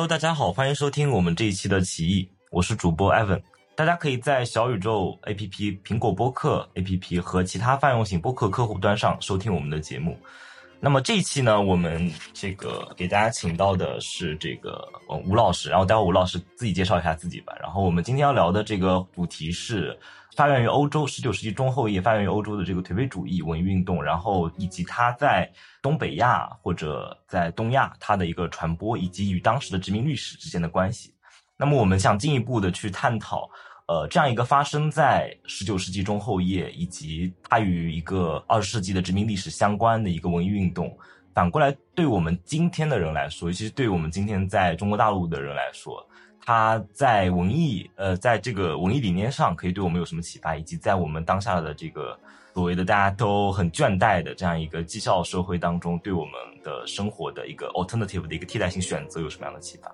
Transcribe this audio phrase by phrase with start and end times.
[0.00, 3.42] Hello，大家好，欢迎收听我们这一期的奇异，我是主播 Evan。
[3.74, 10.18] 大家可以在小宇宙 APP、苹果播客 APP 和其他泛用型播客客户端上收听我们的节目。
[10.82, 14.82] 那么这一期呢，我们这个给大家请到的是这个
[15.26, 17.52] 吴老师，然后待会吴老师自己介绍一下自己吧。
[17.60, 19.96] 然后我们今天要聊的这个主题是
[20.34, 25.46] 发源于欧洲，十九世纪中后叶发源于欧洲的这个颓废主义文艺运动，然后以及它在
[25.82, 31.14] 东北亚或者在东亚它的一个传播，以及与当时的殖民历史之间的关系。
[31.58, 33.46] 那么我们想进一步的去探讨。
[33.90, 40.96] 呃，这样一个发生在十九世纪中后叶，以及它与一个二十世纪的殖民历史相关的一个文艺运动，
[41.34, 46.08] 反过来对我们今天的人来说，尤其是对我们今天在中国大陆的人来说，
[46.40, 52.16] 它在文艺呃，在这个文艺理念上可以对我们有什么启发，以及在我们当下的这个
[52.54, 59.92] 所谓的大家都很倦怠的这样一个绩效社会当中，对我们的生活的一个 alternative 的一个替代性选择有什么样的启发？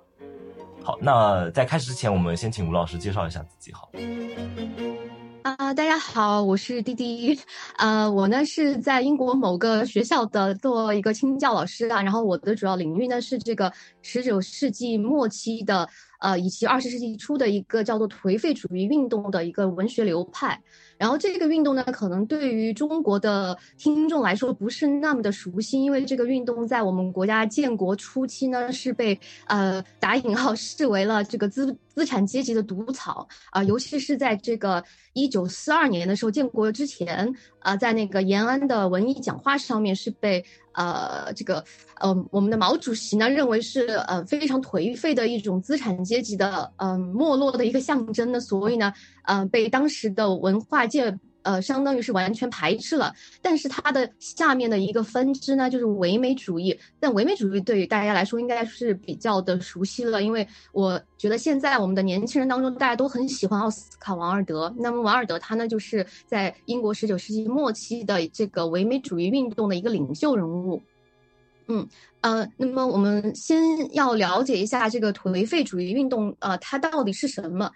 [0.87, 3.73] 好，那在开始之前，我们先请吴老师介绍一下自己。
[3.73, 3.91] 好，
[5.43, 7.37] 啊，大家好，我是滴滴，
[7.77, 15.89] 呃，我呢是在英国某个学校的做一个清教老师啊，然后我的主要领域呢是这个十九世纪末期的。
[16.19, 20.59] 呃，以及二十世纪初的一个叫做颓废主义运动的一个文学流派，
[20.99, 40.45] 然后这个运动呢，可能对于中国的听众来说不是那么的熟悉，因为这个运动在我们国家建国初期呢，是被呃打引号视为了这个资资产阶级的毒草啊，尤其是在这个一九四二年的时候建国之前啊，在那个延安的文艺讲话上面是被。
[40.77, 41.65] 呃，这个，
[42.01, 48.93] 呃，我们的毛主席呢认为是呃非常颓废的一种资产阶级的嗯没落的一个象征呢，所以呢，
[49.25, 51.19] 呃，被当时的文化界。
[51.47, 56.77] 呃，相当于是完全排斥了，但是它的下面的一个分支呢，就是唯美主义。
[56.99, 64.75] 但唯美主义对于大家来说应该是比较的熟悉了，因为我觉得现在我们的年轻人当中，大家都很喜欢奥斯卡·王尔德。
[64.77, 70.83] 那么王尔德他呢，就是在英国十九世纪末期的这个唯美主义运动的一个领袖人物。
[71.69, 71.89] 嗯，
[72.23, 77.71] 呃，那么我们先要了解一下这个颓废主义运动，呃，它到底是什么？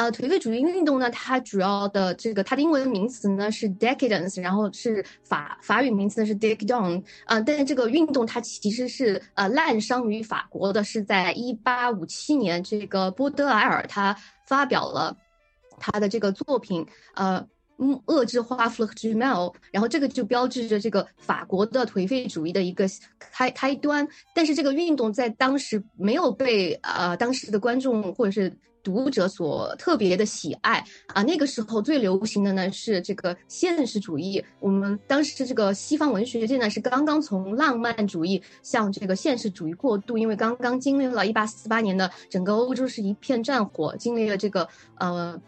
[0.00, 14.16] 呃，颓废主义运动呢，它主要的这个它的英文名词呢是 decadence，然后是法法语名词是 decadence，啊，但是这个运动它其实是呃滥觞于法国的，是在一八五七年，这个波德莱尔他
[14.46, 15.14] 发表了
[15.78, 17.46] 他的这个作品，呃，
[17.76, 22.86] 嗯恶之花 f l u g m e l 然后这个就标志着这个法国的颓废主义的一个
[23.18, 28.50] 开开端，但是这个运动在当时没有被呃当时的观众或者是。
[28.82, 34.42] 读者所特别的喜爱啊，那个时候最流行的呢是这个现实主义。
[34.58, 44.68] 我们当时这个西方文学界呢是刚刚从浪漫主义向这个现实主义过渡，因为刚刚经历了一八四八年的整个欧洲是一片战火，经历了这个
[44.98, 45.40] 呃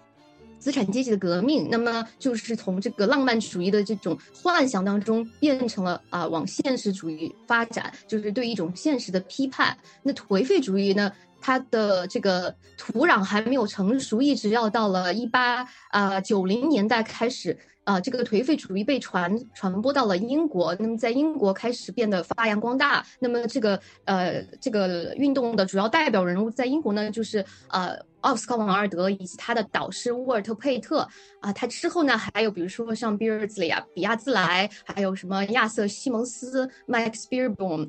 [0.58, 9.76] 资产阶级的革命，那么就是从这个浪漫主义的这种幻想当中变成了啊往现实主义发展，就是对一种现实的批判。
[10.02, 11.10] 那颓废主义呢？
[11.42, 23.04] 它的这个土壤还没有成熟，一直要到了一八啊九零年代开始，啊，这个颓废主义被传传播到了英国，那么在英国开始变得发扬光大。
[23.18, 31.06] 那么这个呃这个运动的主要代表人物在英国呢，就是呃奥斯卡王尔德以及他的导师沃尔特佩特
[31.40, 37.84] 啊，他之后呢还有比如说像比尔兹里啊、比亚兹莱，还有什么亚瑟西蒙斯、麦克斯比尔伯。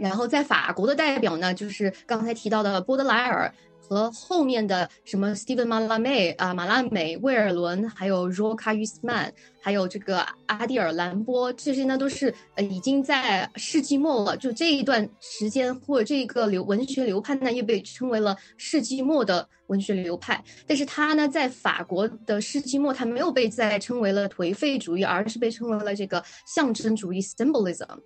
[0.00, 9.30] 然后在法国的代表呢，就是刚才提到的波德莱尔和后面的什么 Stephen Mallarmé 啊、马拉美、威尔伦，还有 r o c a Huysman，
[9.60, 14.36] 还有这个阿蒂尔兰波，这些呢都是呃已经在世纪末了。
[14.36, 20.42] 就这一段时间或者这个流文学流派呢，又被称为了世纪末的文学流派。
[20.66, 27.98] 但是它呢，在法国的世纪末，它没有被再称为了颓废主义，而是被称为了这个象征主义 （symbolism）。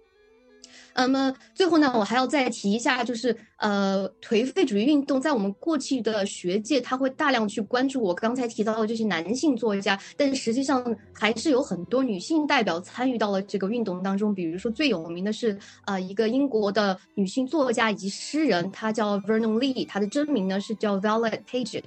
[0.96, 14.34] 那么最后呢，我还要再提一下，就是呃，颓废主义运动在我们过去的学界，他会大量去关注我刚才提到的这些男性作家，但实际上还是有很多女性代表参与到了这个运动当中。
[14.34, 21.82] 比如说最有名的是呃一个英国的女性作家以及诗人，她叫 Vernon Lee，她的真名呢是叫 Violet Paget。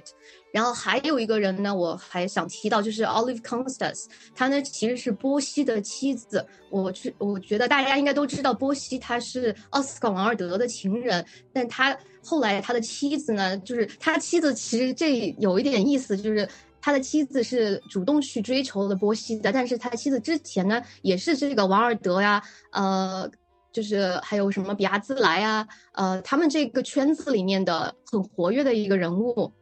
[0.52, 6.44] 然后还有一个人呢，我还想提到，就是 Olive Constance，她呢其实是波西的妻子。
[6.70, 16.48] 我去，我觉得大家应该都知道，波西他是奥斯卡王尔德的情人，但他后来他的妻子呢，就是他妻子其实这有一点意思，就是
[16.80, 22.42] 他的妻子是主动去追求了波西的，但是他妻子之前呢也是这个王尔德呀，
[22.72, 23.30] 呃。
[23.70, 29.52] 就是还有什么比亚兹莱啊，呃，他们这个圈子里面的很活跃的一个人物。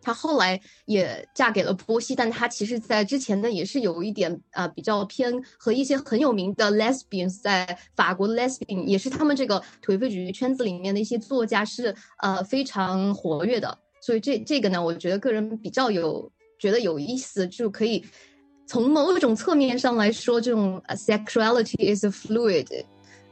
[0.00, 18.04] 她后来也嫁给了波西，但她其实在之前呢也是有一点啊比较偏和一些很有名的 lesbians 在法国 lesbian 也是他们这个颓废主义圈子里面的一些作家是呃非常活跃的，所以这这个呢，我觉得个人比较有觉得有意思，就可以
[18.66, 22.84] 从某种侧面上来说，这种 sexuality is fluid，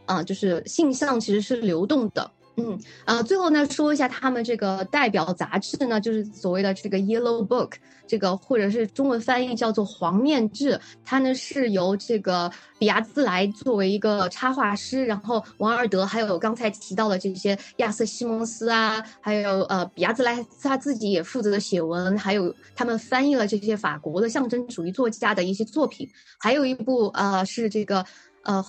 [0.07, 2.31] 啊，就是性向其实是流动的。
[2.57, 7.73] 嗯，呃，最后呢，说一下他们这个代表杂志呢，就是所谓的这个 Yellow Book，
[8.07, 12.49] 这个或者是中文翻译叫做黄面志，它呢是由这个
[12.79, 26.09] 比亚兹莱作为一个插画师，然后王尔德还有刚才提到的这些亚瑟西蒙斯啊，还有呃比亚兹莱他自己也负责的写文，还有他们翻译了这些法国的象征主义作家的一些作品，
[26.39, 28.05] 还有一部呃是这个
[28.45, 28.65] 呃。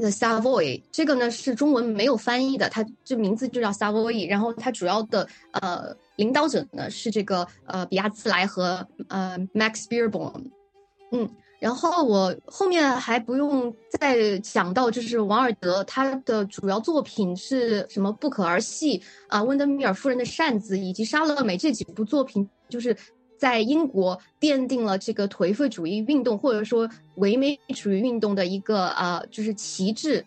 [0.00, 4.28] The Savoy 这个呢是中文没有翻译的，它这名字就叫 Savoy。
[4.28, 10.46] 然后它主要的呃领导者呢是这个呃比亚兹莱和呃 Max Beerbohm。
[11.12, 18.10] 嗯，然后我后面还不用再讲到，就是王尔德他的主要作品是什么？
[18.12, 22.96] 不可儿戏啊，温德米尔夫人的扇子以及莎乐美这几部作品，就是。
[23.40, 30.22] 在英国奠定了这个颓废主义运动或者说唯美主义运动的一个呃，就是旗帜。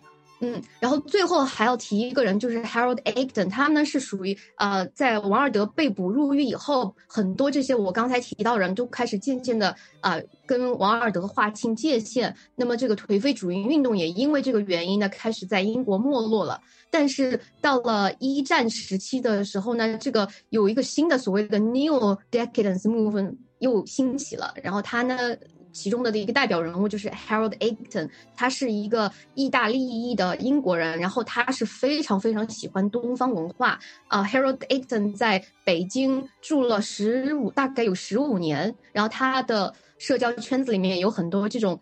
[0.45, 12.35] 嗯，然后最后还要提一个人，就是 Harold Egdon，他呢是属于呃，在王尔德被捕入狱以后，很多这些我刚才提到人都开始渐渐的啊跟王尔德划清界限。
[12.57, 16.59] 那么这个颓废主义运动也因为这个原因呢，开始在英国没落了。
[16.91, 25.37] 但是到了一战时期的时候呢，这个有一个新的所谓的 New Decadence Movement 又兴起了，然后他呢。
[25.73, 34.23] 其中的一个代表人物就是 Harold Egton，他是一个意大利裔的英国人，然后他是非常非常喜欢东方文化啊。
[34.23, 41.79] Harold Egton 在北京住了十五，大概有十五年，然后他的社交圈子里面有很多这种，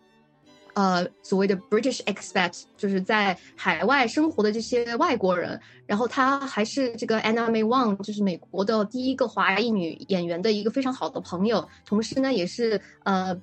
[0.74, 5.60] 呃，所谓的 British expat，就是在海外生活的这些外国人。
[5.86, 13.38] 然后他还是这个 Anna May Wong，就是美国的第一个华裔女演员的一个非常好的朋友，同时呢，也是呃。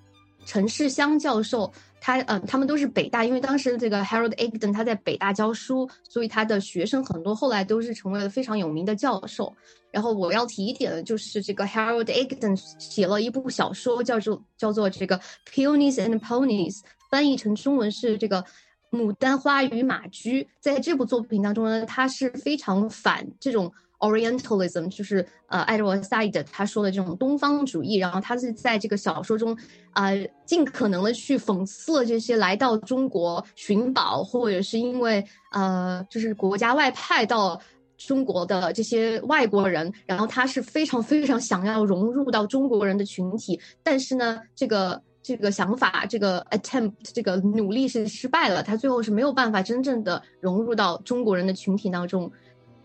[0.49, 9.55] 陈世香教授，他呃，他们都是北大，因为当时这个 Harold Egdon 他在北大教书，所以他的学生很多后来都是成为了非常有名的教授。
[9.91, 15.21] 然后我要提一点的就是，这个 Harold Egdon 写了一部小说，叫做叫做这个
[15.52, 18.43] Peonies and Ponies，翻译成中文是这个
[18.90, 20.49] 牡丹花与马驹。
[20.61, 23.71] 在这部作品当中呢，他是非常反这种。
[23.99, 29.57] Orientalism 就是呃，Edward Said 他说的这种东方主义，然后他是在这个小说中
[29.90, 30.12] 啊，
[30.45, 37.61] 尽可能的去讽刺这些来到中国寻宝，或者是因为呃，就是国家外派到
[37.97, 52.31] 中国的这些外国人，然后他是非常非常想要融入到中国人的群体，但是呢，这个这个想法，这个 attempt 这个努力是失败了，他最后是没有办法真正的融入到中国人的群体当中。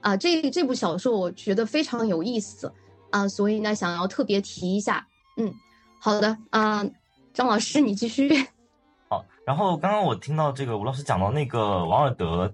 [0.03, 2.72] 啊，这这部小说我觉得非常有意思
[3.10, 5.07] 啊，所以呢，想要特别提一下。
[5.38, 5.51] 嗯，
[6.00, 6.86] 好的啊，
[7.33, 8.29] 张老师你继续。
[9.10, 12.53] 好，然后刚刚我听到这个吴老师讲到那个王尔德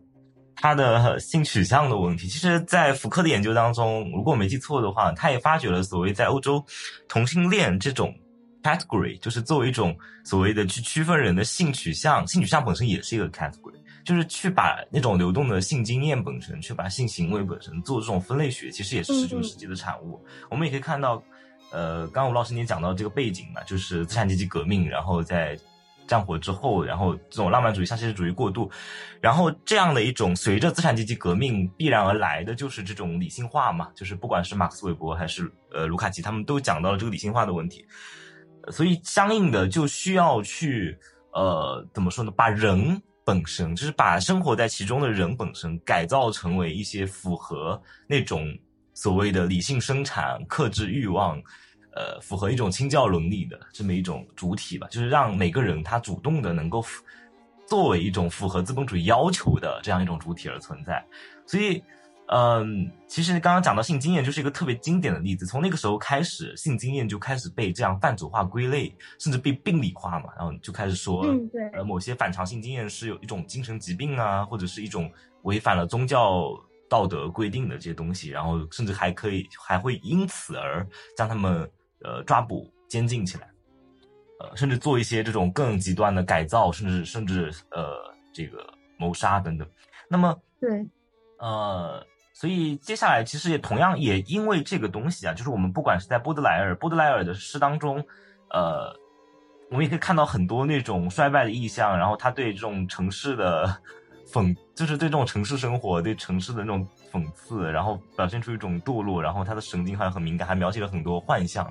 [0.55, 6.63] 他的性取向的问题，其实，在福柯的研究当中，如果我没记错的话，他也发掘了所谓在欧洲
[7.07, 8.13] 同性恋这种
[8.61, 13.78] category，就是作为一种所谓的去区分人的性取向，性取向本身也是一个 category。
[14.05, 20.23] 就是去把那种流动的性经验本身，去把性行为本身做这种分类学，其实也是十九世纪的产物。
[20.49, 21.21] 我们也可以看到，
[21.71, 25.59] 呃，刚刚吴老师你讲到这个背景嘛，就是资产阶级革命，然后在
[26.07, 28.71] 战火之后，然后这种浪漫主义向现实主义过渡，
[29.21, 37.85] 然后这样的一种随着资产阶级革命必然而来的就是这种理性化嘛，就是不管是马克思韦伯还是呃卢卡奇，他们都讲到了这个理性化的问题，
[38.71, 40.97] 所以相应的就需要去
[41.31, 42.99] 呃怎么说呢，把人。
[43.29, 48.57] 本身就是把生活在其中的人本身改造成为一些符合那种
[48.95, 51.39] 所谓的理性生产、克制欲望，
[51.93, 56.83] 呃，符合一种清教伦理的这么一种主体吧，就是让每个人他主动的能够
[57.67, 61.05] 作为一种符合资本主义要求的这样一种主体而存在，
[61.45, 61.83] 所以。
[62.31, 65.47] 嗯，其实刚刚讲到性经验就是一个特别经典的例子。
[65.47, 70.29] 从那个时候开始，性经验就开始被这样泛组化归类，甚至被病理化嘛。
[70.37, 76.51] 然后就开始说，对，呃，某些反常性经验是有一种精神疾病啊，或者是一种违反了宗教
[76.87, 78.29] 道德规定的这些东西。
[78.29, 81.67] 然后甚至还可以还会因此而将他们
[82.03, 83.49] 呃抓捕监禁起来，
[84.39, 87.95] 呃，甚至做一些这种更极端的改造，甚至甚至呃
[88.31, 89.67] 这个谋杀等等。
[90.07, 90.85] 那么，对，
[91.39, 92.05] 呃，
[92.39, 97.97] 所以接下来其实也同样也因为这个东西啊，就是我们不管是在波德莱尔波德莱尔的诗当中，
[98.49, 98.95] 呃，
[99.69, 103.67] 我们也可以看到很多那种衰败的意象，然后他对这种城市的
[104.25, 111.69] 讽，就是对这种城市生活、对城市的那种讽刺，然后表现出一种堕落，然后他的神经还很敏感，还描写了很多幻象，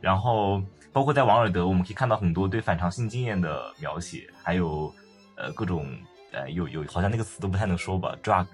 [0.00, 0.62] 然后
[0.94, 4.90] 包括在王尔德，我们可以看到很多对反常性经验的描写，还有
[5.36, 5.84] 呃各种。
[6.32, 8.46] 呃，有有，好像那个词都不太能说吧，drug，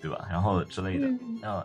[0.00, 0.26] 对吧？
[0.30, 1.06] 然后之类的，
[1.42, 1.64] 嗯，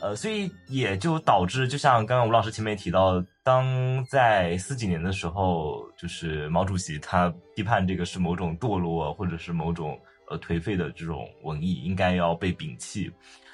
[0.00, 9.98] 呃，所以也就导致，就像刚刚吴老师前面提到，当在四几年的时候，就是毛主席他批判这个是某种堕落或者是某种
[10.28, 13.10] 呃颓废的这种文艺，应该要被摒弃。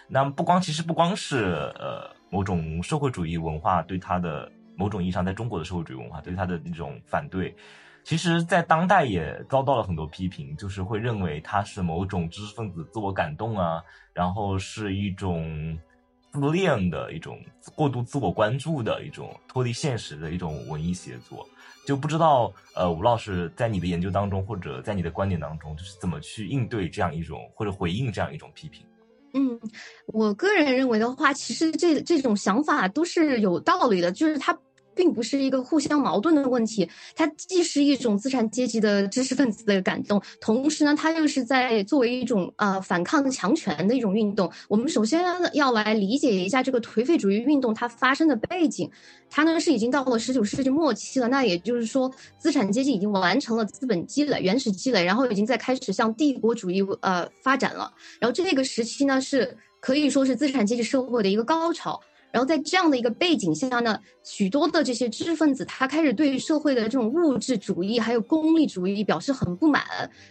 [0.07, 7.57] 那不光其实不光是呃某种社会主义文化对他的某种意义上，在中国的社会主义文化对他的那种反对。
[8.05, 13.83] 其实，在当代也遭到了很多批评，就是会认为它是某种知识分子自我感动啊，
[14.13, 15.79] 然后是一种
[16.31, 17.41] 自恋的一种
[17.75, 21.49] 过度自我关注的一种脱离现实的一种文艺写作。
[21.87, 28.87] 就不知道，呃，吴老师在你的研究当中，或者在你的观点当中，就是怎么去应对这样一种或者回应这样一种批评？
[29.33, 29.59] 嗯，
[30.09, 34.59] 我个人认为的话，其实这这种想法都是有道理的，就是他。
[34.95, 44.51] 并不是一个互相矛盾的问题，它既是一种资产阶级的知识分子的感动，同时呢，它又是在作为一种呃反抗强权的一种运动。
[44.69, 45.23] 我们首先
[45.53, 48.91] 要来理解一下这个颓废主义运动它发生的背景，
[49.29, 57.93] 它呢是已经到了十九世纪末期了，那也就是说资产阶级已经完成了资本积累、原始积累，然后已经在开始向帝国主义呃发展了。
[58.21, 62.01] 然后这个时期呢是可以说是资产阶级社会的一个高潮。
[62.35, 69.85] 然后在这样的一个背景下呢，许多的这些知识分子他开始对社会的这种物质主义还有功利主义表示很不满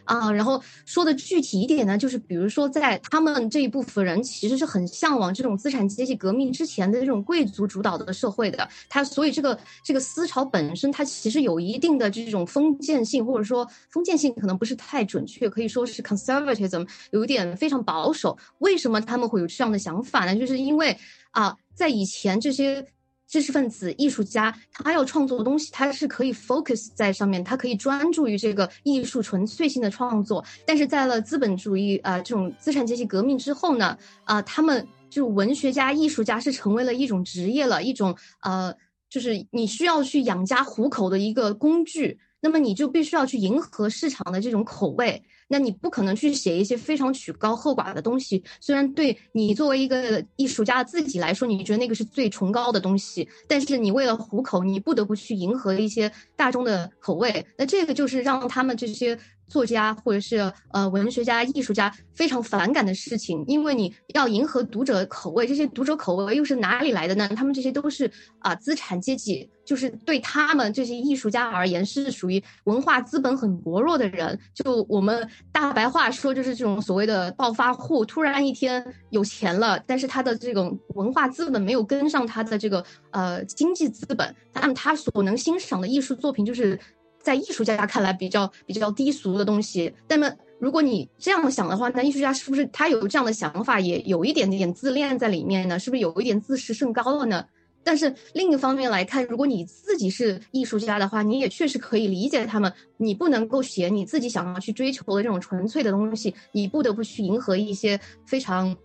[0.03, 0.29] 啊。
[0.29, 8.67] 然后说的具体一点呢，就是比如说在他们这一部分人其实是很向往这种资产阶级革命之前的这种贵族主导的社会的。
[8.89, 18.37] 他所以这个这个思潮本身它其实有一定的这种封建性，或者说封建性可能不是太准确，可以说是 conservatism 有一点非常保守。
[18.59, 20.35] 为什么他们会有这样的想法呢？
[20.35, 20.97] 就是因为
[21.31, 21.55] 啊。
[21.73, 22.85] 在以前，这些
[23.27, 30.43] 知识分子、艺术家，他要创作的东西，他是可以 focus 在上面，他可以专注于这个艺术纯粹性的创作。
[30.65, 38.73] 但是，在了资本主义啊这种资产阶级革命之后呢，啊，他们就文学家、艺术家是成为了一种职业了，一种呃，
[39.09, 42.19] 就是你需要去养家糊口的一个工具。
[42.43, 45.23] 那么，你就必须要去迎合市场的这种口味。
[45.47, 57.45] 那你不可能去写一些非常曲高和寡的东西，虽然对你作为一个艺术家自己来说，你觉得那个是最崇高的东西，但是你为了糊口，你不得不去迎合一些大众的口味。
[57.57, 59.17] 那这个就是让他们这些。
[59.53, 67.29] 作家或者是呃文学家、艺术家非常反感的事情，因为你要迎合读者口味，这些读者口味又是哪里来的呢？
[67.29, 74.39] 他们这些都是啊资产阶级，就是对他们这些艺术家而言是属于文化资本很薄弱的人。
[74.55, 86.79] 就我们大白话说，就是这种所谓的暴发户，突然一天有钱了，但是他的这种文化资本没有跟上他的这个呃经济资本，那么他所能欣赏的艺术作品就是。
[87.23, 95.79] 在艺术家看来比较比较低俗的东西，那么如果你这样想的话，那艺术家是不是他有这样的想法，也有一点点自恋在里面呢？
[95.79, 97.45] 是不是有一点自视甚高了呢？
[97.85, 102.71] 但是另一方面来看，如果你自己是艺术家的话，你也确实可以理解他们。
[102.97, 108.75] 你不能够写你自己想要去追求的这种纯粹的东西，你不得不去迎合一些非常。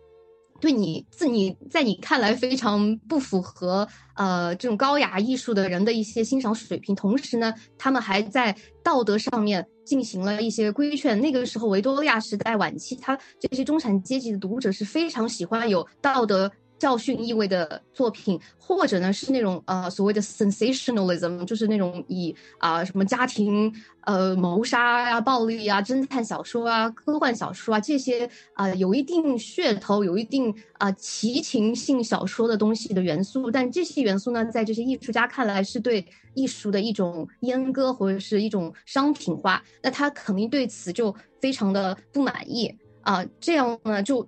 [0.60, 11.20] 对你自你在你看来非常不符合呃这种高雅艺术的人的一些欣赏水平，同时呢，他们还在道德上面进行了一些规劝。
[11.20, 16.50] 那个时候维多利亚时代晚期，他这些中产阶级的读者是非常喜欢有道德。
[16.78, 44.24] 教训意味的作品，或者呢是那种呃所谓的 sensationalism，就是那种以啊什么家庭呃谋杀呀、暴力啊、侦探小说啊、科幻小说啊这些啊有一定噱头、有一定啊奇情性小说的东西的元素，但这些元素呢，在这些艺术家看来是对艺术的一种阉割或者是一种商品化，那他肯定对此就非常的不满意啊，这样呢就。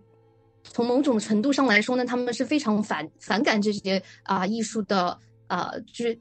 [0.63, 6.19] 从某种程度上来说呢，他们是非常反反感这些啊艺术的呃，就是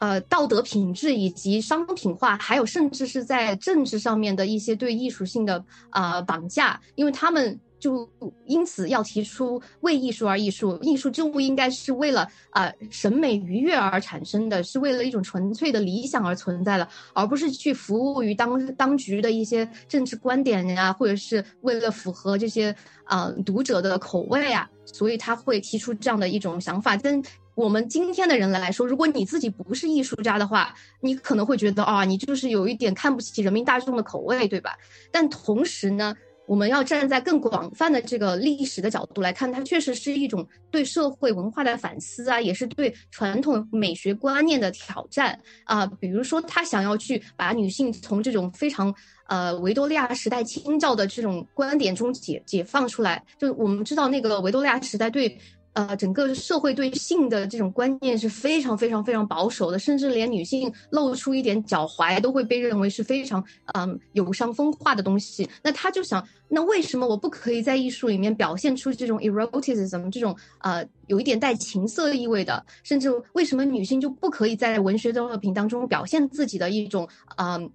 [0.00, 8.08] 呃道德品质以及商品化，还有甚至是在政治上面的一些对艺术性的啊绑架，因为他们就
[8.46, 22.72] 因此要提出为艺术而艺术，艺术就不应该是为了啊审美愉悦而产生的，是为了一种纯粹的理想而存在的，而不是去服务于当当局的一些政治观点呀，或者是为了符合这些
[23.02, 26.96] 啊读者的口味啊，所以他会提出这样的一种想法。
[26.96, 27.20] 但
[27.56, 34.78] 我们今天的人来说，如果你自己不是艺术家的话，你可能会觉得啊，你就是有一点看不起人民大众的口味，对吧？
[35.10, 36.14] 但同时呢，
[36.46, 45.86] 我们要站在更广泛的这个历史的角度来看，它确实是一种对社会文化的反思啊，也是对传统美学观念的挑战啊。
[45.86, 48.94] 比如说，他想要去把女性从这种非常
[49.28, 53.24] 呃维多利亚时代清教的这种观点中解解放出来。
[53.38, 55.38] 就我们知道，那个维多利亚时代对。
[55.74, 65.48] 呃，整个社会对性的这种观念是非常非常非常保守的，甚至连女性露出一点脚踝都会被认为是非常嗯有伤风化的东西。
[65.62, 72.64] 那他就想，那为什么我不可以在艺术里面表现出这种 eroticism 这种呃有一点带情色意味的？
[72.82, 77.70] 甚至为什么女性就不可以在文学作品当中表现自己的一种嗯？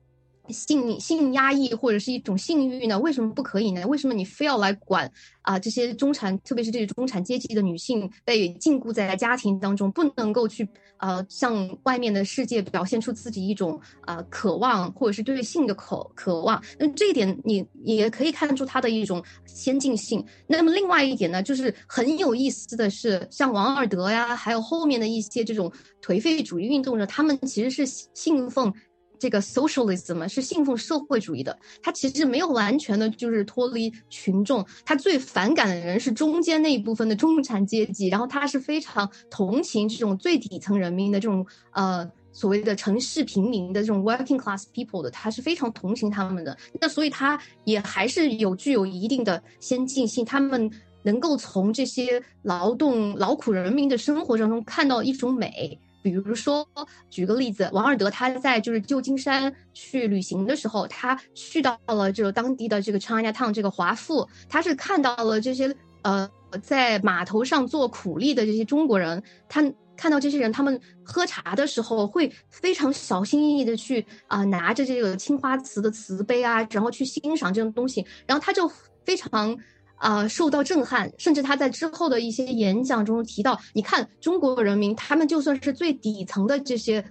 [0.50, 3.00] 性性压抑或者是一种性欲呢？
[3.00, 3.86] 为什么不可以呢？
[3.88, 5.12] 为什么你非要来管
[5.42, 5.58] 啊？
[5.58, 16.62] 这些中产，特别是这些中产阶级的女性被禁锢在家庭当中，不能够去呃向外面的世界表现出自己一种啊渴望，或者是对性的渴渴望。
[16.80, 20.26] 那这一点你也可以看出它的一种先进性。
[20.48, 28.74] 那么另外一点呢，就是很有意思的是，像王尔德呀，还有后面的一些这种颓废主义运动者，他们其实是信奉。
[29.20, 46.56] 这个 socialism 是信奉社会主义的，他其实没有完全的就是脱离群众，他最反感的人是中间那一部分的中产阶级，然后他是非常同情这种最底层人民的这种呃所谓的城市平民的这种 working class people 的，他是非常同情他们的。
[46.80, 50.70] 那所以他也还是有具有一定的先进性，他们
[51.04, 55.80] 能够从这些劳动劳苦人民的生活当中看到一种美。
[56.02, 56.68] 比如说，
[57.10, 66.30] 举个例子，王尔德他在就是旧金山去旅行的时候，他去到了这个当地的这个 China Town 这个华富，他是看到了这些呃
[66.62, 69.62] 在码头上做苦力的这些中国人，他
[69.96, 78.72] 看到这些人他们喝茶的时候会非常小心翼翼的去啊拿着这个青花瓷的瓷杯啊，然后去欣赏这种东西，然后他就
[79.04, 79.58] 非常。
[79.98, 87.04] 啊，受到震撼，甚至他在之后的一些演讲中提到，你看中国人民，他们就算是最底层的这些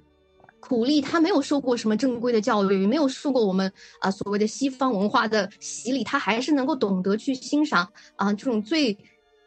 [0.60, 8.96] 苦力，他没有受过什么正规的教育，没有受过我们啊所谓的西方文化的洗礼，他还是能够懂得去欣赏啊这种最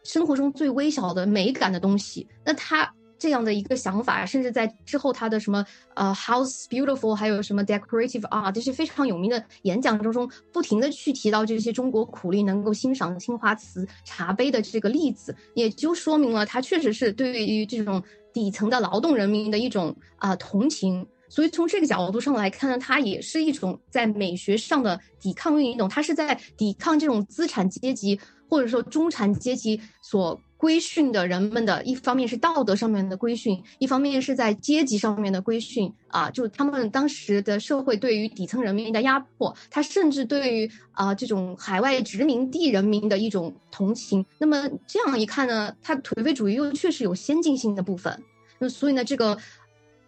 [0.03, 2.27] 生活中最微小的美感的东西。
[2.45, 2.93] 那他。
[3.19, 18.01] 这样的一个想法，甚至在之后他的什么呃 House Beautiful，还有什么 Decorative Art 这些非常有名的演讲当中，不停的去提到这些中国苦力能够欣赏青花瓷茶杯的这个例子，也就说明了他确实是对于这种
[18.33, 21.05] 底层的劳动人民的一种啊同情。
[21.27, 30.41] 所以从这个角度上来看呢，它也是一种在美学上的抵抗运动，它是在抵抗这种资产阶级或者说中产阶级所。
[30.59, 44.25] 规训的人们的一方面是道德上面的规训，一方面是在阶级上面的规训啊，就他们当时的社会对于底层人民的压迫，他甚至对于啊这种海外殖民地人民的一种同情。
[44.37, 48.21] 那么这样一看呢，他颓废主义又确实有先进性的部分。
[48.57, 49.37] 那所以呢，这个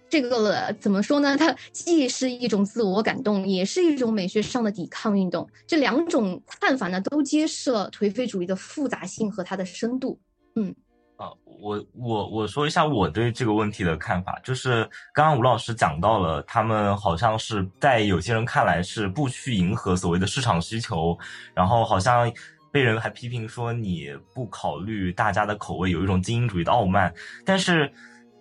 [0.10, 1.38] 这个怎么说呢？
[1.38, 5.48] 它既是一种自我感动，也是一种美学上的抵抗运动。
[5.66, 10.20] 这两种看法呢，都揭示了颓废主义的复杂性和它的深度。
[10.56, 10.76] 嗯，
[11.16, 14.84] 啊，我我我说一下我对这个问题的看法，就是
[15.14, 21.18] 刚刚吴老师讲到了，他们好像是在有些人看来是不去迎合所谓的市场需求，
[21.54, 22.30] 然后好像
[22.72, 27.14] 被人还批评说你不考虑大家的口味，有一种精英主义的傲慢。
[27.46, 27.90] 但是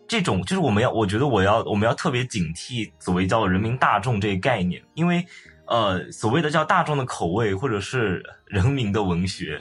[0.09, 5.25] 这种就是我们要，我觉得我要我们要特别警惕所谓叫人民大众这个概念，因为
[5.67, 9.61] 呃，所谓的叫大众的口味或者是人民的文学。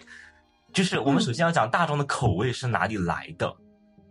[0.79, 3.53] 就是我们首先要讲大众的口味是哪里来的，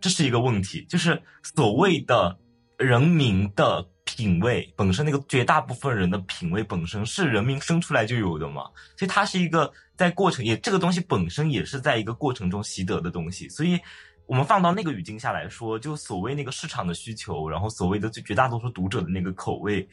[0.02, 0.84] 这是一个问题。
[0.84, 2.38] 就是所谓的
[2.76, 8.64] 人民的品味本身，那个绝大部分人的品味本身是人民生出来就有的嘛？
[8.98, 13.48] 所以它是一个在过程也这个东西本身也是在一个过程中习得的东西。
[13.48, 13.80] 所以
[14.26, 19.88] 我们放到那个语境下来说，就所谓那个市场的需求，然后所谓的绝大多数读者的那个口味，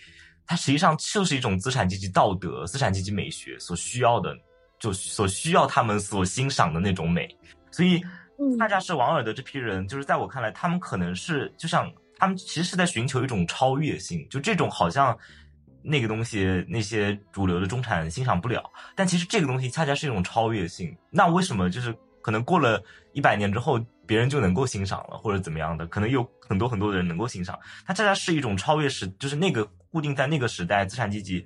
[0.46, 4.38] 它实际上就是一种资产阶级道德、资产阶级美学所需要的。
[4.80, 7.28] 就所需要他们所欣赏的那种美，
[7.72, 8.02] 所以
[8.60, 15.18] 恰恰是王尔德这批人，就是在我看来，他们可能是就像他们其实是在寻求一种超越性，就这种好像
[15.82, 18.64] 那个东西那些主流的中产欣赏不了。
[18.96, 20.96] 但其实这个东西恰恰是一种超越性。
[21.10, 22.82] 那为什么就是可能过了
[23.14, 25.86] 一百年之后，别人就能够欣赏了，或者怎么样的？
[25.88, 27.58] 可能有很多很多的人能够欣赏。
[27.86, 31.46] 它恰恰是一种超越时，就是那个固定在那个时代资产阶级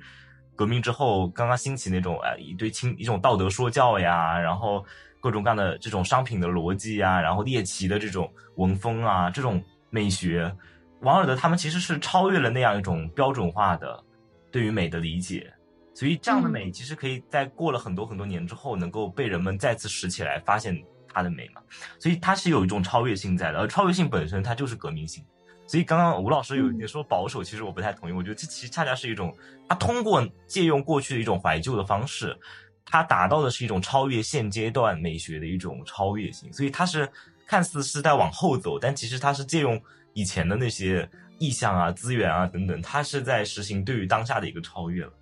[0.60, 4.86] 革命之后刚刚兴起那种哎一堆清一种道德说教呀，然后
[5.22, 10.54] 各种各样的这种商品的逻辑呀，然后猎奇的这种文风啊，这种美学。
[11.00, 14.04] 王尔德他们其实是超越了那样一种标准化的
[14.52, 15.50] 对于美的理解，
[15.94, 21.62] 所以这样的美其实可以在过了很多很多年之后，能够被人们再次拾起来，发现它的美嘛。
[22.00, 25.24] 所以它是有一种超越性在的，而超越性本身它就是革命性。
[25.70, 28.12] 所以刚刚吴老师有一点说保守，其实我不太同意。
[28.12, 29.32] 我觉得这其实恰恰是一种，
[29.68, 32.36] 他通过借用过去的一种怀旧的方式，
[32.84, 36.52] 他达到的是一种超越现阶段美学的一种超越性。
[36.52, 37.08] 所以他是
[37.46, 39.80] 看似是在往后走，但其实他是借用。
[40.14, 45.14] 以前的那些意向啊、资源啊等等，他是在实行对于当下的一个超越了。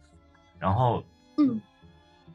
[0.57, 1.03] 然后，
[1.37, 1.61] 嗯，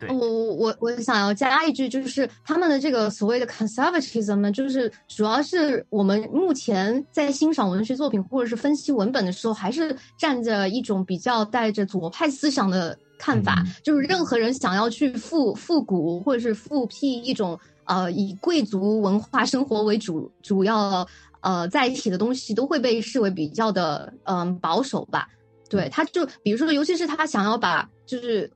[0.03, 21.07] 对，我我我我想要加一句，就是他们的这个所谓的 conservatism 呢，就是主要是我们目前在欣赏文学作品或者是分析文本的时候，还是站着一种比较带着左派思想的看法，就是任何人想要去复复古或者是复辟一种呃以贵族文化生活为主主要。
[21.45, 25.29] 呃，在一起的东西都会被视为比较的嗯保守吧？
[25.69, 28.49] 对，他就比如说，尤其是他想要把就是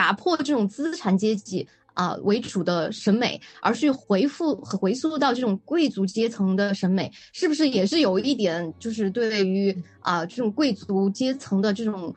[0.00, 12.14] 打破这种资产阶级啊为主的审美，而去回复回溯到这种贵族阶层的审美，是不是也是有一点就是对于啊这种贵族阶层的这种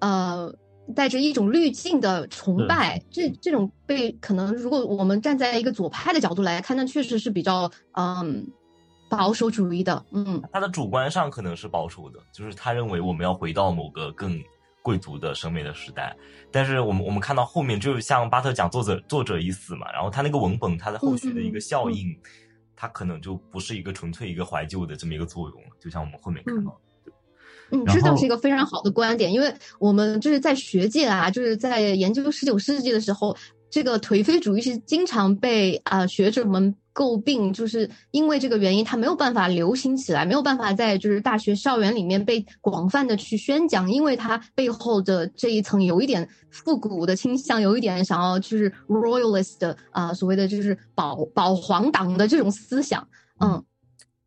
[0.00, 0.52] 呃
[0.96, 3.00] 带着一种滤镜的崇拜？
[3.12, 8.44] 这这种被可能如果我们站在一个左派的角度来看，那确实是比较嗯。
[9.08, 14.40] 保守主义的，嗯，他的主观上可能是保守的，就是他认为我们要回到某个更
[14.82, 16.16] 贵族的审美的时代。
[16.50, 22.16] 但是我们我们看到后面，就是像巴特讲作者作者已死嘛，然后他那个文本，他的后续的一个效应，
[22.74, 25.68] 他可能就不是一个纯粹一个怀旧的这么一个作用了。
[25.80, 27.12] 就像我们后面看到的，
[27.70, 33.36] 嗯，这倒是一个非常好的观点，因为我们就是在学界啊，就是在研究十九世纪的时候，
[33.70, 36.74] 这个颓废主义是经常被啊学者们。
[37.00, 53.08] 诟病就是因为这个原因，它没有办法流行起来，没有办法在就是大学校园里面被广泛的去宣讲，因为它背后的这一层有一点复古的倾向，有一点想要就是 royalist 的啊，所谓的就是保保皇党的这种思想，
[53.38, 53.64] 嗯，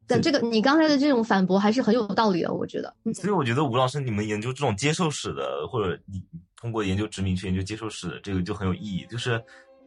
[0.08, 2.92] 但这个你刚才的这种反驳还是很有道理的，我觉得。
[3.14, 6.24] 所以我觉得吴老师，你们研究这种接受史的，或者你
[6.60, 9.40] 通过研究殖民去研究接受史的，这个就很有意义，就是。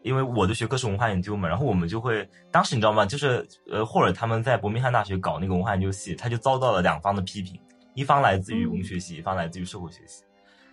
[0.06, 3.04] 因为我的学科是文化研究嘛，然后我们就会，当时你知道吗？
[3.04, 7.58] 就是呃，霍尔他们在伯明翰大学搞那个文化研究系，他就遭到了两方的批评，
[7.94, 10.22] 一方来自于文学系，一方来自于社会学系。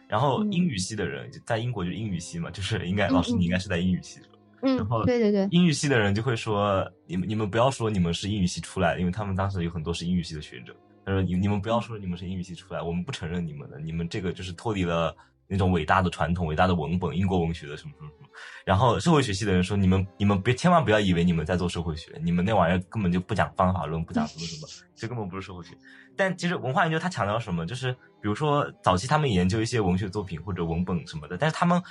[0.08, 4.20] 然后英语系的人在英国就是英语系嘛，就是应该老师你应该是在英语系
[4.62, 15.16] 然后对对对，英语系的人就会说，你们你们不要说你们是英语系出来的，因为他们当时有很多是英语系的学者，他说你你们不要说你们是英语系出来，我们不承认你们的，你们这个就是脱离了。
[15.48, 18.30] 那种伟大的传统、伟大的文本、英国文学的什么什么什么，
[18.66, 25.78] 然后社会学系的人说：“你们、你们别千万不要以为你们在做社会学，你们那玩意儿根本就不讲方法论，不讲 什么什么，这根本不是社会学。”
[26.16, 27.66] 但其实文化研究它强调什么？
[27.66, 31.82] 就是比如说早期他们研究一些文学作品或者文本什么的，但是他们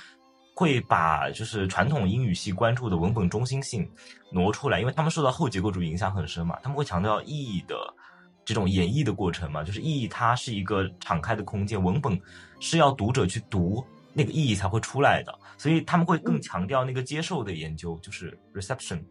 [0.55, 3.89] 会把就是传统英语系关注的文本中心性
[4.31, 7.75] 挪出来，因为他们受到后结构主义影响很深嘛，他们会强调意义的。
[8.45, 12.19] 这种演绎的过程嘛，就是意义，它是一个敞开的空间，文本
[12.59, 19.01] 是要读者去读那个意义才会出来的，所以他们会更强调那个接受的研究，就是 reception，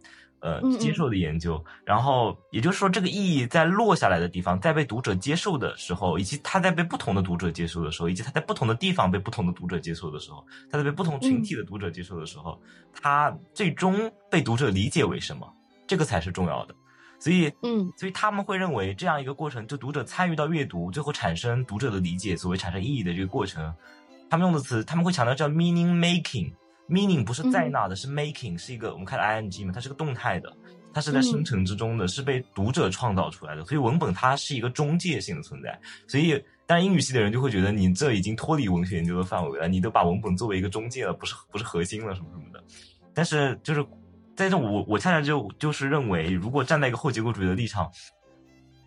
[0.40, 1.62] 呃，接受的研究。
[1.84, 12.60] 然后也就是说，这个意义在落下来的地方，在被读者接受的时候，以及他在被不同的读者接受的时候，以及他在不同的地方被不同的读者接受的时候，他在被不同群体的读者接受的时候，
[12.92, 15.52] 他最终被读者理解为什么，
[15.86, 16.74] 这个才是重要的。
[17.22, 23.72] 所以，嗯，所以他们会认为这样一个过程，就读者参与到阅读，最后产生读者的理解，所谓产生意义的这个过程，
[24.28, 30.52] 他们用的词，他们会强调叫 meaning making，meaning 不是在那的，是 making，是一个我们看 i n g 嘛，它是个动态的，
[30.92, 33.64] 它是在生成之中的，是被读者创造出来的。
[33.66, 35.80] 所以文本它是一个中介性的存在。
[36.08, 36.32] 所以，
[36.66, 42.60] 当然英语系的人就会觉得你这已经脱离文学研究的范围了，你都把文本作为一个中介了，不是不是核心了什么什么的。
[43.14, 43.86] 但是就是。
[44.36, 47.90] 在这，我我恰恰就就是认为，如果站在一个后结构主义的立场，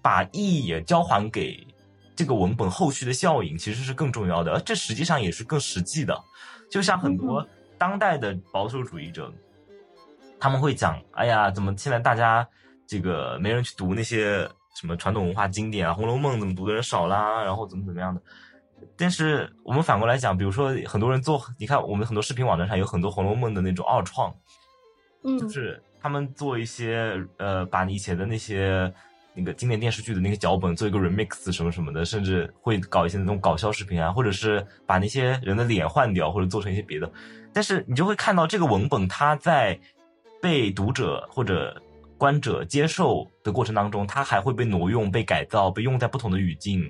[0.01, 1.65] 把意义也交还给
[2.15, 6.19] 这个文本后续的效应，其实是更重要的，而这实际上也是更实际的。
[6.69, 9.31] 就像很多当代的保守主义者，
[10.39, 12.47] 他们会讲：“哎呀，怎么现在大家
[12.87, 17.43] 这个没人去读那些什么传统文化经典啊，《红楼梦》怎么读的人少啦？
[17.43, 18.21] 然后怎么怎么样的？”
[18.97, 24.33] 但是我们反过来讲，比如说很多人做，你看我们很多视频网站上有很多《红楼梦》的那种二创，
[25.25, 28.91] 嗯，就是他们做一些呃，把你以前的那些
[29.33, 37.11] 那个经典电视剧的那个脚本做一个 remix 什么什么的，甚至会搞一些那种搞笑视频啊，或者是把那些人的脸换掉，或者做成一些别的。
[37.51, 39.79] 但是你就会看到这个文本，它在
[40.41, 41.81] 被读者或者
[42.17, 46.89] 观者接受的过程当中，它还会被挪用、被改造、被用在不同的语境，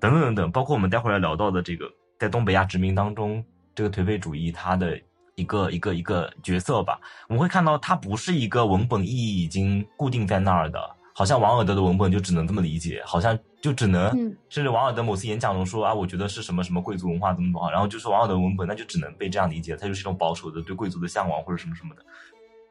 [0.00, 0.50] 等等等等。
[0.50, 4.98] 包括我们待会儿要聊到的这个，在东北亚殖民当中，这个颓废主义它的
[5.36, 10.80] 一个一个一个角色吧，我们会看到它不是一个文本意义已经固定在那儿的，
[11.14, 14.10] 好像王尔德的文本就只能这么理解，好像就只能，
[14.48, 22.02] 甚至王尔德某次演讲中说啊，我觉得是什么什么贵族文化怎么怎么好，然后就是王尔德文本那就只能被这样理解，它就是一种保守的对贵族的向往或者什么什么的。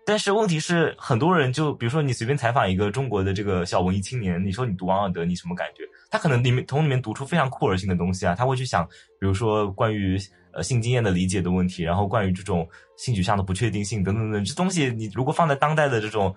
[0.08, 5.84] 但是问题是，很多人就比如说你随便采访一个中国的这个小文艺青年，你说你读王尔德，你什么感觉？
[6.10, 8.84] 他可能里面从里面读出非常酷儿性的东西啊，他会去想，
[9.20, 10.18] 比如说关于
[10.56, 16.34] 呃性经验的理解的问题，然后关于这种性取向的不确定性等等等，这东西你如果放在当代的这种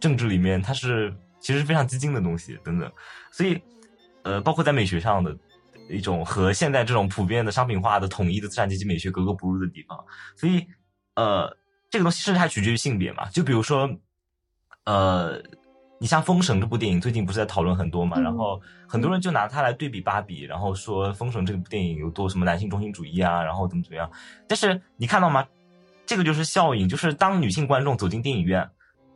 [0.00, 2.90] 政治里面，它是其实非常激进的东西等等。
[3.30, 3.60] 所以，
[4.24, 5.36] 呃，包括在美学上的
[5.88, 9.96] 一种和现在这种普遍的商品化的统一的资产阶级美学格格不入的地方。
[10.34, 10.66] 所以，
[11.14, 11.56] 呃。
[11.92, 13.28] 这个东西甚至还取决于性别嘛？
[13.30, 13.90] 就比如说，
[14.84, 15.42] 呃，
[16.02, 18.18] 你像《封神》这部电影，最近不是在讨论很多嘛？
[18.18, 18.58] 然后
[18.88, 24.10] 很多人就拿它来对比芭比，然后说《封神》这部电影有多什么男性中心主义啊，然后怎么怎么样。
[24.48, 25.46] 但是你看到吗？
[26.06, 28.66] 这个就是效应，就是当女性观众走进电影院，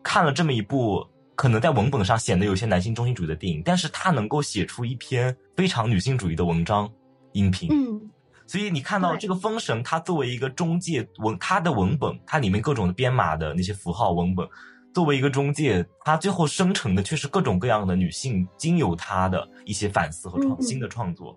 [0.03, 6.87] 看了这么一部可能在文本上显得有些男性中心主义的电影，但是他能够写出一篇非常女性主义的文章、
[7.33, 7.71] 音频。
[7.73, 8.11] 嗯。
[8.47, 14.47] 所以你看到这个《封神》，它作为一个中介文，它的文本，它里面各种的编码的那些符号文本，
[14.95, 21.37] 作为一个中介，他最后生成的却是各种各样的女性经由她的一些反思和创新的创作。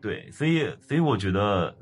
[0.00, 1.74] 对，所以，所以我觉得，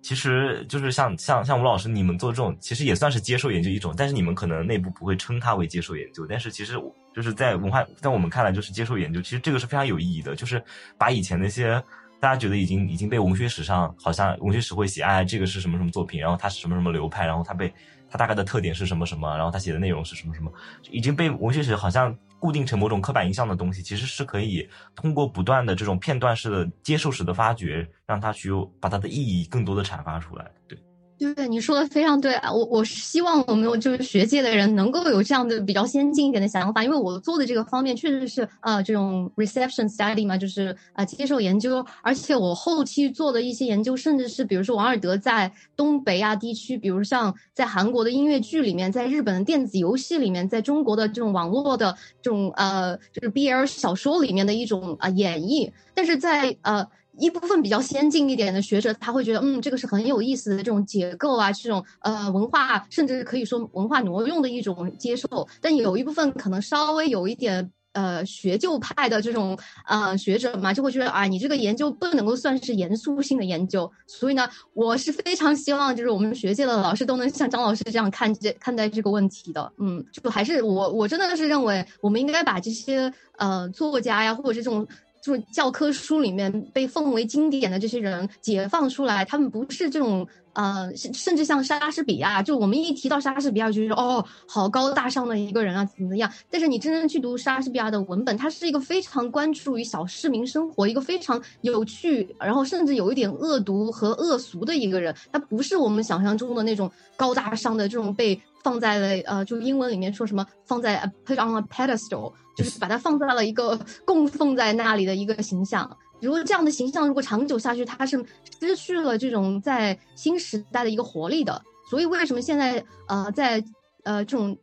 [0.00, 6.80] 其实就是像像像吴老师你们做这种，其实也算是接受研究一种，但是你们可能内部不会称它为接受研究，但是其实
[7.12, 10.62] 就是在文化，在我们看来就是接受研究，其实这个是非常有意义的，就是
[10.96, 11.82] 把以前那些。
[12.18, 17.70] 大家觉得已经已经被文学史上好像文学史会写，哎，这个是什么什么作品，然后它是什么什么流派，然后它被
[18.08, 20.52] 它大概的特点是什么什么，然后它写的内容是什么什么，
[20.90, 30.78] 已经被文学史好像固定成某种刻板印象的东西，其实是可以通过不断的这种片段式的接受史的发掘，让它去把它的意义更多的阐发出来，对。
[31.18, 32.52] 对，你说的非常对啊！
[32.52, 56.86] 我我希望我们就是学界的人能够有这样的比较先进一点的想法，因为我做的这个方面确实是呃这种 reception study 嘛，就是啊接受研究，而且我后期做的一些研究，甚至是比如说王尔德在东北亚地区，比如像在韩国的音乐剧里面，在日本的电子游戏里面，在中国的这种网络的这种呃就是 BL 小说里面的一种啊演绎，但是在呃。
[57.18, 65.48] 一部分比较先进一点的学者，他会觉得，嗯，这个是很有意思的这种结构啊，这种呃文化，甚至可以说文化挪用的一种接受。
[65.60, 73.90] 但有一部分可能稍微有一点呃学究派的这种呃学者嘛，就会觉得，啊，你这个研究不能够算是严肃性的研究。
[74.06, 79.72] 所以呢，我是非常希望就是我们学界的老师都能像张老师这样看这看待这个问题的。
[79.78, 84.86] 嗯，就还是我我真的是认为，我们应该把这些呃作家呀，或者是这种。
[85.26, 90.24] 就是教科书里面被奉为经典的这些人解放出来，他们不是这种
[90.56, 96.32] 呃，甚至像莎士比亚，就我们一提到莎士比亚，就觉得哦，好高大上的一个人啊，怎么样？
[96.50, 112.32] 但是你真正去读莎士比亚的文本，他是一个非常关注于小市民生活，一个非常有趣，然后甚至有一点恶毒和恶俗的一个人，他不是我们想象中的那种高大上的这种被放在了呃，就英文里面说什么放在 put on a pedestal。
[112.56, 115.94] 就是把它放在了一个供奉在那里的一个形象。
[116.20, 118.24] 如果这样的形象如果长久下去，它是
[118.60, 121.62] 失去了这种在新时代的一个活力的。
[121.88, 123.62] 所以为什么现在呃在
[124.02, 124.56] 呃这种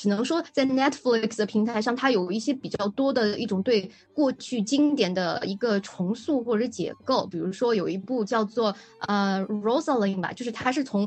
[0.00, 7.26] 只能说在 Netflix 的平台上，它有一些比较多的一种对过去经典的一个重塑或者解构。
[7.26, 11.06] 比如说有一部叫做呃 Rosalind 吧，就是它是从。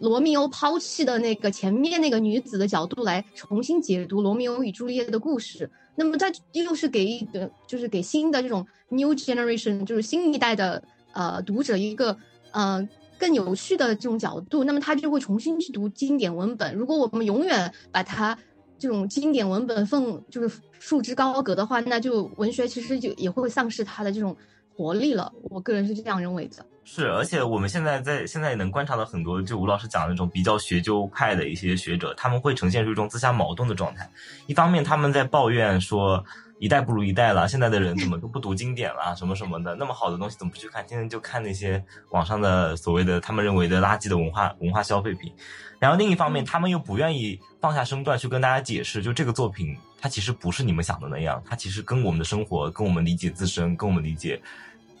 [0.00, 12.16] 罗密欧抛弃的那个前面那个女子的角度来重新解读罗密欧与朱丽叶的故事，那么它又是给一个就是给新的这种 new generation 就是新一代的呃读者一个
[12.50, 12.88] 呃
[13.22, 16.74] 更有趣的这种角度，那么他就会重新去读经典文本。
[16.74, 18.36] 如果我们永远把它
[18.80, 24.36] 这种经典文本奉就是束之高阁的话，那就文学其实就也会丧失它的这种
[24.74, 25.32] 活力了。
[25.44, 26.66] 我个人是这样认为的。
[26.82, 34.10] 是，而且我们现在在现在也能观察到很多，就吴老师讲的那种比较学究派的一些学者，他们会呈现出一种自相矛盾的状态。
[34.48, 36.24] 一方面，他们在抱怨说
[36.62, 45.32] 一代不如一代了，现在的人怎么都不读经典了，什么什么的，那么好的东西怎么不去看，天天就看那些网上的所谓的他们认为的垃圾的文化文化消费品。
[45.80, 54.40] 然后另一方面，他们又不愿意放下身段去跟大家解释，就这个作品它其实不是你们想的那样，它其实跟我们的生活、跟我们理解自身、跟我们理解。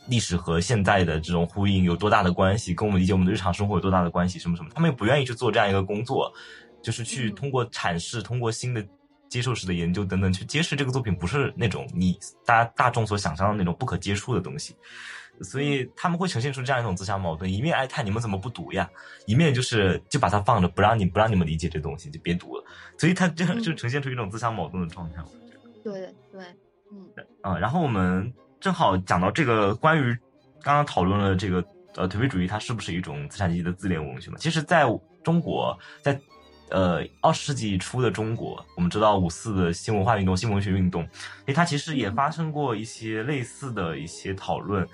[0.08, 2.74] 历史和现在的这种呼应有多大的关系？
[2.74, 4.36] 跟我们理解我们的日常生活有多大的关系？
[4.36, 4.68] 什么什么？
[4.74, 6.32] 他们又不愿意去做这样一个工作，
[6.82, 8.84] 就是去通过阐释、通过新的
[9.32, 14.76] 接受式的研究等等，去揭示这个作品不是那种你大家大众所想象的那种不可接触的东西。
[15.40, 18.88] 所以他们会呈现出这样一种自相矛盾：一面哀叹你们怎么不读呀，
[19.26, 22.64] 一面就是就把它放着，不让你不让你们理解这东西，就别读了。
[22.98, 25.22] 所以他这样就呈现出一种自相矛盾的状态。
[25.22, 26.44] 我觉得对对，
[26.92, 27.08] 嗯
[27.40, 28.32] 啊，然后我们。
[28.62, 30.16] 正好讲到这个关于
[30.62, 31.56] 刚刚讨论了这个
[31.96, 34.36] 呃颓废主义，它是不是一种资产阶级的自恋文学嘛？
[34.38, 34.84] 其实，在
[35.24, 36.16] 中国，在
[36.72, 41.06] 呃二十世纪初的中国，我们知道五四的新文化运动、新文学运动，
[41.46, 44.86] 诶，它其实也发生过一些类似的一些讨论。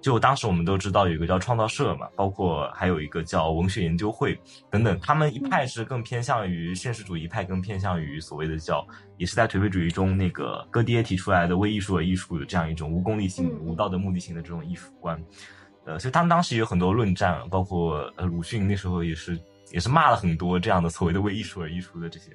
[0.00, 4.38] 就当时我们都知道有一个叫创造社嘛，包括还有一个叫文学研究会
[4.70, 15.18] 等等，他们一派是更偏向于现实主义派，更偏向于所谓的叫，也是在颓废主义中那个戈爹提出来的为艺术而艺术的这样一种无功利性、无道德目的性的这种艺术观。
[15.86, 19.40] 呃，所以他们当时有很多论战，包括呃鲁迅那时候也是
[19.74, 22.30] 也是骂了很多这样的所谓的为艺术而艺术的这些。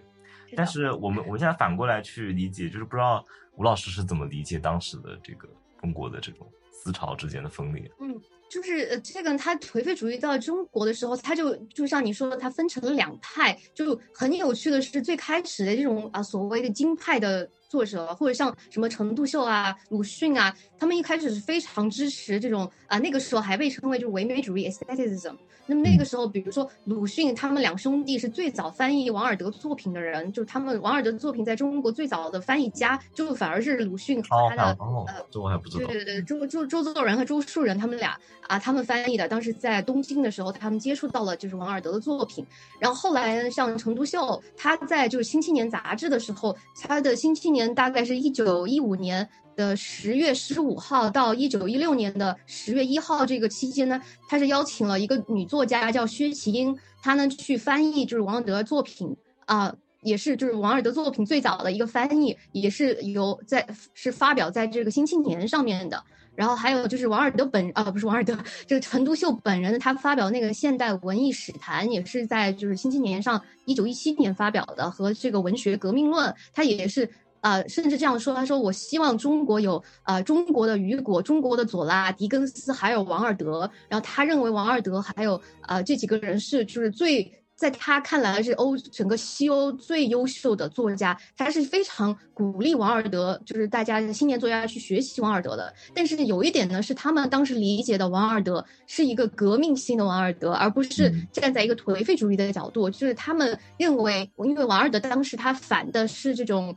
[0.56, 3.26] 但是我们我们现在反过来去理解，就是不知道
[3.56, 5.48] 吴老师是怎么理解当时的这个
[5.80, 6.46] 中国的这种。
[6.82, 8.16] 思潮之间的分裂，嗯，
[8.50, 25.36] 就是呃，这个他颓废主义到中国的时候，他就就像你说的，他分成了两派，就很有趣的是，最开始的这种啊所谓的京派的作者，或者像什么陈独秀啊、鲁迅啊，他们一开始是非常支持这种啊，那个时候还被称为就是唯美主义 （aestheticism）。
[25.66, 34.64] 那么那个时候，比如说鲁迅，他们两兄弟是最早翻译王尔德作品的人，就是他们王尔德的作品在中国最早的翻译家，就反而是鲁迅和他的
[35.08, 35.86] 呃，这我还不知道。
[35.86, 39.28] 对对对，周周周作人和周树人他们俩啊，他们翻译的。
[39.28, 42.44] 当时在东京的时候，他们接触到了就是王尔德的作品。
[42.80, 49.30] 然后后来像陈独秀，他在就是《新青年》杂志的时候，他的《新青年》大概是一九一五年。
[49.60, 59.14] 的十月十五号到一九一六年的十月一号这个期间呢，他是邀请了一个女作家叫薛其英，她呢去翻译就是王尔德作品
[59.46, 66.02] 啊，也是就是王尔德作品最早的一个翻译，也是由在是发表在这个《新青年》上面的。
[66.36, 68.34] 然后还有就是王尔德本啊，不是王尔德，
[68.66, 77.10] 这个陈独秀本人他发表那个现代文艺史谈，也是在就是《新青年》上一九一七年发表的，和这个文学革命论，他也是。
[77.42, 83.70] 呃，甚至这样说，他说：“我希望中国有呃中国的雨果、中国的左拉、狄更斯，还有王尔德。
[83.88, 91.18] 然后他认为王尔德还有呃这几个人是就是最在他看来是欧整个西欧最优秀的作家。
[91.38, 95.74] 他是非常鼓励王尔德，就是大家青年作家去学习王尔德的。
[95.94, 102.90] 但是有一点呢，是他们当时理解的王尔德是一个革命性的王尔德，而不是站在一个颓废主义的角度。
[102.90, 106.76] 就是他们认为，因为王尔德当时他反的是这种。”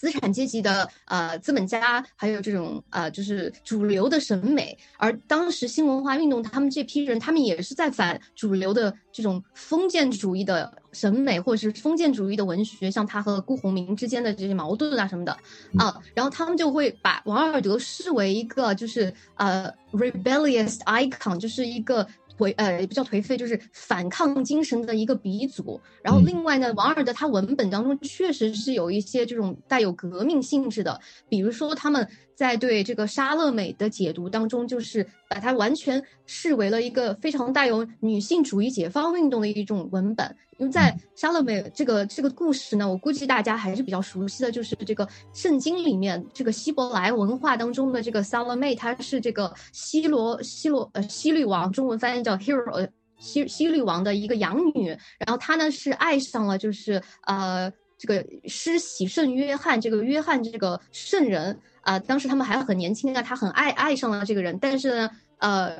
[0.00, 15.32] 资产阶级的呃资本家，还有这种呃就是主流的审美，而当时新文化运动他们这批人，他们也是在反主流的这种封建主义的审美，或者是封建主义的文学，像他和辜鸿铭之间的这些矛盾啊什么的
[15.78, 22.06] 啊，然后他们就会把王尔德视为一个就是呃 rebellious icon，就是一个。
[22.48, 25.80] 颓呃也不叫颓废，就是反抗精神的一个鼻祖。
[26.02, 32.08] 然后另外呢，王尔德他文本当中确实是有一些这种带有革命性质的，比如说他们。
[32.40, 40.34] 在对这个莎乐美的解读当中，就是把它完全视为了一个非常带有女性主义解放运动的一种文本。
[40.60, 52.88] 因为在莎乐美这个这个故事呢，我估计大家还是比较熟悉的，就是这个圣经里面这个希伯来文化当中的这个萨勒妹，她是这个希罗希罗呃希律王，中文翻译叫 Hero
[53.18, 61.58] 希希律王的一个养女，然后她呢是爱上了就是呃这个施洗圣约翰这个约翰这个圣人。
[61.82, 65.10] 啊，当时他们还很年轻啊，他很爱爱上了这个人，但是呢，
[65.40, 65.76] 呃，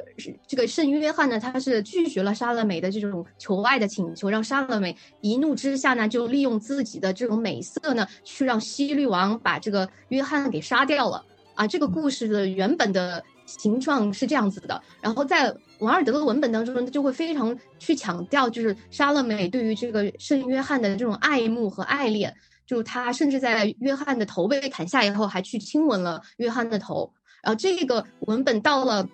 [0.47, 11.25] 这个圣约翰呢，他是拒绝了莎乐美的这种求爱的请求，让莎乐美一怒之下呢，就利用自己的这种美色呢，去让西律王把这个约翰给杀掉了。
[11.55, 22.35] 啊，这个故事的原本的形状是这样子的，然后在王尔德的文本当中呢，就会非常去强调，就是莎乐美对于这个圣约翰的这种爱慕和爱恋。
[22.67, 27.13] 就他甚至在约翰的头被砍下以后，还去亲吻了约翰的头。
[27.43, 29.07] 然后这个文本到了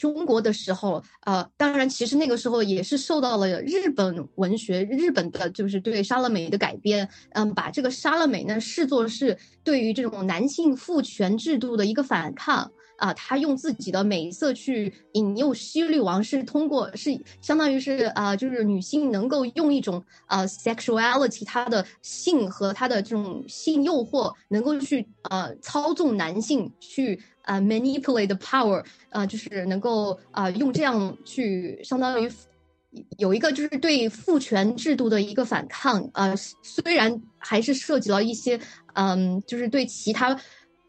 [0.00, 12.72] 中国的时候，呃，当然其实那个时候也是受到了日本文学、日本的就是对莎乐美的改编，嗯，把这个莎乐美呢视作是对于这种男性父权制度的一个反抗。
[13.00, 27.18] 啊，他用自己的美色去引诱西律王，是通过是相当于是啊，就是女性能够用一种呃 sexuality，她的性和她的这种性诱惑，能够去呃操纵男性，去
[27.50, 32.30] 呃 manipulate the power，呃，就是能够啊用这样去相当于
[33.18, 38.60] 有一个就是对父权制度的一个反抗，呃，虽然还是涉及了一些
[38.94, 40.38] 嗯，就是对其他。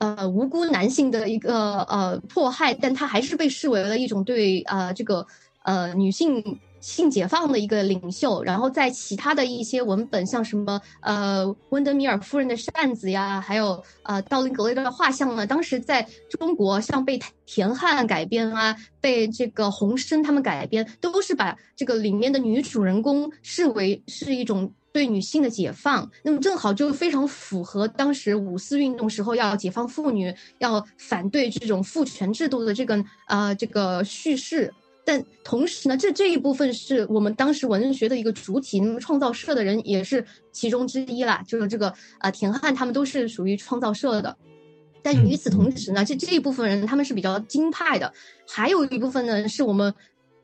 [0.03, 5.23] 呃，无辜男性的一个呃迫害，但他还是被视为了一种对呃这个
[5.63, 6.43] 呃女性
[6.81, 8.43] 性解放的一个领袖。
[8.43, 24.73] 然后在其他的一些文本，像什么呃温德米尔夫人的扇子呀，还有呃道林格雷的画像呢，当时在中国像被田汉改编啊，被这个洪生他们改编，都是把这个里面的女主人公视为是一种。
[24.93, 34.73] 对女性的解放，那么正好就非常符合当时五四运动时候要解放妇女、要反对这种父权制度的这个呃这个叙事。
[35.03, 44.37] 但同时呢，这这一部分是我们当时文学的一个主体，那么创造社的人也是其中之一啦，就是这个呃田汉他们都是属于创造社的。
[45.03, 48.13] 但与此同时呢，这这一部分人他们是比较京派的，
[48.47, 49.93] 还有一部分呢是我们。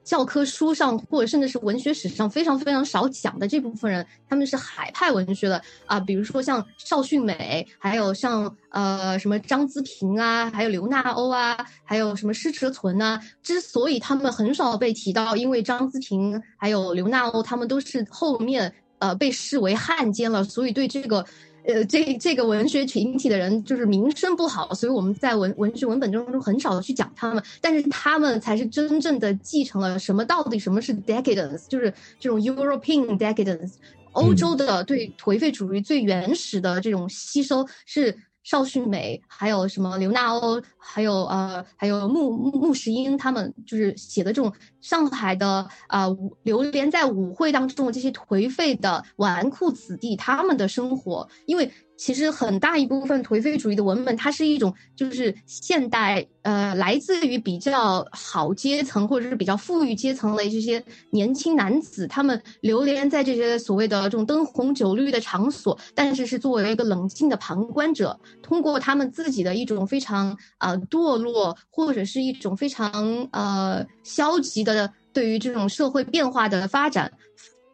[0.07, 13.21] 教科书上或者甚至是文学史上非常非常少讲的这部分人，他们是海派文学的啊，比如说像邵洵美，还有像呃什么张资平啊，还有刘纳欧啊，还有什么施哲存啊。
[13.43, 21.25] 之所以他们很少被提到，因为张资平还有刘纳欧他们都是后面呃被视为汉奸了，所以对这个。
[21.67, 30.23] 呃，这这个文学群体的人就是名声不好，所以我们在文文学文本中中很少的去讲他们，但是他们才是真正的继承了什么？
[30.23, 31.67] 到底什么是 decadence？
[31.67, 33.73] 就是这种 European decadence，
[34.13, 38.17] 欧洲的对颓废主义最原始的这种吸收是。
[38.43, 44.49] 邵洵美，还有什么刘纳欧，还有呃，还有穆穆石英，他们就是写的这种
[44.87, 46.07] 上海的啊，
[46.43, 51.69] 流连在舞会当中的这些颓废的纨绔子弟，他们的生活，因为。
[51.99, 74.76] 其实很大一部分颓废主义的文本，它是一种就是现代呃来自于比较好阶层或者是比较富裕阶层的这些年轻男子，他们流连在这些所谓的这种灯红酒绿的场所，但是是作为一个冷静的旁观者，通过他们自己的一种非常呃堕落或者是一种非常呃消极的
[75.13, 77.11] 对于这种社会变化的发展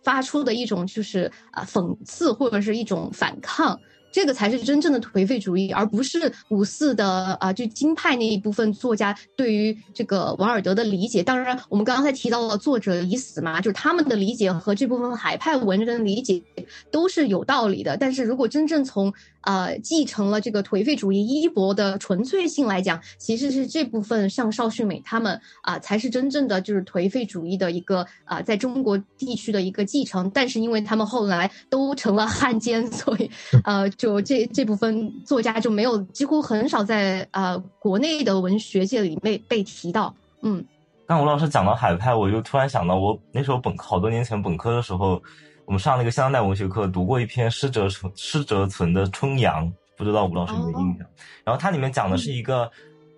[0.04, 3.80] 发出的一种就是啊讽刺或者是一种反抗。
[4.14, 11.24] 这个才是真正的颓废主义，而不是五四的啊，就京派那一部分作家对于这个王尔德的理解。
[11.24, 16.44] 当然，我们刚才提到了作者已死嘛，就是他们的理解和这部分海派文人的理解
[16.92, 17.98] 都是有道理的。
[17.98, 19.12] 但是如果真正从
[19.44, 30.30] 呃，继承了这个颓废主义衣钵的纯粹性来讲，其实是这部分像邵绪美他们啊，才是真正的就是颓废主义的一个啊，在中国地区的一个继承。
[30.34, 33.30] 但是因为他们后来都成了汉奸， 所以
[33.64, 40.16] 呃，就这这部分作家就没有，几乎很少在呃国内的文学界里被被提到。
[40.42, 40.64] 嗯，
[41.06, 45.22] 刚吴老师讲到海派，我就突然想到，我那时候本好多年前本科的时候。
[45.66, 51.08] 我们上了一个当代文学课，读过一篇施哲存施哲存的《春阳》，不知道吴老师有没有印象？
[51.46, 52.70] 然后它里面讲的是一个，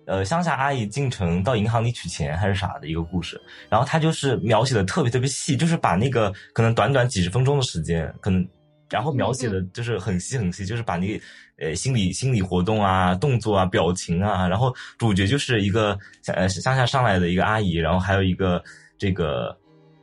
[0.06, 3.40] 呃，乡下阿姨进城到银行里取钱还是啥的一个故事。
[3.68, 8.46] 然后他就是描写的特别特别细，就是把那个可能短短几十分钟的时间，可能
[8.88, 11.24] 然后描写的就是很细很细，就是把那个
[11.58, 18.62] 呃心理心理活动啊、动作啊、表情啊，然后主角就是一个乡乡下上来的一个阿姨，然后还有一个
[18.96, 19.56] 这个。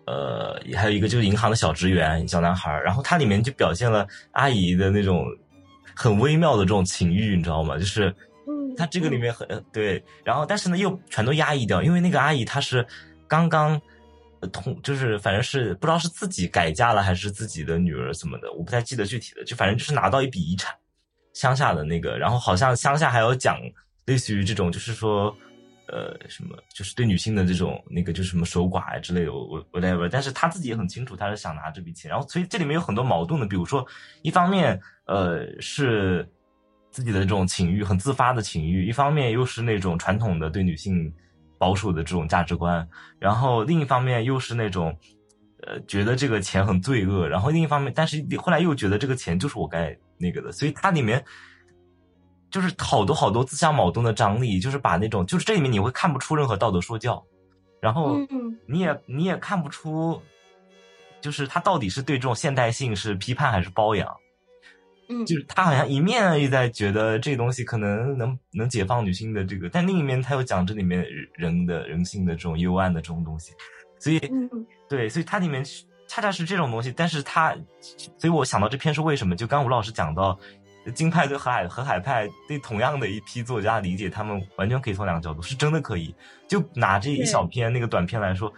[0.06, 5.26] 呃，还有一个就是银行的小职员小男孩然后它里面就表现了阿姨的那种
[5.96, 7.78] 很微妙的这种情欲，你知道吗？
[7.78, 8.14] 就是，
[8.76, 12.86] 他这个里面很对，然后但是呢又全都压抑掉，因为那个阿姨她是
[13.28, 13.80] 刚刚
[14.52, 20.76] 同，就是反正是不知道是自己改嫁了还是自己的女儿什么的，我不太记得具体的，就反正就是拿到一笔遗产，
[21.34, 23.58] 乡下的那个，然后好像乡下还有讲
[24.06, 25.34] 类似于这种，就是说。
[25.88, 30.08] 呃，什么就是对女性的这种那个，就是什么守寡啊之类的，我 whatever。
[30.10, 32.10] 但是他自己也很清楚，他是想拿这笔钱。
[32.10, 33.86] 然后，所以这里面有很多矛盾的，比如说，
[34.22, 36.28] 一方面，呃，是
[36.90, 41.14] 自己的这种情欲，很自发的情欲；一方面又是那种传统的对女性
[41.58, 42.88] 保守的这种价值观。
[43.20, 44.98] 然后另一方面又是那种，
[45.68, 47.28] 呃，觉得这个钱很罪恶。
[47.28, 50.52] 然后另一方面，但是后来又觉得这个钱就是我该那个的。
[50.52, 51.24] 所以它里面。
[52.54, 57.26] 就是好多好多自相矛盾的张力，就是把那种，就是这里面你会看不出任何道德说教，
[57.82, 58.16] 然后
[58.68, 60.22] 你也你也看不出，
[61.20, 64.08] 就是他到底是对这种现代性是批判还是褒扬。
[65.10, 73.52] 嗯，就是他好像一面又在觉得这东西可能能能解放女性的这个，但另一面他又讲这里面人的人性的这种幽暗的这种东西，
[74.00, 74.22] 所以
[74.88, 75.66] 对，所以它里面
[76.08, 77.54] 恰恰是这种东西，但是他，
[78.20, 79.36] 所以我想到这篇是为什么？
[79.36, 80.40] 就刚吴老师讲到，
[80.92, 86.14] 京派对和海和海派对同样的一批作家理解，他们完全可以从两个角度，是真的可以。
[86.48, 88.54] 就拿这一小篇那个短片来说，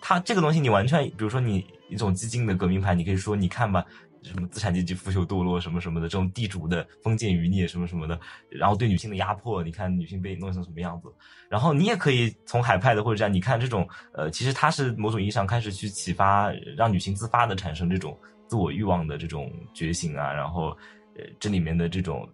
[0.00, 3.84] 他这个东西你完全，比如说你一种激进的革命派，你可以说你看吧。
[4.22, 11.08] 什么资产阶级腐朽堕落什么什么的，这种地主的封建余孽什么什么的，然后对女性的压迫，你看女性被弄成什么样子。
[11.48, 18.14] 然后你也可以从海派的或者这样，你看这种呃，其实它是某种意义上开始去启发，让女性自发的产生这种
[18.46, 20.30] 自我欲望的这种觉醒啊。
[20.30, 20.76] 然后
[21.16, 22.28] 呃，这里面的这种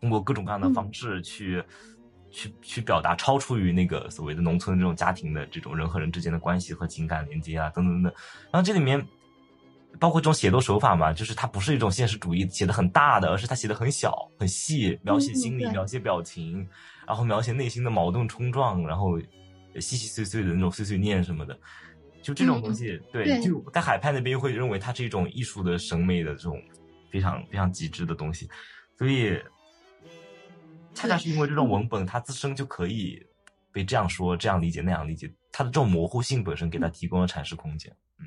[0.00, 1.62] 通过各种各样的方式去
[2.30, 8.12] 去去表达超出于那个所谓的农村这种家庭的这种人和人之间的关系和情感连接啊等等等等。
[8.52, 9.04] 然后这里面。
[10.00, 16.68] 包括这种写作手法嘛，就是它不是一种现实主义写的很大的，而是它写的很小很细，描写心理，描写表情，
[17.06, 19.16] 然后描写内心的矛盾冲撞，然后
[19.78, 21.56] 细细碎碎的那种碎碎念什么的，
[22.22, 26.60] 就这种东西，对，就在海派那边会认为它是一种艺术的审美的这种
[27.14, 28.50] 非常非常极致的东西，
[28.98, 29.40] 所以
[30.94, 33.24] 恰恰是因为这种文本它自身就可以
[33.70, 37.96] 被这样说、这样理解、那样理解，它的这种模糊性本身给它提供了阐释空间。
[38.18, 38.26] 嗯。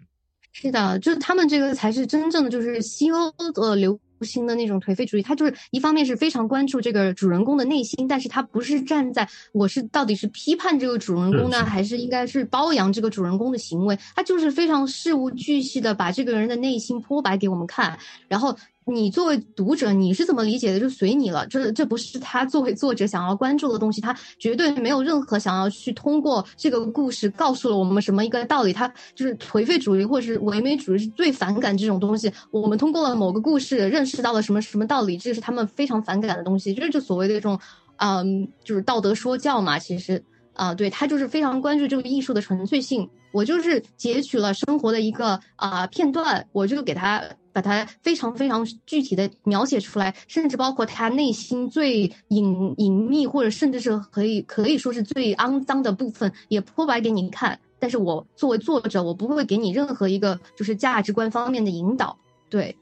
[0.53, 5.21] 是的，就是他们这个才是真正的，就是西欧的流行的那种颓废主义。
[5.21, 13.97] 他就是一方面是非常关注这个主人公的内心，但是他不是站在我是到底是批判这个主人公呢，还是应该是褒扬这个主人公的行为？
[14.15, 17.97] 他就是非常事无巨细的把这个人的内心剖白给我们看，
[18.27, 18.57] 然后。
[18.89, 20.79] 你作为读者，你是怎么理解的？
[20.79, 21.45] 就随你了。
[21.47, 28.71] 这这不是他作为作者想要关注的东西，他绝对没有任何想要去通过这个故事告诉了我们什么一个道理。
[28.71, 32.31] 他就是颓废主义或者是唯美主义是最反感这种东西。
[32.49, 36.73] 我们通过了某个故事认识到了什么什么道理，这是他们非常反感的东西。
[36.73, 37.59] 就是就所谓的这种，
[37.97, 39.77] 嗯，就是道德说教嘛。
[39.77, 43.07] 其实啊，对他就是非常关注这个艺术的纯粹性。
[43.33, 47.21] 我就是截取了生活的一个啊片段，我就给他。
[47.57, 57.59] 把它非常非常具体的描写出来，甚至包括他内心最隐隐秘，或者甚至是可以可以说是最肮脏的部分，也剖白给你看。
[57.79, 62.15] 但是我作为作者，我不会给你任何一个就是价值观方面的引导。
[62.47, 62.77] 对，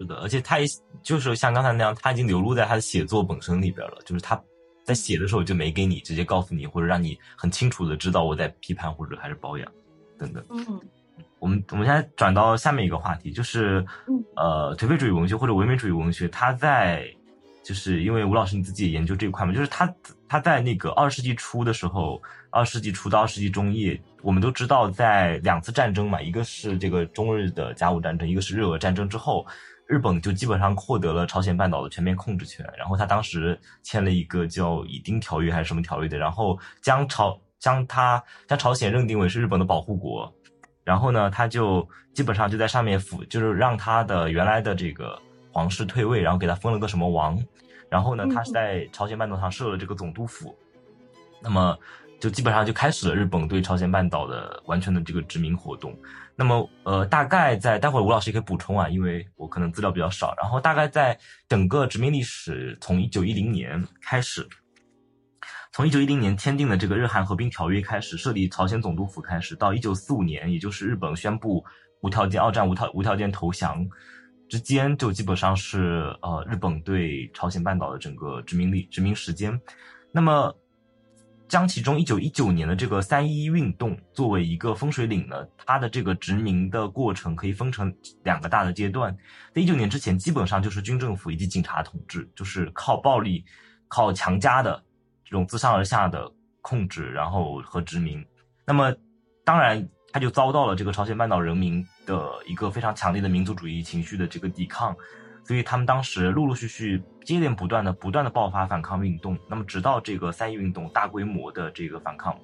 [0.00, 0.66] 是的，而且他也
[1.02, 3.98] 就是像刚才那样，他已经流露在他的写作本身里边了。
[4.06, 4.42] 就是他
[4.82, 9.72] 在写的时候就没给你直接告诉你，或者让你很清楚的知道我在批判或者还是保养
[10.18, 10.42] 等等。
[10.48, 10.80] 嗯。
[11.38, 13.84] 我们我们现在转到下面一个话题，就是
[14.36, 17.06] 呃，颓废主义文学或者唯美主义文学，它在
[17.62, 19.94] 就是因为吴老师你自己也研究这一块嘛，就是他
[20.28, 22.20] 他在那个二十世纪初的时候，
[22.50, 29.46] 二十世纪初到二十世纪中叶，我们都知道在两次战争嘛，一个是这个中日的甲午战争，一个是日俄战争之后，
[29.90, 40.32] 日本就基本上获得了朝鲜半岛的全面控制权，然后他当时签了一个叫《以丁条约》还是什么条约的，然后将朝将他将朝鲜认定为是日本的保护国。
[40.84, 45.20] 然后呢，他就基本上就在上面辅，就是让他的原来的这个
[45.52, 47.36] 皇室退位，然后给他封了个什么王。
[47.88, 50.56] 然后呢，他是在朝鲜半岛上设了这个总督府。
[51.42, 51.76] 那么，
[52.20, 55.92] 就基本上就开始了日本对朝鲜半岛的完全的这个殖民活动。
[56.40, 60.34] 那么，呃，大概在待会儿吴老师也可以补充啊，因为我可能资料比较少。
[60.40, 64.48] 然后，大概在整个殖民历史从一九一零年开始。
[65.70, 71.62] 从一九一零年签订的这个日韩和平条约开始，设立朝鲜总督府开始，到一九四五年，也就是日本宣布
[72.00, 73.86] 无条件二战无条无条件投降
[74.48, 79.60] 之间，就基本上是呃日本对朝鲜半岛的整个殖民历殖民时间。
[80.10, 80.56] 那么，
[81.50, 87.92] 将其中一九一九年的这个三一运动作为一个分水岭呢，它的这个殖民的过程可以分成
[88.22, 89.14] 两个大的阶段。
[89.52, 93.44] 在一九年之前，基本上就是军政府以及警察统治，就是靠暴力、
[93.88, 94.82] 靠强加的。
[95.22, 96.28] 这种自上而下的
[96.60, 98.24] 控制，然后和殖民，
[98.66, 98.92] 那么
[99.44, 104.92] 当然他就遭到了这个朝鲜半岛人民的一个非常强烈的民族主义情绪的这个抵抗，
[105.44, 112.38] 所以他们当时陆陆续续接连不断的不断的爆发反抗运动，那么直到这个三一运动大规模的这个反抗，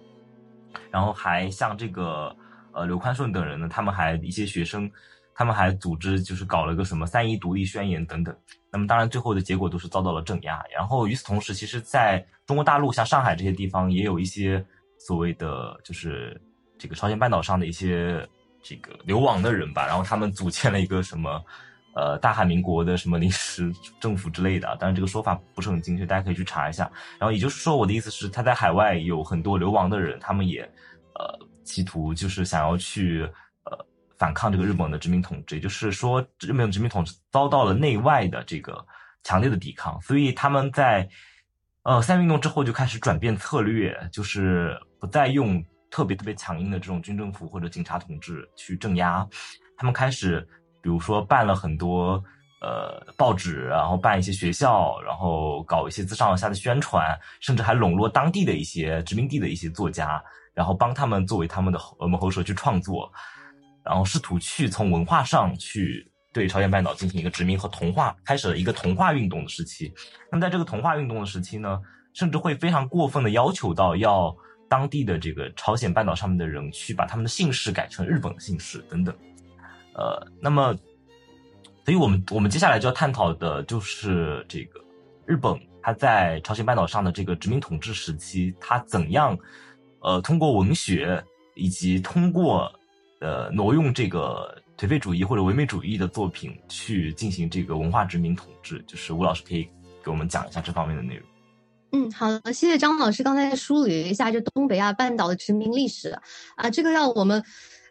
[0.91, 2.35] 然后还像这个
[2.73, 4.91] 呃刘宽顺等人呢，他们还一些学生。
[5.39, 8.35] 他们还组织，就是搞了个什么三一独立宣言等等。
[8.71, 10.65] 那么当然，最后的结果都是遭到了镇压。
[10.75, 14.65] 然后与此同时，其实在中国大陆，像上海这些地方，也有一些
[14.97, 16.41] 所谓的就是
[16.79, 18.27] 这个朝鲜半岛上的一些
[18.63, 19.87] 这个流亡的人吧。
[19.87, 21.45] 然后他们组建了一个什么
[21.97, 24.69] 呃大韩民国的什么临时政府之类的。
[24.79, 26.89] 当然这个说法不是很精确，大家可以去查一下。
[27.19, 30.61] 然后也就是说，我的意思是，他在海外有很多流亡的人，他们也
[31.15, 33.23] 呃，企图就是想要去
[33.65, 33.87] 呃
[34.19, 38.85] 反抗这个日本的殖民统治，也就是说，日本殖民统治遭到了内外的这个
[39.25, 41.09] 强烈的抵抗，所以他们在
[41.83, 49.27] 呃三运动之后就开始转变策略，就是不再用特别特别强硬的这种军政府或者警察统治去镇压，
[49.77, 50.47] 他们开始
[50.87, 52.23] 比如说办了很多。
[52.63, 60.21] 呃，报纸，然后办一些学校，然后搞一些自上而下的宣传，甚至还笼络当地的一些殖民地的一些作家，
[60.55, 61.79] 然后帮他们作为他们的
[62.09, 63.13] 幕后蛇去创作，
[63.85, 69.93] 然后试图去从文化上去对朝鲜半岛进行一个殖民和同化，开始了一个同化运动的时期。
[70.33, 71.79] 那么在这个同化运动的时期呢，
[72.15, 74.35] 甚至会非常过分的要求到要
[74.67, 79.15] 当地的这个朝鲜半岛上面的人去把他们的姓氏改成日本的姓氏等等。
[79.97, 80.77] 呃，那么。
[81.85, 84.81] 所以我们我们接下来就要探讨的就是这个
[85.25, 89.39] 日本，它在朝鲜半岛上的这个殖民统治时期，它怎样，
[90.01, 91.23] 呃，通过文学
[91.55, 92.69] 以及通过
[93.21, 98.83] 呃挪用这个颓废主义或者唯美主义的作品去进行这个文化殖民统治。
[98.85, 99.63] 就是吴老师可以
[100.03, 101.25] 给我们讲一下这方面的内容。
[101.93, 106.19] 嗯，好，谢谢张老师刚才梳理了一下就东北亚半岛的殖民历史
[106.57, 107.41] 啊，这个让我们。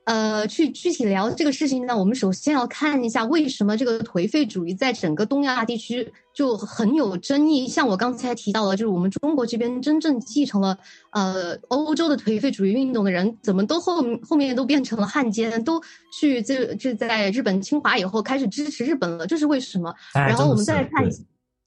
[0.06, 7.68] 呃，去具体聊这个事情呢，我们首先要看一下为什么这个颓废主义在整个东亚地区就很有争议。
[7.68, 10.78] 像我刚才提到了，就是我们中国这边真正继承了
[11.10, 15.82] 呃欧洲的颓废主义运动的人，怎么都后后面都变成了汉奸，都
[16.20, 19.92] 去这这在日本侵华以后开始支持日本了，这是为什么？
[20.14, 21.04] 然后我们再来看，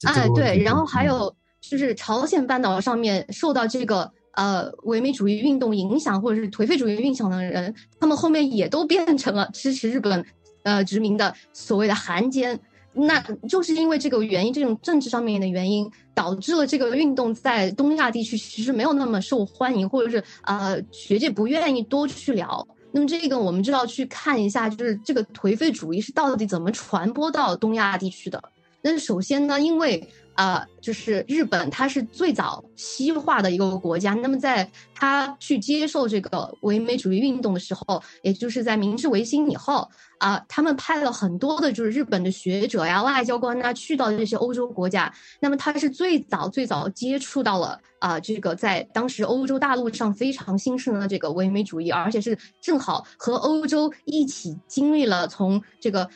[0.05, 4.13] 哎，对，然后还有就是朝鲜半岛上面受到这个。
[4.35, 10.25] 呃，唯美主义运动影响或者是颓废主义影响的人，他们后面也都变成了支持日本，
[10.63, 12.59] 呃，殖民的所谓的汉奸。
[12.95, 22.67] 那就是因为这个原因，这种政治上面的原因，导致了这个运动在东亚地区其实没有那么受欢迎，或者是呃，学界不愿意多去聊。
[22.91, 28.43] 那么这个我们就要去看一下，就是这个颓废主义是到底怎么传播到东亚地区的。
[28.83, 30.09] 那首先呢，因为
[30.39, 34.15] 呃，就是日本，它是最早西化的一个国家。
[34.15, 45.13] 那么，在他去接受这个唯美主义运动的时候，也就是在明治维新以后啊，他们派了很多的，就是日本的学者呀、外交官呐，去到这些欧洲国家。
[45.41, 56.09] 那么，他是最早最早接触到了啊，这个在当时欧洲大陆上非常兴盛的这个唯美主义，而且是正好和欧洲一起经历了从这个。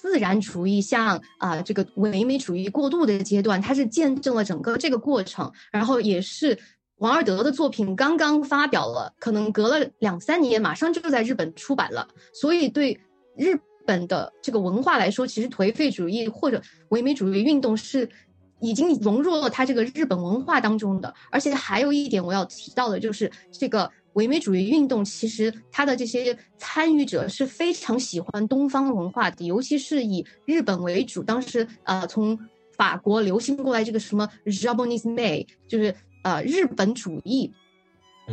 [0.00, 6.58] 自然主义向啊这个唯美主义过渡的阶段，它是见证了整个这个过程，然后也是
[6.96, 12.08] 王尔德的作品刚刚发表了，可能隔了两三年，马上就在日本出版了。
[12.32, 13.00] 所以对
[13.36, 18.08] 日本的这个文化来说，其实颓废主义或者唯美主义运动是
[18.60, 21.14] 已经融入了它这个日本文化当中的。
[21.30, 23.90] 而且还有一点我要提到的就是这个。
[24.14, 31.22] 唯美主义运动其实它的这些参与者是非常喜欢东方文化的，尤其是以日本为主。
[31.22, 32.38] 当时呃，从
[32.76, 37.52] 法国流行过来这个什么 Japanese May，就是呃日本主义。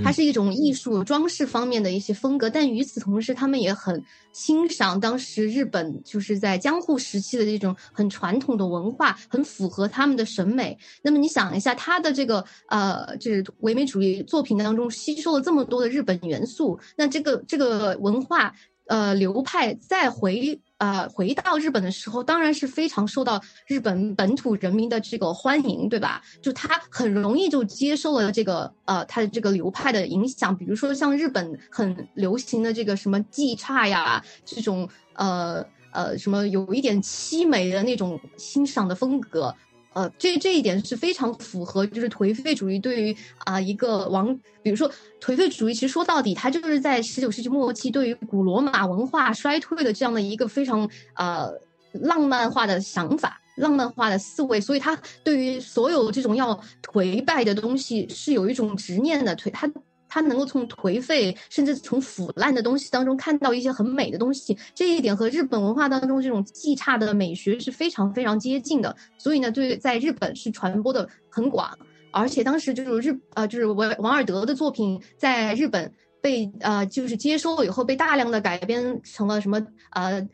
[0.04, 10.78] 它是一种艺术装饰方面的一些风格，但与此同时，他们也很欣赏当时日本就是在江户时期的这种很传统的文化，很符合他们的审美。
[11.02, 18.54] 那么你想一下，他的这个呃，就是唯美主义作品当中吸收了这么多的日本元素，那这个这个文化
[18.88, 20.60] 呃流派再回。
[20.82, 26.20] 呃，回到日本的时候，当然是非常受到日本本土人民的这个欢迎，对吧？
[26.42, 35.64] 就他很容易就接受了这个呃他的这个流派的影响，比如说像日本很流行的这个什么妓差呀，这种呃
[35.94, 39.56] 呃什么有一点凄美的那种欣赏的风格。
[39.94, 44.34] 呃，这这一点是非常符合，就是颓废主义对于啊一个王，
[44.64, 44.90] 比如说
[45.20, 51.52] 颓废主义，其实说到底，它就是在十九世纪末期对于古罗马文化衰退的这样的一个非常呃
[51.92, 59.70] 浪漫化的想法、浪漫化的思维，所以他对于所有这种要颓败的东西是有一种执念的颓他。
[60.14, 68.94] 他能够从颓废甚至从腐烂的东西当中看到一些很美的东西，这一点和日本文化当中这种寂差的美学是非常非常接近的。
[69.18, 71.72] 所以呢，对在日本是传播的很广，
[72.12, 75.90] 而且当时就是日呃就是王王尔德的作品在日本
[76.20, 80.28] 被呃就是接收了以后，被大量的改编成了什么呃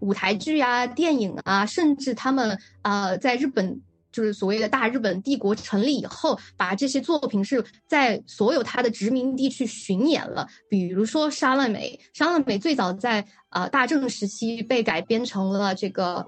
[0.00, 3.82] 舞台剧啊、电影啊，甚至他们呃在日本。
[4.18, 10.44] 就是所谓的大日本帝国成立以后，把这些作品是在所有他的殖民地去巡演了。
[10.68, 16.26] 比如说《沙乐美》，《沙乐美》最早在呃大正时期被改编成了这个，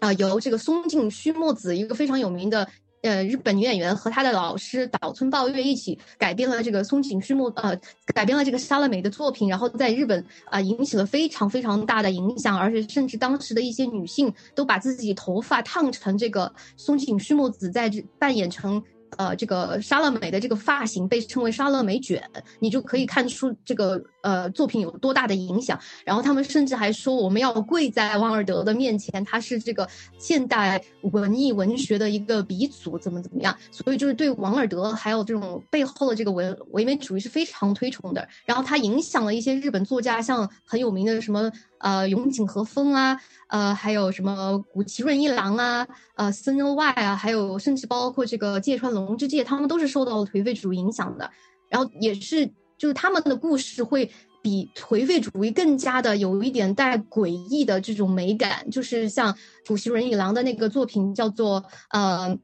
[0.00, 2.68] 呃由这个松井须墨子一个非常有名的
[3.02, 7.78] 呃，日本女演员和她的老师岛村抱月一起改编了这个松井须木，呃，
[8.14, 18.82] 改编了这个沙乐美的作品，然后在日本啊引起了非常非常大的影响，而且甚至当时的一些女性都把自己头发烫成这个松井须木子在扮演成。
[19.16, 22.22] 呃，这个沙乐美的这个发型被称为沙乐美卷，
[22.58, 25.78] 你就可以看出这个呃作品有多大的影响。
[26.04, 29.88] 然后他们甚至还说，我们要跪在王尔德的面前，他是这个
[30.18, 33.56] 现代文艺文学的一个鼻祖，怎么怎么样。
[33.70, 38.26] 所以就是对王尔德还有这种背后的这个唯唯美主义是非常推崇的。
[38.44, 41.50] 然后他影响了一些日本作家，像很有名的什么。
[41.80, 51.30] 呃，永井和风啊，呃，还有什么古奇润一郎啊，呃，森欧外啊，还有甚至包括这个芥川龙之介，他们都是受到了颓废主义影响的。
[51.68, 52.46] 然后也是，
[52.78, 54.10] 就是他们的故事会
[54.42, 58.68] 比颓废主义更加的有一点带诡异的这种美感。
[58.70, 59.36] 就是像
[59.66, 62.36] 古奇润一郎的那个作品叫做呃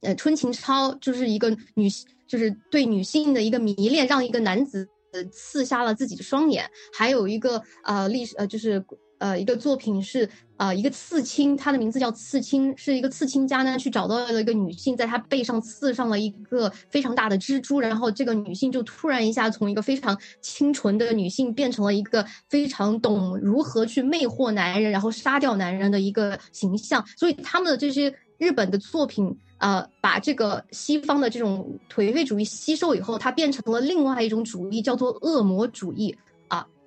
[0.00, 1.88] 呃春情超，就是一个女，
[2.26, 4.88] 就是对女性的一个迷恋，让一个男子。
[5.32, 6.70] 刺瞎了自己的双眼。
[6.92, 8.78] 还有一个呃历史呃，就是
[9.18, 27.04] 呃一个作品是呃一个刺青，他的名字叫刺青，是一个刺青家呢去找到了一个女性，在她背上刺上了一个非常大的蜘蛛，然后这个女性就突然一下从一个非常清纯的女性变成了一个非常懂如何去魅惑男人，然后杀掉男人的一个形象。
[27.16, 29.36] 所以他们的这些日本的作品。
[29.60, 36.16] 呃，把这个西方的这种颓废主义吸收以后，它变成了另外一种主义，叫做恶魔主义。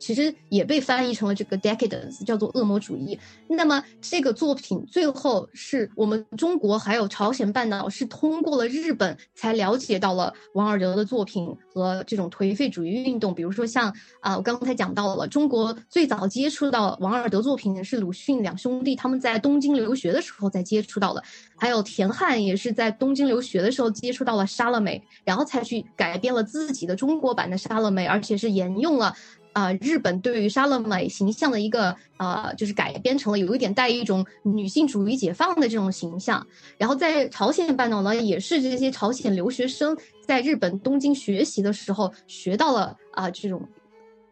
[0.01, 3.17] 其实也被翻译成了这个 decadence，叫做恶魔主义。
[3.47, 13.33] 那么这个作品最后是我们中国还有朝鲜半岛是通过了日本才了解到了王尔德的作品和这种颓废主义运动。
[13.35, 21.21] 比如说像啊，我刚才讲到了中国最早接触到王尔德作品的是鲁迅两兄弟，他们在东京留学的时候才接触到了。
[21.55, 29.15] 还有田汉也是在东京留学的时候接触到了沙乐美，然后才去改编了自己的中国版的沙乐美，而且是沿用了。
[29.53, 36.45] 啊，日本对于沙乐美形象的一个呃，就是改编成了有一点带一种女性主义解放的这种形象。
[36.77, 43.67] 然后在朝鲜半岛呢，也是这些朝鲜留学生在日本东京学习的时候，学到了啊这种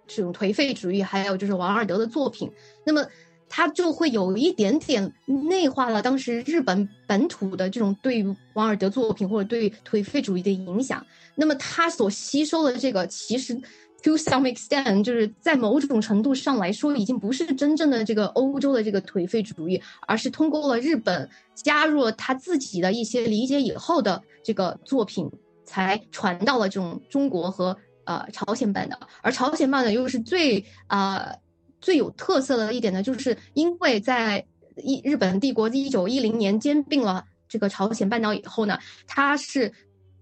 [0.07, 2.49] 这种颓废主义，还有就是王尔德的作品。
[2.85, 3.05] 那么
[3.49, 5.11] 他就会有一点点
[5.49, 11.05] 内化了当时日本本土的这种对于王尔德作品或者对颓废主义的影响。
[11.35, 13.59] 那么他所吸收的这个其实。
[14.03, 25.29] To some extent，就是在某种程度上来说，已经不是真正的这个欧洲的这个颓废主义，而是通过了日本加入了他自己的一些理解以后的这个作品，
[25.65, 27.75] 才传到了这种中国和
[28.05, 28.97] 呃朝鲜半岛。
[29.21, 31.35] 而朝鲜半岛又是最啊
[31.81, 34.45] 最有特色的一点呢，就是因为在
[34.77, 39.73] 一日本帝国一九一零年兼并了这个朝鲜半岛以后呢，它是。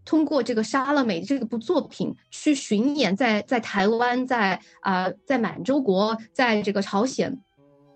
[0.08, 7.38] 通过这个沙乐美这部作品去巡演，在在台湾，在啊，在满洲国，在这个朝鲜，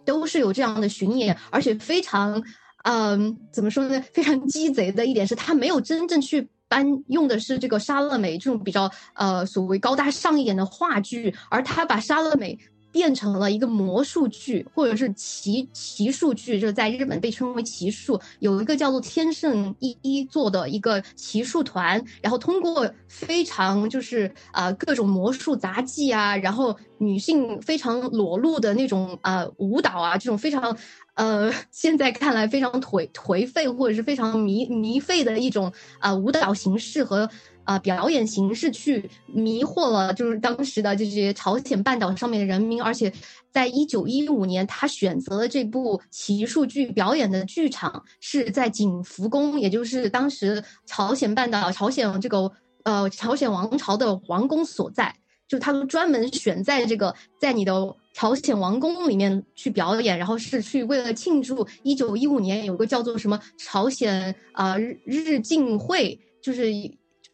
[0.03, 2.43] 都是有这样的巡演，而且非常，
[2.83, 4.03] 嗯，怎么说呢？
[4.13, 12.59] 非常鸡贼的一点是，他没有真正去搬用的是这个沙乐美这种比较呃所谓高大上一点的话剧，而他把沙乐美。
[12.91, 18.19] 变成了一个魔术剧，或者是奇奇术剧，就是在日本被称为奇术。
[18.39, 30.77] 有一个叫做天圣一一做的一个奇术团，然后通过非常就是啊各种魔术杂技啊，然后女性非常裸露的那种啊舞蹈啊，这种非常
[31.13, 37.29] 呃 现在看来非常颓颓废或者是非常迷迷废的一种啊舞蹈形式和。
[37.63, 43.13] 啊，表演形式去迷惑了，就是当时的这些朝鲜半岛上面的人民，而且
[43.51, 52.51] 在一九一五年，他选择了这部奇术剧表演的剧场是在景福宫，也就是当时朝鲜半岛朝鲜这个
[52.83, 55.15] 呃朝鲜王朝的王宫所在，
[55.47, 66.71] 就他们专门选在这个在你的朝鲜王宫里面去表演，然后是去为了庆祝一九一五年有个叫做什么朝鲜啊日日进会，就是。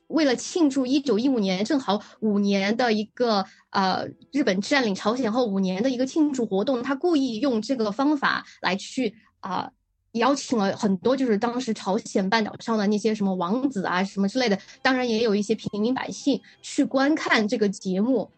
[0.08, 9.70] 为了庆祝一九一五年正好五年的一个呃日本占领朝鲜后五年的一个庆祝活动，他故意用这个方法来去啊
[10.14, 18.32] 邀请了很多就是当时朝鲜半岛上的那些什么王子啊什么之类的，当然也有一些平民百姓去观看这个节目，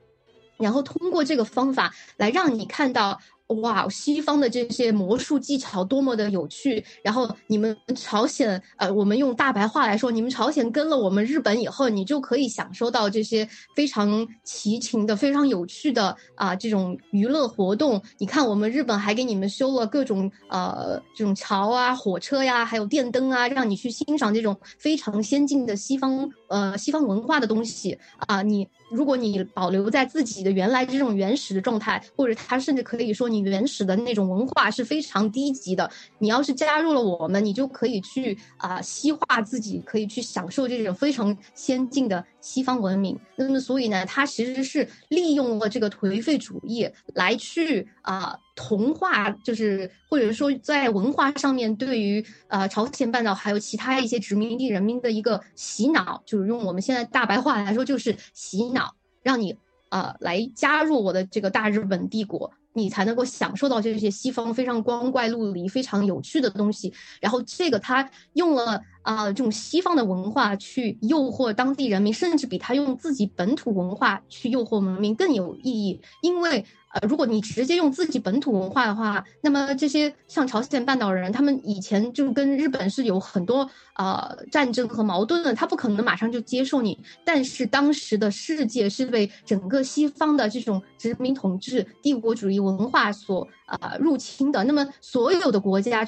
[0.57, 3.22] 然后通过这个方法来让你看到
[3.62, 6.84] 哇，西方的这些魔术技巧多么的有趣。
[7.04, 18.00] 然后你们朝鲜，呃，我们用大白话来说，你们朝鲜跟了我们日本以后，你就可以享受到这些非常奇情的、非常有趣的啊这种娱乐活动。
[18.20, 27.97] 你看，我们日本还给你们修了各种呃这种桥啊、火车呀，还有电灯啊，让你去欣赏这种非常先进的西方呃西方文化的东西
[28.28, 28.41] 啊。
[28.41, 35.89] 你如果你保留在自己的原来这种原始的状态，或者他甚至可以说你原始的那种文化是非常低级的。
[36.18, 43.20] 你要是加入了我们，你就可以去啊西化自己，可以去享受这种非常先进的西方文明。
[43.36, 59.58] 那么所以呢，他其实是利用了这个颓废主义来去啊同化，就是或者说在文化上面对于呃朝鲜半岛还有其他一些殖民地人民的一个洗脑，就是用我们现在大白话来说，就是洗脑，让你
[59.90, 62.52] 啊来加入我的这个大日本帝国。
[62.74, 66.94] 你才能够享受到这些西方非常光怪陆离、非常有趣的东西。
[67.20, 68.82] 然后这个他用了
[69.16, 76.64] 啊这种西方的文化去诱惑当地人民，甚至比他用自己本土文化去诱惑人民更有意义，因为。
[76.91, 86.97] 呃，如果你直接用自己本土文化的话，那么这些像朝鲜半岛人，他们以前就跟日本是有很多呃战争和矛盾的，他不可能马上就接受你。
[87.24, 96.03] 但是当时的世界是被整个西方的这种殖民统治、帝国主义文化所呃入侵的，那么所有的国家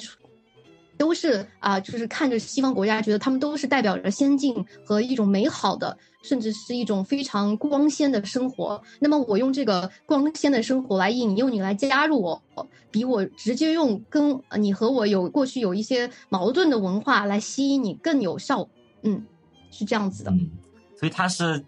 [1.02, 5.98] 都是啊，就是看着西方国家，觉得他们都是代表着先进和一种美好的。
[6.22, 8.80] 甚至是一种非常光鲜的生活。
[9.00, 12.40] 那么，我用这个光鲜的生活来引诱你来加入我，
[12.92, 18.68] 比我直接用跟你和我有过去有一些矛盾的文化来吸引你更有效。
[19.02, 19.26] 嗯，
[19.72, 20.30] 是这样子的。
[20.30, 20.48] 嗯，
[20.96, 21.64] 所以他是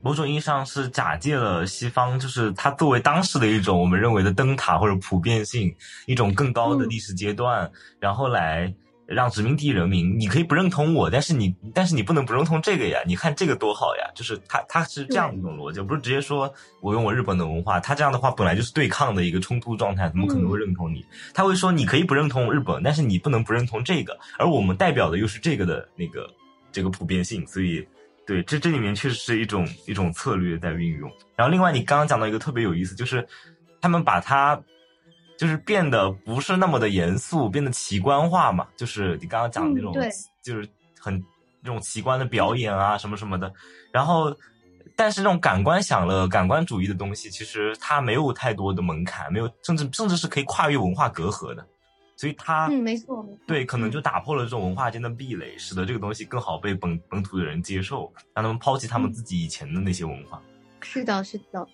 [0.00, 5.74] 某种意义上是假借了西方，就是它作为当时的一种我们认为的灯塔或者普遍性，
[6.06, 7.70] 一种更高的历史阶段，
[8.00, 8.74] 然后来。
[9.08, 13.00] 让殖民地人民，你可以不认同我，但是你，但是你不能不认同这个呀。
[13.06, 21.02] 你看这个多好呀，就是他他是这样一种逻辑，不是直接说我用我日本的文化，他这样的话本来就是对抗的一个冲突状态，怎么可能会认同你？
[21.32, 26.28] 他会说你可以不认同日本，但是你不能不认同这个，而我们代表的又是这个的那个
[26.70, 27.88] 这个普遍性，所以
[28.28, 31.10] 对这这里面确实是一种一种策略在运用。
[31.34, 33.26] 然后另外你刚刚讲到一个特别有意思，就是
[33.80, 34.62] 他们把它。
[35.38, 38.66] 就是变得不是那么的严肃，变得奇观化嘛。
[38.76, 39.94] 就是你刚刚讲的那种，
[40.42, 40.68] 就是
[40.98, 41.14] 很
[41.62, 43.52] 那种奇观的表演啊，什么什么的。
[43.92, 44.36] 然后，
[44.96, 51.64] 但是这种感官享乐、感官主义的东西，其实它没有太多的门槛，没有，甚至甚至是可以跨越文化隔阂的。
[52.18, 60.42] 所以它，嗯，没错，对，可能就打破了这种文化间的壁垒，使得这个东西更好被本本土的人接受，让他们抛弃他们自己以前的那些文化。
[60.80, 61.64] 是的，是的。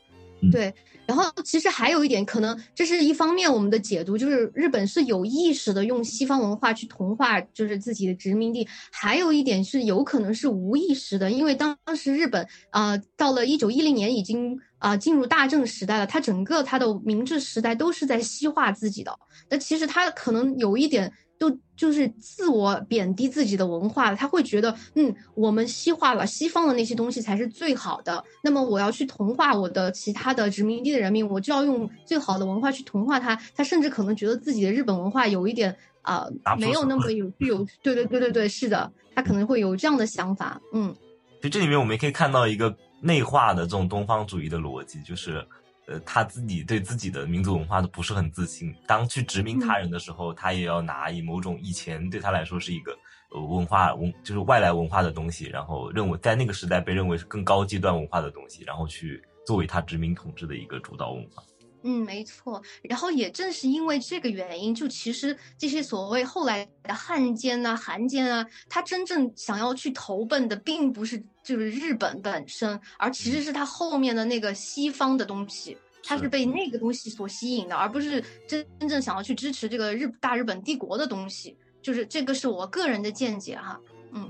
[0.51, 0.75] 对，
[1.07, 19.19] 然后其实还有一点，可能这是一方面，我们的解读就是日本是有意识的用西方文化去同化，就是自己的殖民地；还有一点是有可能是无意识的，因为当当时日本啊，到了一九一零年已经啊进入大正时代了，它整个它的明治时代都是在西化自己的，
[19.51, 21.13] 那其实它可能有一点。
[21.39, 28.23] 都就是自我贬低自己的文化，他会觉得，嗯，我们西化了，西方的那些东西才是最好的。
[28.43, 33.35] 那么我要去同化我的其他的殖民地的人民，我就要用最好的文化去同化他。
[33.55, 36.27] 他甚至可能觉得自己的日本文化有一点啊，
[36.59, 40.61] 没有那么有具有，对对对对对，是的，他可能会有这样的想法。
[40.73, 40.95] 嗯，
[41.43, 45.45] 就这里面我们也可以看到一个内化的这种东方主义的逻辑，就是。
[45.87, 48.75] 呃，他自己对自己的民族文化都不是很自信。
[48.87, 52.97] 当去殖民他人的时候，他也要拿以某种以前对他来说是一个
[53.31, 61.43] 呃文化文，就是外来文化的东西，然后认为在那个时代被认为是更高阶段文化的东西，然后去作为他殖民统治的一个主导文化。
[61.87, 62.63] 嗯，没错。
[62.83, 81.55] 然后也正是因为这个原因，就其实这些所谓后来的汉奸啊、韩奸啊，他真正想要去投奔的，并不是就是日本本身，而其实是他后面的那个西方的东西，他是被那个东西所吸引的，而不是真真正想要去支持这个日大日本帝国的东西。
[81.83, 83.79] 就是这个是我个人的见解哈。
[84.15, 84.27] 嗯，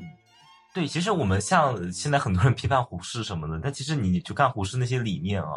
[0.75, 5.51] 对，其实我们像现在很多人批判胡适什么的，但其实你去看胡适那些理念啊。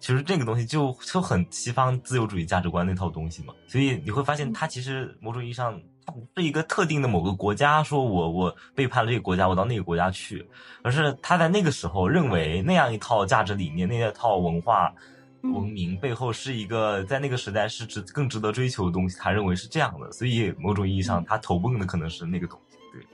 [0.00, 10.46] 其实这个东西就就很西方自由主义价值观那套东西嘛，所以你会发现，它其实某种意义上，它不是一个特定的某个国家，说我我背叛了这个国家，我到那个国家去，
[10.82, 14.94] 而是他在那个时候认为那样一套价值理念、那一套文化
[15.42, 23.04] 文明背后是一个在那个时代是值更值得追求的东西，他认为是这样的，所以某种意义上，他投奔的可能是那个东西，对。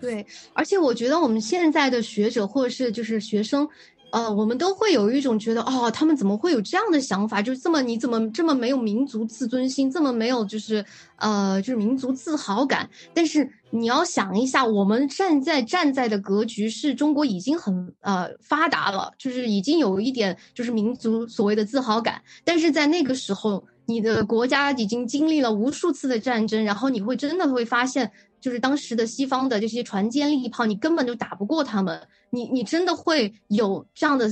[0.00, 3.68] 对，而且我觉得我们现在的学者或者是就是学生。
[4.14, 7.42] 呃，我们都会有一种觉得，哦，他们怎么会有这样的想法？
[7.42, 10.84] 就是这么你怎么这么没有民族自尊心，这么没有就是
[11.16, 12.88] 呃就是民族自豪感？
[13.12, 23.64] 但是你要想一下，我们站在站在的格局是中国已经很呃发达了，就是已经有一点就是民族所谓的自豪感，但是在那个时候。
[23.86, 28.10] 你的国家已经经历了无数次的战争，然后你会真的会发现，
[28.44, 31.98] 就是当时的西方的这些船坚利炮，你根本就打不过他们。
[32.28, 34.28] 你你真的会有这样的，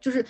[0.00, 0.26] 就是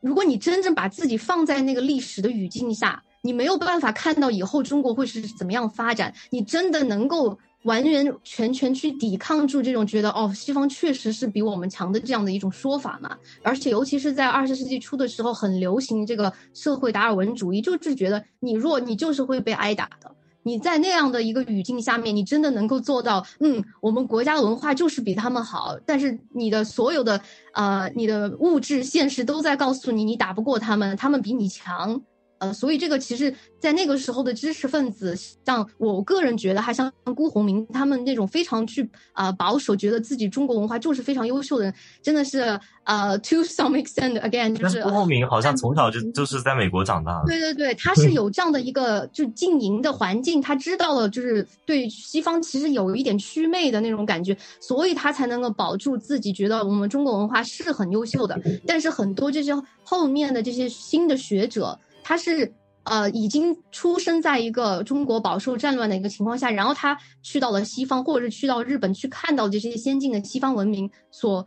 [0.00, 6.12] 如果你真正把自己放在那个历史的语境下，你没有办法看到以后中国会是怎么样发展。
[6.30, 7.38] 你真的能够。
[7.64, 13.16] 完完全全去抵抗住这种觉得哦，西方确实是比我们强的这样的一种说法嘛？
[13.42, 20.13] 而且尤其是在二十世纪初的时候，很流行这个社会达尔文主义，就是觉得你弱，你就是会被挨打的。
[20.44, 27.20] 你在那样的一个语境下面，你真的能够做到，嗯，我们国家的文化就是比他们好，但是你的所有的
[27.54, 32.00] 呃，你的物质现实都在告诉你，你打不过他们，他们比你强。
[32.38, 35.16] 呃，所以这个其实，在那个时候的知识分子，
[35.46, 47.26] 像我个人觉得，还像辜鸿铭他们那种非常去啊保守，觉得自己中国文化就是非常优秀的人，真的是呃，to some extent again，就是辜鸿铭好像从小就就是在美国长大的。
[47.26, 58.38] 对对对，他是有这样的一个就经营的环境，他知道了就是对西方其实有一点祛魅的那种感觉，所以他才能够保住自己，觉得我们中国文化是很优秀的。
[58.66, 61.78] 但是很多这些后面的这些新的学者。
[62.04, 62.52] 他是
[62.84, 71.46] 呃已经出生在一个中国饱受战乱的一个情况下，然后他去到了西方，或者是去到日本去看到这些先进的西方文明所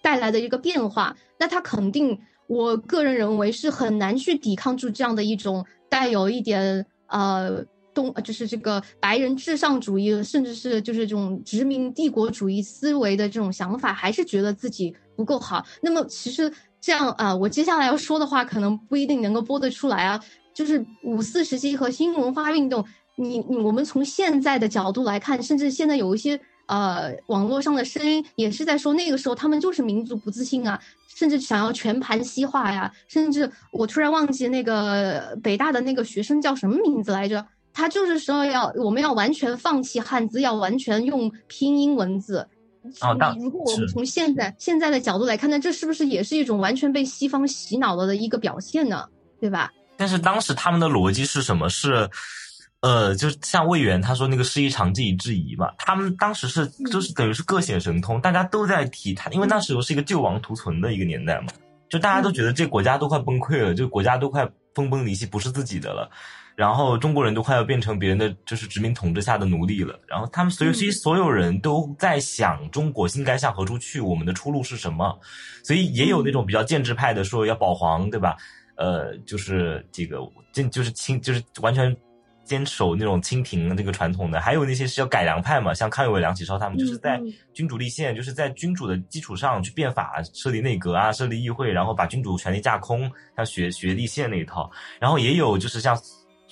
[0.00, 7.62] 带来的一个变化，那他肯定，我个人认为是很难去抵抗住这样的一种带有一点呃
[7.92, 15.64] 东就是这个白人至上主义，甚至是就是这种殖民帝国主义思维的这种想法，还是觉得自己不够好。
[15.82, 16.50] 那么其实。
[16.82, 20.20] 这样啊，我接下来要说的话可能不一定能够播得出来啊。
[20.52, 22.84] 就是五四时期和新文化运动，
[23.16, 32.92] 你你我们从现在的角度来看，甚至现在有一些呃网络上的声音也是在说，那个时候他们就是民族不自信啊，甚至想要全盘西化呀。
[33.08, 42.46] 甚至我突然忘记那个北大的那个学生叫什么名字来着，他就是说要我们要完全放弃汉字，要完全用拼音文字。
[43.00, 49.06] 哦，如果我们从现在现在的角度来看，那这是不是也是一种完全被西方洗脑了的一个表现呢？
[49.40, 49.72] 对吧？
[49.96, 51.68] 但是当时他们的逻辑是什么？
[51.68, 52.08] 是，
[52.80, 61.48] 呃，就像魏源他说那个师夷长技以制夷嘛，他们当时是就是等于是各显神通，大家都在提他，因为那时候是一个救亡图存的一个年代嘛，
[61.88, 66.10] 就大家都觉得这国家都快崩溃了，就国家都快分崩离析，不是自己的了。
[66.54, 69.98] 然后中国人都快要变成别人的就是殖民统治下的奴隶了。
[70.06, 75.18] 然后他们所有其实所有人都在想中国应该向何处去，我们的出路是什么？
[75.64, 78.36] 所以也有那种比较建制派的说要保皇，对吧？
[78.76, 80.18] 呃，就是这个
[80.52, 81.94] 坚就是清就是完全
[82.44, 84.40] 坚守那种清廷那个传统的。
[84.40, 87.20] 还有那些是要改良派嘛，像康有为、梁启超他们，就是在
[87.54, 94.70] 君主立宪，就是在君主的基础上去变法，设立内阁啊，设立议会，然后把君主权力架空，像学学立宪那一套。
[94.98, 95.98] 然后也有就是像。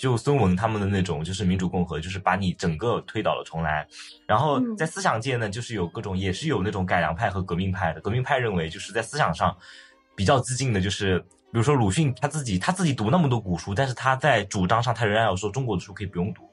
[0.01, 3.87] 就孙文他们的那种，就是民主共和，就是把你整个推倒了重来。
[4.27, 8.01] 然后在思想界呢，就是有各种，也是有那种改良派和革命派的。
[8.01, 9.55] 革命派认为，就是在思想上
[10.17, 16.49] 比较激进的，就是比如说鲁迅他自己，他自己读那么多古书，但是他在主张上，他仍然要说中国的书可以不用读。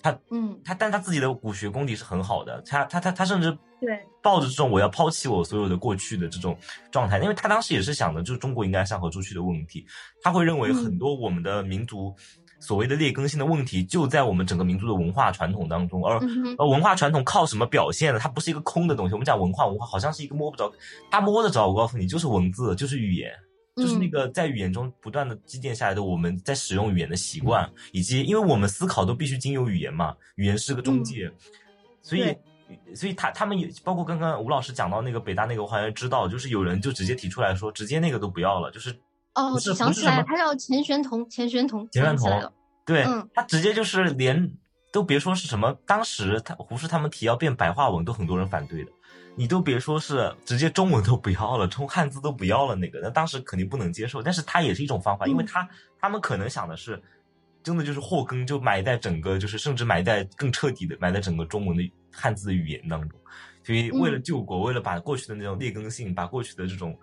[0.00, 2.62] 他嗯，他但他自己的古学功底是很好的。
[2.62, 3.50] 他他他他甚至
[3.80, 6.56] 对抱着这种我要抛弃我所有的过去的这种
[6.92, 9.84] 状态，因为他当时也是想的，就是中国应该向何处去的问题。
[10.22, 12.14] 他会认为很多我们的民族。
[12.60, 16.18] 所谓的劣根性的问题，就在我们整个民族的文化传统当中，而
[16.58, 18.18] 而文化传统靠什么表现呢？
[18.18, 19.14] 它不是一个空的东西。
[19.14, 20.72] 我们讲文化，文化好像是一个摸不着，
[21.08, 21.68] 它摸得着。
[21.68, 23.32] 我告诉你，就是文字，就是语言，
[23.76, 31.30] 就是那个在语言中不断的积淀下来的我们在使用语言的习惯，以及因为我们思考都必须经由语言嘛，语言是个中介，
[32.02, 32.36] 所以
[32.92, 38.92] 所以他他们也包括刚刚吴老师讲到那个北大那个，我好像知道，就是有人就直接提出来说，直接那个都不要了，就是。
[39.34, 42.52] 哦，想起来，他叫钱玄同，钱玄同，钱玄同，
[42.84, 44.50] 对他直接就是连
[44.92, 48.90] 都别说是什么，当时他胡适他们提要变白话文，都很多人反对的，
[49.36, 55.68] 你都别说是直接中文都不要了，中汉字都不要了，那个那当时肯定不能接受，但是他也是一种方法，因为他
[56.00, 57.00] 他们可能想的是，
[57.62, 63.20] 真的就是祸根就埋在整个，就是甚至埋在更彻底的埋在整个中文的汉字的语言当中，
[63.62, 66.98] 所以为了救国，为了把过去的那种劣根性，把过去的这种。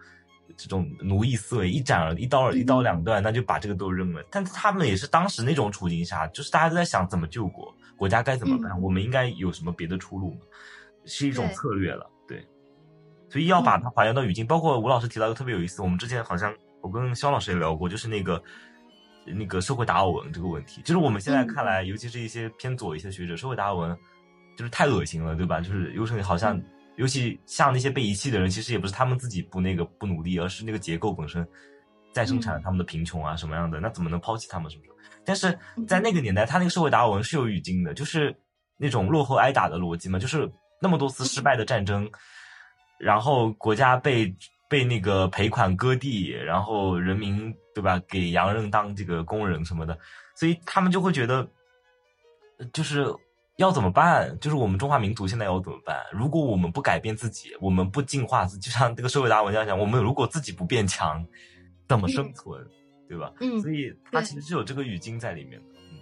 [0.58, 4.24] 这种奴役思维一斩而一刀一刀两断，那就把这个都扔了。
[4.30, 10.40] 但他们也是当时那种处境下，就是大家都在想怎么救国，国家该怎么办，我们应该有什么别的出路吗？
[11.06, 12.44] 是一种策略了，对。
[13.30, 14.46] 所以要把它还原到语境。
[14.48, 18.42] 包括吴老师提到一个特别有意思，我们之前好像我跟肖老师也聊过，就是那个
[19.26, 23.98] 那个社会达尔文这个问题，就是我们现在看来，尤其是一些偏左一些学者，社会达尔文
[24.56, 25.60] 就是太恶心了，对吧？
[25.60, 26.60] 就是有时候好像，
[26.98, 31.46] 尤其像那些被遗弃的人，其实也不是他们自己不那个不努力，而是那个结构本身
[32.14, 34.72] 在生产他们的贫穷啊什么样的，那怎么能抛弃他们？
[34.72, 34.90] 是不是？
[35.26, 38.36] 但是在那个年代，他那个社会达尔文是有语境的，就是
[38.78, 40.50] 那种落后挨打的逻辑嘛，就是
[40.82, 42.10] 那么多次失败的战争，
[43.00, 44.34] 然后国家被
[44.70, 49.98] 被那个赔款割地，然后人民对吧，给洋人当这个工人什么的，
[50.36, 51.48] 所以他们就会觉得，
[52.72, 53.06] 就是
[53.58, 54.38] 要怎么办？
[54.40, 55.98] 就是我们中华民族现在要怎么办？
[56.12, 61.26] 如果我们不改变自己，我们不进化，就像这个社会达尔文这样讲，我们如果自己不变强，
[61.88, 62.66] 怎么生存？
[63.08, 63.32] 对吧？
[63.40, 65.66] 嗯，所以它其实是有这个语境在里面的。
[65.76, 66.00] 嗯，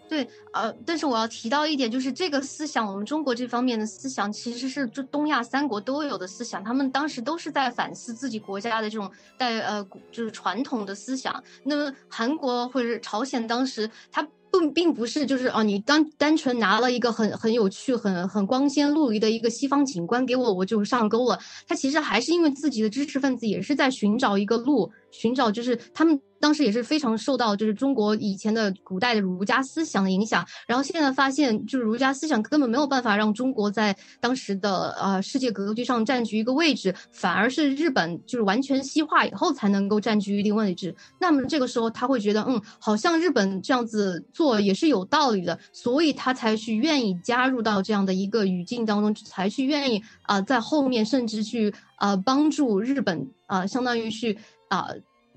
[0.06, 9.82] 对，呃，但是我要提到一点，就是这个思想，我们中国这方面的思想，其实是就东亚三国都有的思想，他们当时都是在反思自己国家的这种带呃，
[10.12, 11.42] 就是传统的思想。
[11.64, 21.38] 那么韩国或者朝鲜当时，他不并不是就是哦，你单单纯拿了一个很很有趣、很很光鲜陆离的一个西方景观给我，我就上钩了。
[21.66, 26.20] 他其实还是因为自己的知识分子也是在寻找一个路，寻找就是他们。
[26.42, 40.92] 当时也是非常受到就是中国以前的古代的儒家思想的影响，然后现在发现就是儒家思想根本没有办法让中国在当时的呃世界格局上占据一个位置，反而是日本就是完全西化以后才能够占据一定位置。
[41.20, 54.36] 那么这个时候他会觉得，嗯，好像日本这样子做也是有道理的，所以他才去愿意加入到这样的一个语境当中，才去愿意啊在后面甚至去啊帮助日本啊，相当于去
[54.76, 54.88] 啊。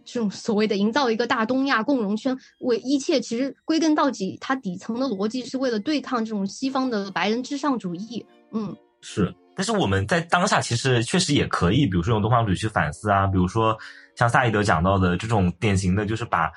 [0.08, 8.24] 这种所谓的营造一个大东亚共荣圈，为一切其实归根到底，它底层的逻辑是为了对抗这种西方的白人至上主义。
[8.52, 9.34] 嗯，是。
[9.56, 13.76] 但是我们在当下其实确实也可以，比如说用东方主义去反思啊，比如说
[14.16, 16.52] 像萨义德讲到的这种典型的，就是把，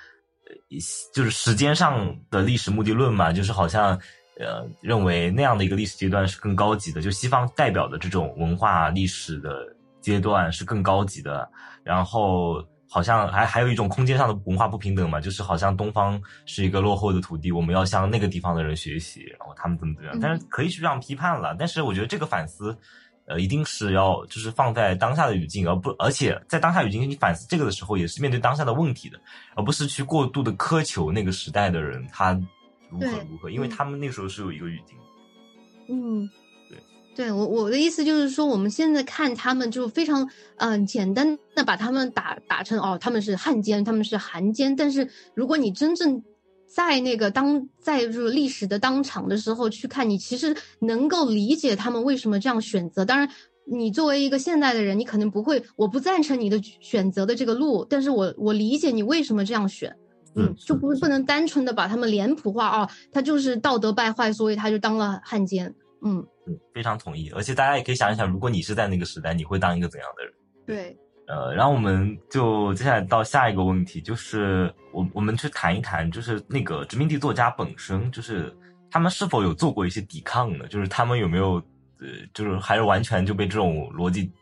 [1.15, 3.99] 就是时间上的历史目的论嘛，就是好像
[4.39, 11.49] 呃认为那样的一个历史阶段是更高级的，就西方代表的这种文化历史的阶段是更高级的，
[11.83, 12.65] 然后。
[12.91, 20.19] 好像还还有一种空间上的文化不平等嘛，就是好像东方是一个落后的土地，我们要向那个地方的人学习，然后他们怎么怎么样。
[20.19, 22.75] 但是可以去这样批判了，但是我觉得这个反思，
[23.27, 29.21] 呃，一定是要就是放在当下的语境，而不而且在当下语境你反思这个的时候，也是面对当下的问题的，
[29.55, 32.33] 而不是去过度的苛求那个时代的人他
[32.89, 34.97] 如何如何，因为他们那个时候是有一个语境。
[35.91, 36.27] 嗯。
[37.19, 44.77] 对我我的意思就是说，我们现在看他们就非常嗯简单的把他们打打成哦，他们是汉奸，他们是韩奸。
[44.77, 46.23] 但是如果你真正
[46.69, 53.05] 在那个当在就是历史的当场的时候去看，你其实能够理解他们为什么这样选择。
[53.05, 53.29] 当然，
[53.67, 59.93] 你作为一个现代的人，你可能不会，我不赞成你的选择的这个路，但是我我理解你为什么这样选。
[60.37, 65.75] 嗯，就不不能单纯的把他们脸谱化哦，他就是道德败坏，所以他就当了汉奸。
[66.03, 66.27] 嗯。
[66.73, 70.33] 非常同意，而且大家也可以想一想，如果你是在那个时代，你会当一个怎样的人？
[70.65, 70.97] 对，
[71.27, 78.51] 呃，然后我们就接下来到下一个问题，就是我我们去谈一谈，就是那个殖民地作家本身，就是
[78.91, 80.67] 他们是否有做过一些抵抗呢？
[80.69, 81.57] 就是他们有没有，
[82.01, 84.33] 呃，就是还是完全就被这种逻辑，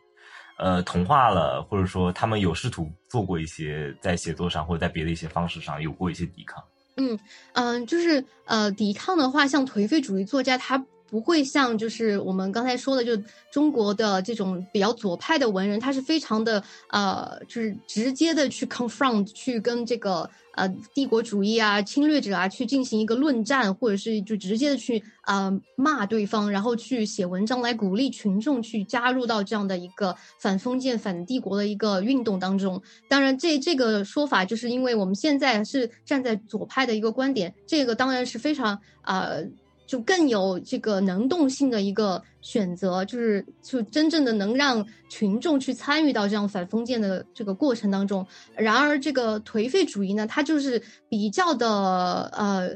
[0.59, 6.63] 呃，同化了，或者说他们有试图做过一些在写作上或者在别的一些方式上有过一些抵抗？
[6.99, 7.19] 嗯
[7.55, 10.87] 嗯，就是呃，抵抗的话，像颓废主义作家他。
[11.09, 13.17] 不会像就是我们刚才说的，就
[13.51, 32.83] 中国的这种比较左派的文人，他是非常的呃，就是直接的去 confront，去跟这个呃帝国主义啊、侵略者啊去进行一个论战，或者是就直接的去呃骂对方，然后去写文章来鼓励群众去加入到这样的一个反封建、反帝国的一个运动当中。
[33.09, 39.45] 当然，这这个说法就是因为我们现在是站在左派的一个观点，这个当然是非常呃。
[39.87, 48.27] 就更有这个能动性的一个选择，就是就真正的能让群众去参与到这样反封建的这个过程当中。
[48.57, 52.69] 然而，这个颓废主义呢，它就是比较的呃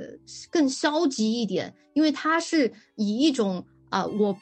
[0.50, 4.36] 更消极一点，因为它是以一种啊我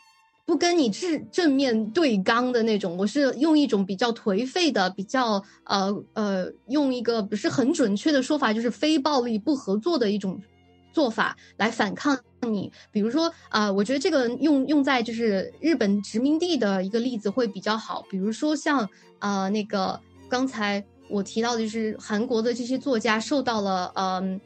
[0.44, 10.40] 不跟你正正面对刚的那种，我是用一种比较颓废的、比较呃呃用一个不是很准确的说法，就是非暴力不合作的一种
[10.98, 12.18] 做法来反抗。
[12.40, 18.04] 你比如说啊，我觉得这个用用在就是日本殖民地的一个例子会比较好。
[18.10, 18.88] 比如说像
[19.20, 24.40] 啊那个刚才我提到的就是韩国的这些作家受到了嗯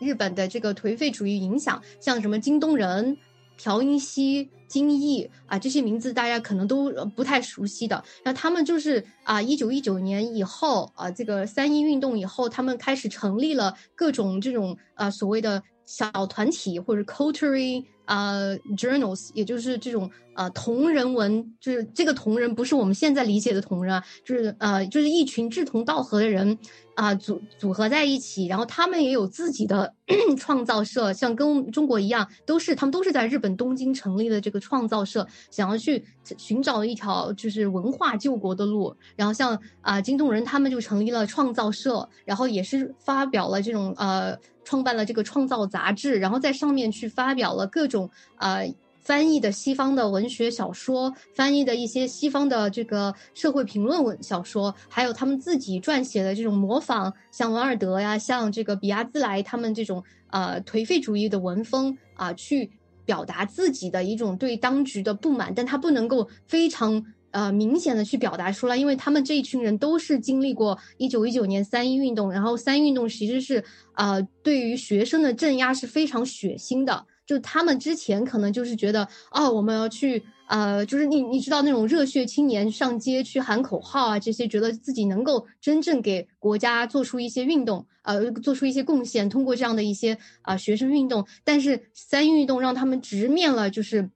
[0.00, 3.18] 日本的这个颓废主义影响，像什么金东仁、
[3.62, 8.02] 朴英熙、金毅啊，这些名字大家可能都不太熟悉的。
[8.24, 26.58] 那他们就是啊，一九一九年以后啊，这个三一运动以后，他们开始成立了各种这种啊所谓的小团体或者 culture 呃，journals，也就是这种呃同人文，就是这个同人不是我们现在理解的同人啊，就是呃就是一群志同道合的人
[26.94, 29.94] 啊组组合在一起，然后他们也有自己的
[30.36, 36.04] 创造社，像跟中国一样，都是他们都是在日本东京成立的这个创造社，想要去
[36.36, 38.94] 寻找一条就是文化救国的路。
[39.16, 44.38] 然后像啊金动人他们就成立了创造社，然后也是发表了这种呃。
[44.64, 48.01] 创办了这个创造杂志，然后在上面去发表了各种
[48.36, 62.70] 呃翻译的西方的文学小说，翻译的一些西方的这个社会评论文小说，还有他们自己撰写的这种模仿，像王尔德呀，像这个比亚兹莱他们这种呃颓废主义的文风啊，去
[63.04, 67.04] 表达自己的一种对当局的不满，但他不能够非常。
[67.32, 73.64] 呃，明显的去表达出来，因为他们这一群人都是经历过一九一九年三一运动，然后三一运动其实是
[73.94, 94.10] 呃对于学生的镇压是非常血腥的，就他们之前可能就是觉得哦，我们要去呃，就是你你知道那种热血青年上街去喊口号啊，这些觉得自己能够真正给国家做出一些运动，呃，做出一些贡献，通过这样的一些啊学生运动，但是三运动让他们直面了就是。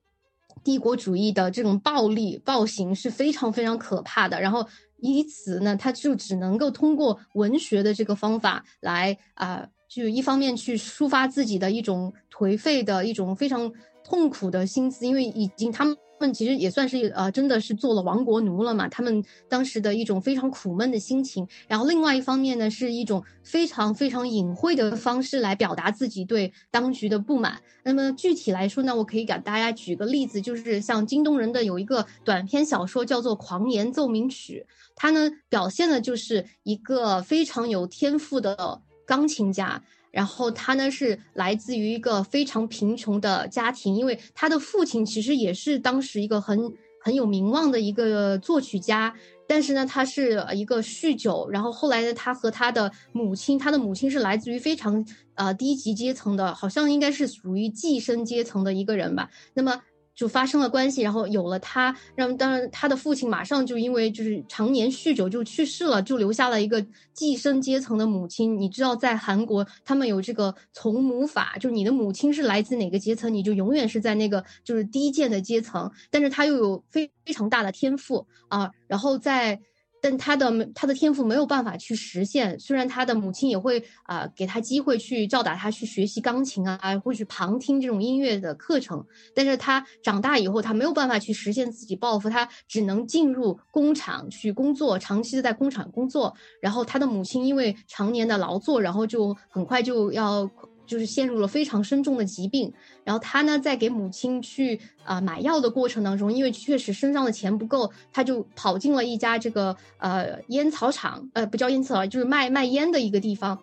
[0.65, 4.67] 帝国主义的这种暴力暴行是非常非常可怕的，然后
[4.99, 13.73] 以此呢，他就只能够通过文学的这个方法来啊，就一方面去抒发自己的一种颓废的一种非常
[14.05, 15.97] 痛苦的心思，因为已经他们。
[16.33, 18.89] 其实也算是呃，真的是做了亡国奴了嘛。
[18.89, 27.61] 他们当时的一种非常苦闷的心情，然后另外一方面呢，是一种非常非常隐晦的方式来表达自己对当局的不满。
[27.85, 39.83] 那么具体来说呢，我可以给大家举个例子，就是像京东人的有一个短篇小说叫做《狂言奏鸣曲》，它呢表现的就是一个非常有天赋的钢琴家。
[40.11, 46.73] 然后他呢是来自于一个非常贫穷的家庭，因为他的父亲其实也是当时一个很
[47.03, 49.15] 很有名望的一个作曲家，
[49.47, 55.05] 但是呢他是一个酗酒，然后后来呢他和他的母亲，他的母亲是来自于非常
[55.35, 59.83] 呃低级阶层的，好像应该是属于寄生阶层的一个人吧，那么。
[60.17, 68.59] 就发生了关系，然后有了他，让当然他的父亲马上就因为就是常年酗酒就去世了，就留下了一个寄生阶层的母亲。
[68.59, 75.89] 你知道，在韩国他们有这个从母法，就是你的母亲是来自哪个阶层，你就永远是在那个就是低贱的阶层。
[76.11, 79.61] 但是他又有非非常大的天赋啊，然后在。
[80.07, 89.05] 但他的他的天赋没有办法去实现，虽然他的母亲也会啊给他机会去教导他去学习钢琴啊，或许旁听这种音乐的课程，
[89.35, 100.49] 但是他长大以后他没有办法去实现自己抱负，他只能进入工厂去工作，长期的在工厂工作，然后他的母亲因为常年的劳作，然后就很快就要。
[100.87, 102.73] 就是陷入了非常深重的疾病，
[103.05, 113.59] 然后他呢，在给母亲去啊买药的过程当中，因为确实身上的钱不够，他就跑进了一家这个呃烟草厂，呃不叫烟草，就是卖卖烟的一个地方，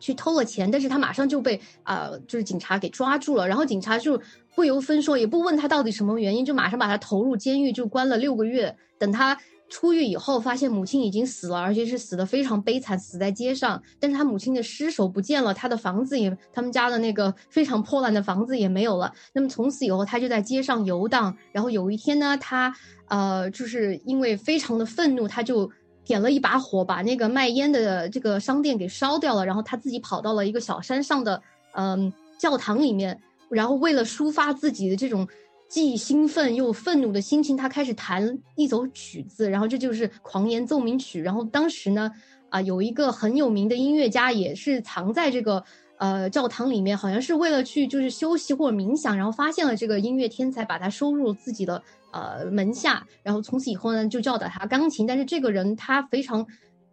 [0.00, 4.20] 去偷了钱，但是他马上就被啊就是警察给抓住了，然后警察就
[4.54, 9.38] 不由分说，也不问他到底什么原因，就马上把他投入监狱，就关了六个月，等他。
[9.74, 13.82] 出狱以后，发现母亲已经死了，而且是死的非常悲惨，死在街上。
[13.98, 19.12] 但是他母亲的尸首不见了，他的房子也，他们家的那个非常破烂的房子也没有了。
[19.32, 21.36] 那么从此以后，他就在街上游荡。
[21.50, 22.72] 然后有一天呢，他
[23.08, 25.68] 呃，就是因为非常的愤怒，他就
[26.04, 29.44] 点了一把火，把那个卖烟的这个商店给烧掉了。
[29.44, 31.42] 然后他自己跑到了一个小山上的
[31.72, 33.20] 嗯教堂里面，
[33.50, 35.26] 然后为了抒发自己的这种。
[35.68, 41.20] 既兴奋又愤怒的心情，他开始弹一首曲子，然后这就是《狂言奏鸣曲》。
[41.22, 42.10] 然后当时呢，
[42.48, 45.64] 啊，有一个很有名的音乐家也是藏在这个
[45.98, 51.82] 呃教堂里面，好像是为了去就是休息或者冥想，然后发现了这个音乐天才，把他收入自己的
[52.12, 55.06] 呃门下，然后从此以后呢就教导他钢琴。
[55.06, 56.46] 但是这个人他非常。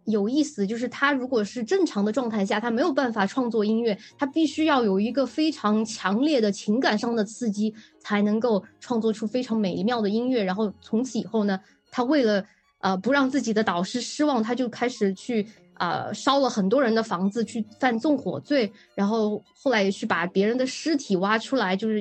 [0.04, 10.42] 有意思，就是他如果是正常的状态下，他没有办法创作音乐，他必须要有一个非常强烈的情感上的刺激，才能够创作出非常美妙的音乐。
[10.42, 11.60] 然后从此以后呢，
[11.90, 12.44] 他为了
[12.78, 15.46] 呃不让自己的导师失望，他就开始去。
[15.82, 21.98] 啊，烧了很多人的房子去犯纵火罪，然后后来也去把别人的尸体挖出来，就是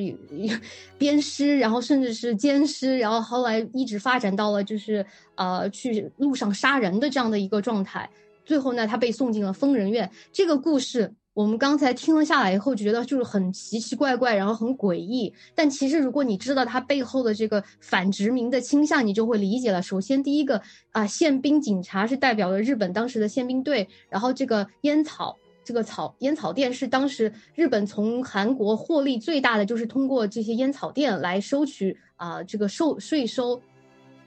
[0.99, 5.03] 鞭尸，然后甚至是奸尸，然后后来一直发展到了就是
[5.33, 8.07] 呃去路上杀人的这样的一个状态。
[8.45, 10.07] 最后呢，他被送进了疯人院。
[10.31, 15.33] 这个故事我们刚才听了下来以后，觉得就是很奇奇怪怪，然后很诡异。
[15.55, 19.81] 但其实如果你知道它背后的这个反殖民的倾向，你就会理解了。
[19.81, 33.61] 首先，第一个啊，宪兵警察是代表了日本当时的宪兵队，然后这个烟草，这个草烟草店是当时日本从韩国获利最大的，就是通过这些烟草店来收取啊这个收税收。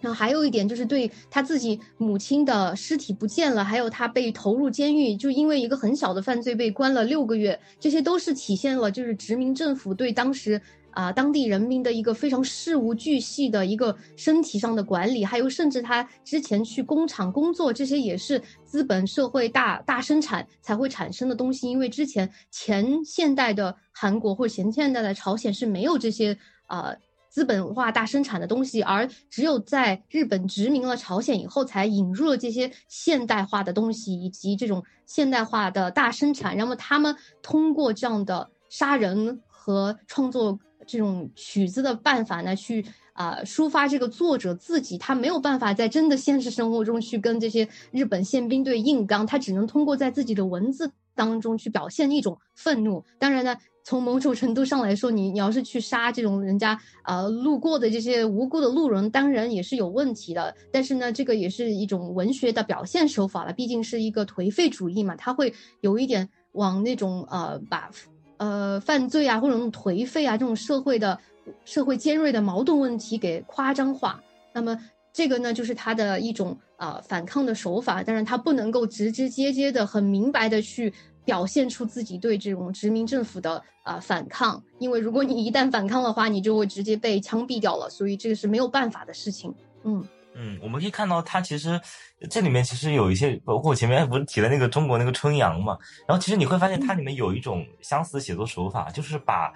[0.04, 10.60] 然后还有一点就是对他自己母亲的尸体不见了，还有他被投入监狱，就因为一个很小的犯罪被关了六个月，这些都是体现了就是殖民政府对当时
[10.90, 26.36] 啊当地人民的一个非常事无巨细的一个身体上的管理，还有甚至他之前去工厂工作，这些也是资本社会大大生产才会产生的东西，因为之前前现代的韩国或者前现代的朝鲜是没有这些
[26.66, 26.94] 啊。
[27.34, 36.56] 资本化大生产的东西，而只有在日本殖民了朝鲜以后，才引入了这些现代化的东西以及这种现代化的大生产。
[36.56, 40.56] 那么他们通过这样的杀人和创作
[40.86, 53.04] 这种曲子的办法呢，去啊抒发这个作者自己，他没有办法在真的现实生活中去跟这些日本宪兵队硬刚，他只能通过在自己的文字当中去表现一种愤怒。
[53.18, 53.56] 当然呢。
[53.84, 60.56] 从某种程度上来说，你你要是去杀这种人家呃路过的这些无辜的路人，当然也是有问题的。
[60.72, 65.52] 但是呢，这个也是一种文学的表现手法了，毕竟是一个颓废主义嘛，他会
[65.82, 67.90] 有一点往那种呃把
[68.38, 71.18] 呃犯罪啊或者那种颓废啊这种社会的
[71.66, 74.18] 社会尖锐的矛盾问题给夸张化。
[74.54, 74.78] 那么
[75.12, 80.90] 这个呢，就是他的一种啊反抗的手法，当然他不能够直直接接的很明白的去。
[81.24, 89.54] 表现出自己对这种殖民政府的啊反抗，因为如果你一旦反抗的话，你就会直接被枪毙掉了，所以这个是没有办法的事情。
[89.84, 90.06] 嗯
[90.36, 91.80] 嗯，我们可以看到，它其实
[92.28, 95.78] 这里面其实有一些，包括我前面不是提了那个中国那个春阳嘛，
[96.08, 99.52] 然后其实你会发现它里面有一种相似的写作手法，就是把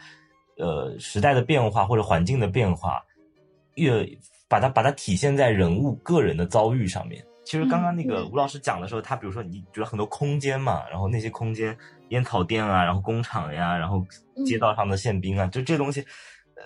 [0.57, 3.03] 呃时代的变化或者环境的变化，
[3.75, 4.09] 越
[4.47, 7.25] 把它把它体现在人物个人的遭遇上面。
[7.49, 11.75] 其实刚刚那个吴老师讲的时候，他比如说你觉得很多空间嘛，然后那些空间，
[12.11, 14.07] 烟草店啊，然后工厂呀，然后
[14.45, 16.03] 街道上的宪兵啊，就这东西，
[16.57, 16.63] 呃，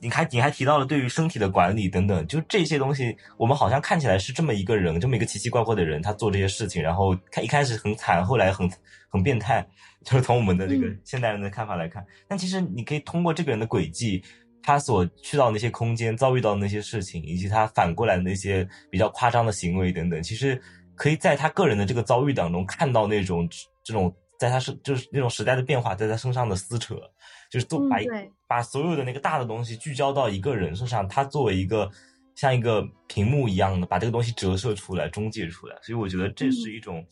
[0.00, 8.66] 你还你还提到了对于身体的管理等等，就这些东西，我们好像看起来是这么一个人，这么一个奇奇怪怪的人，他做这些事情，然后他一开始很惨，后来很
[9.10, 9.68] 很变态，
[10.02, 14.24] 就是从我们的这个现代人的看法来看，但其实你可以通过这个人的轨迹。
[14.62, 20.60] 他所去到那些空间，遭遇到那些事情，以及他反过来的那些比较夸张的行为等等，其实
[20.94, 23.48] 可以在他个人的这个遭遇当中看到那种
[23.82, 26.94] 这种在他身就是那种时代的变化在他身上的撕扯，
[27.50, 27.96] 就是都把
[28.46, 31.90] 把所有的那个大的东西聚焦到一个人身上，他作为一个
[32.36, 37.04] 像一个屏幕一样的把这个东西折射出来、中介出来，所以我觉得这是一种，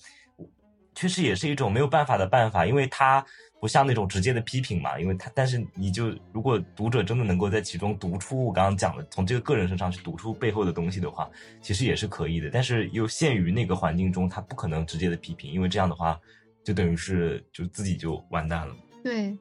[0.94, 3.26] 确实也是一种没有办法的办法，因为他。
[3.60, 11.30] 不像那种直接的批评嘛，因为他，但是你就如果读者真的能够在其中读出我刚刚讲的，从这个个人身上去读出背后的东西的话，
[11.60, 12.48] 其实也是可以的。
[12.50, 16.18] 但是又限于那个环境中，他不可能直接的批评，因为这样的话，
[16.64, 18.74] 就等于是就自己就完蛋了。
[19.04, 19.36] 对，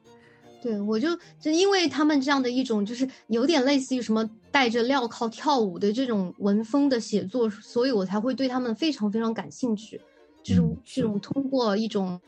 [0.61, 10.01] 对我就就因为他们这样的一种，就是有点类似于什么带着镣铐跳舞的这种文风的写作，所以我才会对他们非常非常感兴趣，
[10.43, 12.19] 就是这种通过一种。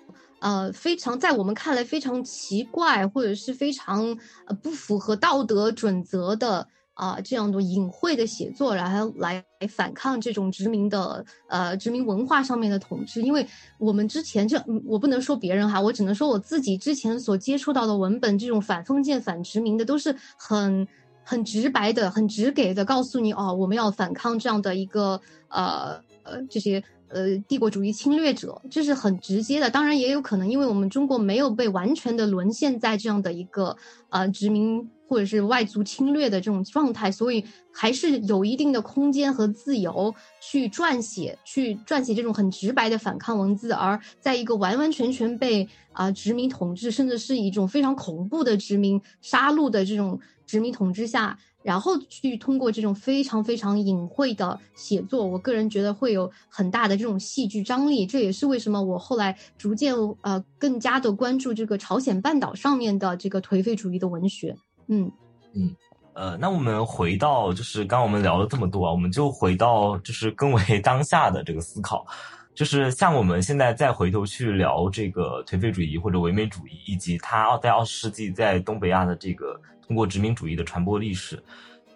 [0.42, 13.22] 呃，非常在我们看来非常奇怪，或者是非常呃不符合道德准则的啊这样的隐晦的写作，然后来反抗这种殖民的呃殖民文化上面的统治。
[13.22, 13.46] 因为
[13.78, 20.88] 我们之前这我不能说别人哈，我只能说我自己之前所接触到的文本，这种反封建、反殖民的都是很
[21.24, 26.84] 很直白的、很直给的，告诉你哦，我们要反抗这样的一个呃呃这些。
[27.14, 29.70] 呃，帝国主义侵略者，这是很直接的。
[29.70, 33.76] 当然，也有可能，因为我们中国没有被完全的沦陷在这样的一个
[34.10, 37.44] 呃殖民或者是外族侵略的这种状态，所以
[37.74, 43.74] 还是有一定的空间和自由去撰写，去撰写这种很直白的反抗文字。
[43.74, 51.38] 而在一个完完全全被啊殖民统治，甚至是一种非常恐怖的殖民杀戮的这种殖民统治下。
[51.64, 58.06] 然后去通过这种非常非常隐晦的写作，我个人觉得会有很大的这种戏剧张力。
[58.06, 64.56] 这也是为什么我后来逐渐呃更加的关注这个朝鲜半岛上面的这个颓废主义的文学。
[64.88, 65.12] 嗯
[65.54, 65.76] 嗯
[66.14, 72.06] 呃，那我们回到就是刚我们聊了这么多啊，我们就回到就是更为 当下的这个思考，
[72.54, 79.60] 就是像我们现在再回头去聊这个颓废主义或者唯美主义，以及它在二十世纪在东北亚的这个。
[79.88, 81.44] 通过殖民主义的传播历史，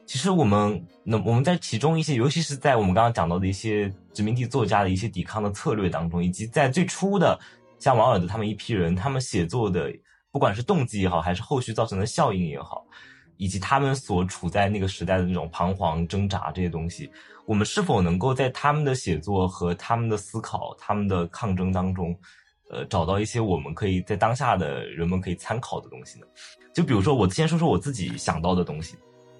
[0.05, 7.39] 其实我们那我们在其中一些，尤其是在我们刚刚讲到的一些殖民地作家的一些抵抗的策略当中，以及在最初的
[7.79, 9.89] 像王尔德他们一批人，他们写作的
[10.29, 12.85] 不管是动机也好，还是后续造成的效应也好，
[13.37, 17.09] 以及他们所处在那个时代的那种彷徨挣扎这些东西，
[17.45, 22.17] 我们是否能够在他们的写作和他们的思考、他们的抗争当中，
[22.69, 26.25] 呃，找到一些我们可以在当下的人们可以参考的东西呢？
[26.73, 28.95] 就比如说，我先说说我自己想到的东西，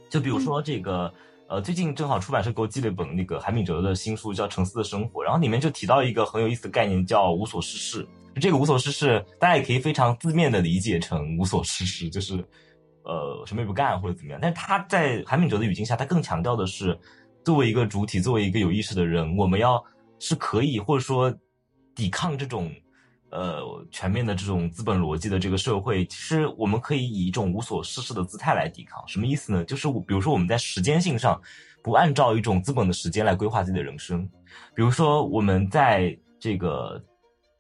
[0.10, 1.14] 就比如说这个。
[1.48, 8.04] 呃，最近正好出版社给我寄了一本那个韩敏哲的新书，叫《沉思的生活》，然后里面就提到一个很有意思的概念，叫无所事事。
[8.42, 12.44] 这个无所事事，大家也可以非常字面的理解成无所事事，就是
[13.04, 14.40] 呃什么也不干或者怎么样。
[14.42, 16.98] 但是他在韩敏哲的语境下，他更强调的是，
[17.46, 19.82] 作为一个主体，作为一个有意识的人，我们要
[20.20, 21.34] 是可以或者说
[21.96, 22.70] 抵抗这种。
[23.32, 23.60] 呃，
[23.92, 29.06] 全面的这种资本逻辑的这个社会，其实我们可以以一种无所事事的姿态来抵抗。
[29.10, 29.62] 什么意思呢？
[29.66, 31.42] 就是比如说我们在时间性上，
[31.84, 34.26] 不按照一种资本的时间来规划自己的人生。
[34.74, 37.04] 比如说我们在这个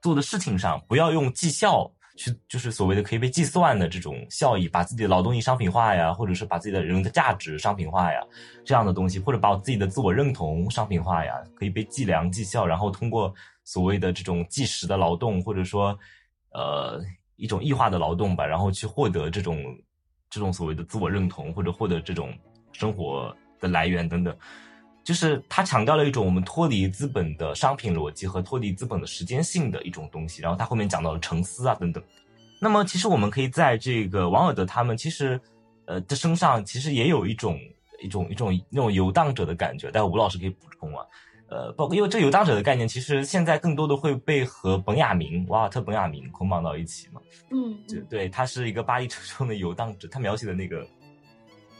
[0.01, 8.19] 做的事情上，不要用绩效去，就是所谓的可以被计算的这种效益，把自己的劳动力商品化呀，或者是把自己的人的价值商品化呀，
[8.63, 13.33] 这样的东西，或者把我自己的自我认同商品化呀，可以被计量绩效，然后通过。
[13.67, 15.97] 所谓的这种计时的劳动，或者说，
[16.51, 17.03] 呃，
[17.35, 19.57] 一种异化的劳动吧，然后去获得这种
[20.29, 22.31] 这种所谓的自我认同，或者获得这种
[22.73, 24.37] 生活的来源等等，
[25.05, 30.41] 就是他强调了一种我们脱离资本的商品逻辑和脱离资本的时间性的一种东西。
[30.41, 32.03] 然后他后面讲到了沉思啊等等。
[32.59, 35.39] 那么其实我们可以在这个王尔德他们其实
[35.85, 37.59] 呃的身上，其实也有一种
[38.01, 39.91] 一种一种那种游荡者的感觉。
[39.91, 41.05] 待会吴老师可以补充啊。
[41.47, 47.21] 呃，包括因为这游荡者的概念，其实现在更多的会被和本雅明、瓦尔特·本雅明捆绑到一起嘛。
[47.51, 50.83] 嗯，就对，他是一个巴黎城中的游荡者，他描写的那个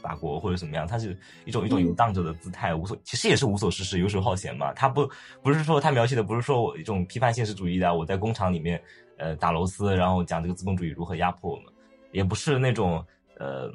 [0.00, 4.72] 法国或者怎么样，他是一种一种游荡者的姿态，无所其实也是无所事事、游手好闲嘛。
[4.72, 5.10] 他不
[5.42, 8.82] 不是说他描写的不是说我一种批判现实主义的，我在工厂里面
[9.18, 11.72] 呃打螺丝，然后讲这个资本主义如何压迫我们，
[12.12, 13.04] 也不是那种
[13.38, 13.72] 呃。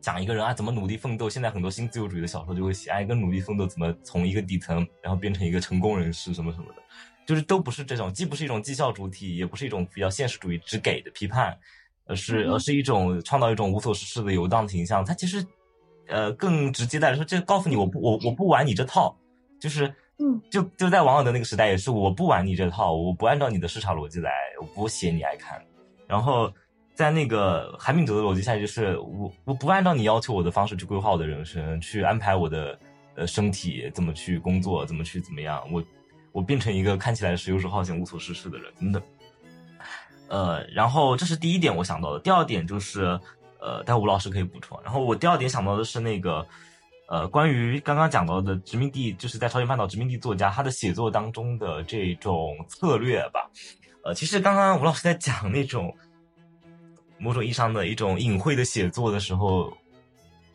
[0.00, 1.28] 讲一个人啊，怎么努力奋斗？
[1.28, 6.82] 现在很多新自由主义的小说就会写，哎，一个努力奋斗怎么从一个底层，然后变成一个成功人士什么什么的，
[7.26, 11.58] 就是都不是这种，既不是一种绩效主体，也不是一种比较现实主义只给的批判，
[12.08, 15.04] 而是而是一种创造一种无所事事的游荡形象。
[15.04, 15.46] 它其实，
[16.08, 19.16] 呃，更直接的来说，这告诉你，我不，我我不玩你这套，
[19.60, 19.86] 就是，
[20.18, 25.62] 嗯，就就在王尔德那个时代也是，我不玩你这套，我不按照你的市场逻辑来，我不写你爱看，
[26.08, 26.52] 然后。
[26.94, 32.76] 在那个韩敏哲的逻辑下，就是我我不按照你要求我的方式去规划我的人生，去安排我的
[33.14, 35.80] 呃身体怎么去工作，怎么去怎么样，我
[36.32, 39.00] 我变成一个看起来是游手好闲、无所事事的人等等。
[40.28, 42.20] 呃，然后这是第一点我想到的。
[42.20, 43.18] 第二点就是
[43.60, 44.78] 呃，待会吴老师可以补充。
[44.84, 46.46] 然后我第二点想到的是那个
[47.08, 53.50] 呃，关于刚刚讲到的殖民地，就是在朝鲜半岛殖民地作家他的写作当中的这种策略吧。
[54.04, 55.94] 呃，其实刚刚吴老师在讲那种。
[57.20, 59.76] 某种意义上的一种隐晦的写作的时候，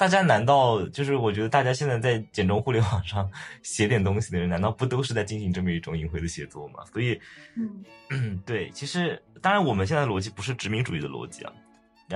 [0.04, 3.32] 大家难道就是我觉得大家现在在简中互联网上
[3.62, 6.84] 写点东西的人，难道不都是在进行这么一种隐晦的写作吗？
[6.92, 7.18] 所以，
[8.10, 11.54] 嗯， 对，其实当然我们现在的逻辑不是殖民主义的逻辑啊。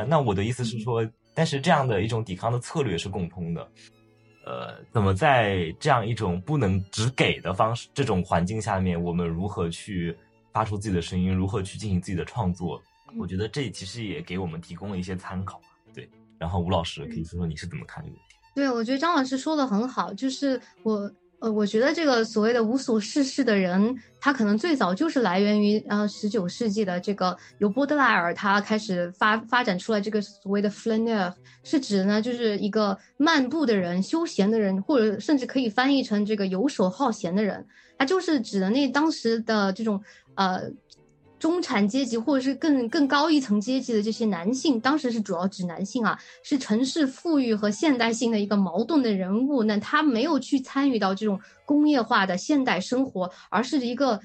[0.05, 3.65] 那我的意思是说，但是这样的一种抵抗的策略是共通的。
[4.45, 10.13] 呃，怎么在这样一种不能只给的方式这种环境下面，我们如何去
[10.51, 12.83] 发出自己的声音，如何去进行自己的创作？
[13.17, 15.66] 我觉得这其实也给我们提供了一些参考，对。
[16.39, 18.35] 然后吴老师可以说说你是怎么看这个问题？
[18.55, 31.31] 对，我觉得张老师说的很好，就是我呃，我觉得这个所谓的无所事事的人，他可能最早就是来源于呃十九世纪的这个由波德莱尔他开始发发展出来这个所谓的 flaneur，
[31.63, 37.67] 是指呢就是一个漫步的人、休闲的人，或者甚至可以翻译成这个游手好闲的人，
[37.99, 40.03] 他就是指的那当时的这种
[40.35, 40.71] 呃。
[41.39, 49.63] 中产阶级或者是更更高一层阶级的这些男性，当时是主要指男性啊，是城市富裕和现代性的一个矛盾的人物。
[49.63, 54.19] 那他没有去参与到这种工业化的现代生活，而是一个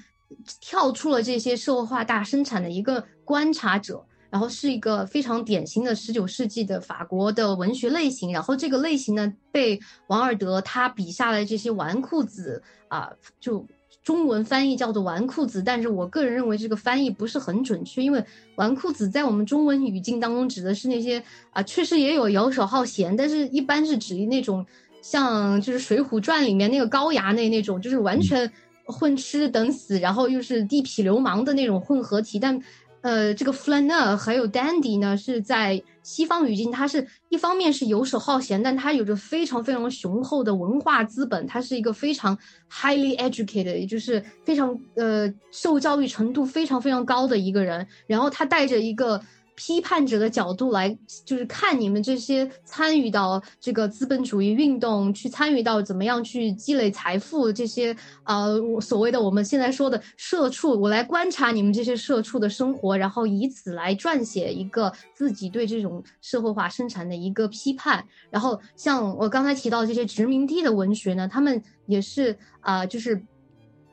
[0.59, 8.33] 跳出了这些社会化大生产的一个观察者，然后是一个非常典型的十九世纪的法国的文学类型。
[8.33, 13.63] 然后这个类型呢，被王尔德他笔下的这些纨绔子啊，就。
[14.03, 18.23] 中文翻译叫做纨绔子，但是我个人认为这个翻译不是很准确，因为
[18.55, 24.65] 纨绔子在我们中文语境当中指的是那些啊，确实也有游手好闲，但是一般是指那种
[25.01, 28.51] 像就是《水浒传》里面那个高衙内那种，就是完全
[28.85, 32.37] 混吃等死，然后又是地痞流氓的那种混合体。
[32.37, 32.61] 但
[33.01, 42.37] 呃，这个 f l a n e r 还有 dandy 呢，是在西方语境，它是一方面是游手好闲，但它有着非常非常雄厚的文化资本，它是一个非常
[42.69, 49.19] highly educated，也就是非常呃受教育程度非常非常高的一个人，然后他带着一个。
[49.55, 68.03] 批判者的角度来，就是看你们这些参与到这个资本主义运动，去参与到怎么样去积累财富这些呃所谓的我们现在说的社畜，我来观察你们这些社畜的生活，然后以此来撰写一个自己对这种社会化生产的一个批判。
[68.29, 73.21] 然后像我刚才提到这些殖民地的文学呢，他们也是啊，就是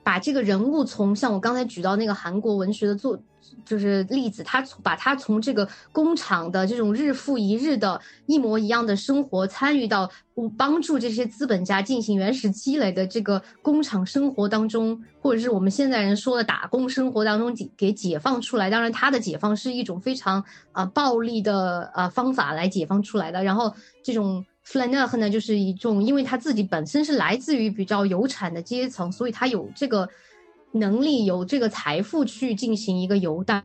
[0.03, 3.21] 把这个人物从像我刚才举到那个韩国文学的作。
[3.65, 10.11] 就是例子，他把他从这个工厂的这种日复一日的一模一样的生活，参与到
[10.57, 18.69] 帮助这些资本家进行原始积累的这个工厂生活当中，或者是我们现在人说的打工生活当中给给解放出来。
[18.71, 23.45] 当然，他的解放是一种非常啊暴力的啊方法来解放出来的。
[23.45, 23.73] 然后
[24.03, 30.09] 这种 flaneur 呢，就是一种，因为他自己本身是来自于比较有产的阶层，所以他有这个。
[30.73, 33.63] 能力有这个财富去进行一个游荡，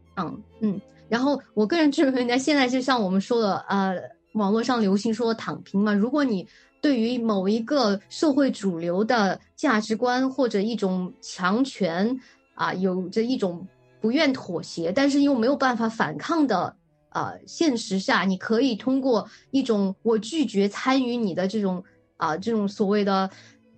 [0.60, 3.96] 嗯，然后我个人认为呢，现在就像我们说的，呃，
[4.34, 5.94] 网络上流行说躺平嘛。
[5.94, 6.48] 如果你
[6.82, 12.20] 对于某一个社会主流的价值观或者一种强权
[12.56, 13.68] 啊，有着一种
[14.02, 16.76] 不愿妥协，但是又没有办法反抗的
[17.10, 21.84] 呃现实下，你可以通过一种我拒绝参与你的这种
[22.18, 23.30] 啊这种所谓的。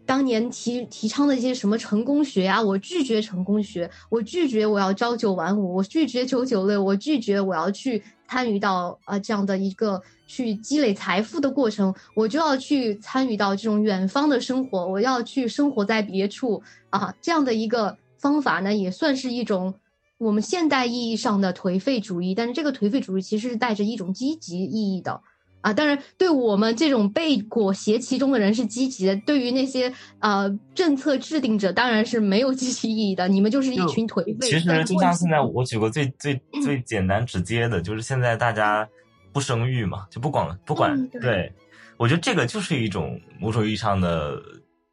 [0.07, 19.75] 当年提提倡的一些什么成功学啊，我拒绝成功学，我拒绝我要朝九晚五，我拒绝九九六，我拒绝我要去参与到啊这样的一个去积累财富的过程，我就要去参与到这种远方的生活，我要去生活在别处啊这样的一个方法呢，也算是一种
[20.17, 25.21] 我们现代意义上的颓废主义，但是这个颓废主义其实是带着一种积极意义的。
[25.61, 33.27] 啊，当然，对我们这种被裹挟其中的人是积极的；对于那些呃政策制定者，当然是没有 积极意义的。
[33.27, 34.47] 你们就是一群颓废。
[34.47, 38.87] 其实就像现在，我举个最最 最简单直接的，就是现在大家
[39.33, 41.07] 不生育嘛，就不管不管。
[41.09, 41.51] 对，
[41.97, 44.39] 我觉得这个就是一种某种意义上的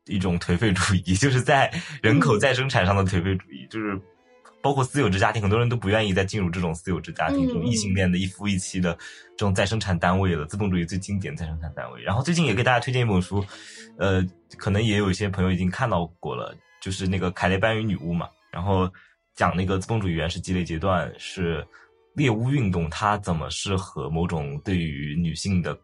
[0.07, 1.71] 一种颓废主义， 就是在
[2.03, 4.01] 人口再生产上的颓废主义，就是。
[4.65, 8.95] 包括私有制家庭，很多人都不愿意再进入这种私有制家庭，这种异性恋的一夫一妻的
[9.37, 10.47] 这种再生产单位了。
[10.47, 12.03] 资本主义最经典再生产单位。
[12.03, 13.45] 然后最近也给大家推荐一本书，
[13.99, 14.27] 呃，
[14.57, 18.27] 可能也有一些朋友已经看到过了，就是那个《凯雷班与女巫》嘛。
[18.51, 18.91] 然后
[19.35, 21.63] 讲那个资本主义原始积累阶段是
[22.15, 25.79] 猎巫运动，它怎么是和某种对于女性的。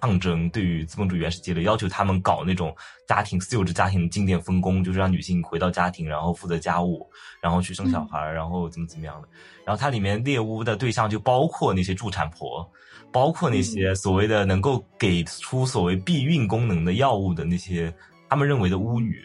[0.00, 2.74] 抗争对于资本主义原始积累要求，他们搞那种
[3.08, 7.08] 家庭私有制家庭的经典分工，就是让女性回到家庭，然后负责家务，
[7.40, 9.28] 然后去生小孩，然后怎么怎么样的。
[9.64, 12.70] 然后它里面猎巫的对象就包括那些助产婆，
[13.10, 17.92] 包括那些所谓的能够给出所谓避孕功能的药物的那些
[18.28, 19.22] 他们认为的巫女。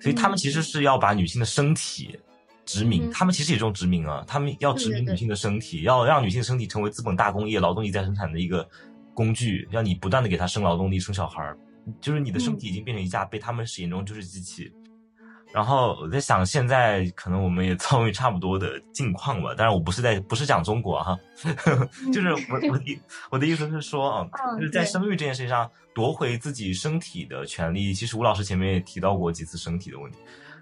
[0.00, 2.18] 所以他们其实是要把女性的身体
[2.66, 8.68] 殖民，他们其实也是种殖民啊，他们要殖民女性的身体，要让女性的身体成为资本大工业劳动力再生产的一个。
[9.14, 11.58] 工具让你不断的给他生劳动力、生小孩儿，
[12.00, 14.72] 就是你的身体已经变成一架被他们眼中就是机器。
[15.52, 19.54] 然后我在想，现在可能我们也遭遇差不多的境况吧。
[19.54, 21.18] 当然，我不是在不是讲中国哈，
[22.10, 23.00] 就是我我的
[23.32, 24.26] 我的意思是说啊，
[24.56, 27.92] 就是在生育这件事情上夺回自己身体的权利。
[27.92, 30.18] 其实吴老师前面也提到过几次身体的问题，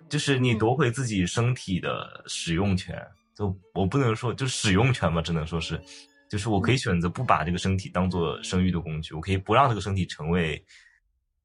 [0.08, 3.00] 就是你夺回自己身体的使用权。
[3.36, 5.80] 就我不能说就使用权吧，只能说是。
[6.30, 10.64] 就是我可以选择不把这个身体当做生育的工具，我可以不让这个身体成为，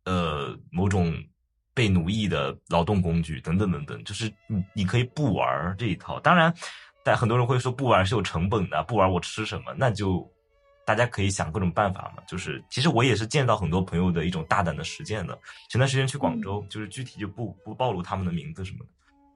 [0.03, 1.11] 呃，某种
[1.73, 4.03] 被奴役的劳动工具，等等等等。
[4.03, 6.19] 就是你你可以不玩这一套。
[6.19, 6.53] 当然，
[7.03, 9.73] 但很多人会说不玩是有成本的，不玩我吃什么？
[9.75, 10.23] 那就
[10.85, 12.21] 大家可以想各种办法嘛。
[12.27, 15.35] 就是其实我也是见到很多朋友的一种大胆的实践的。
[15.71, 18.91] 前段时间去广州，就是具体就不不暴露他们的名字什么的，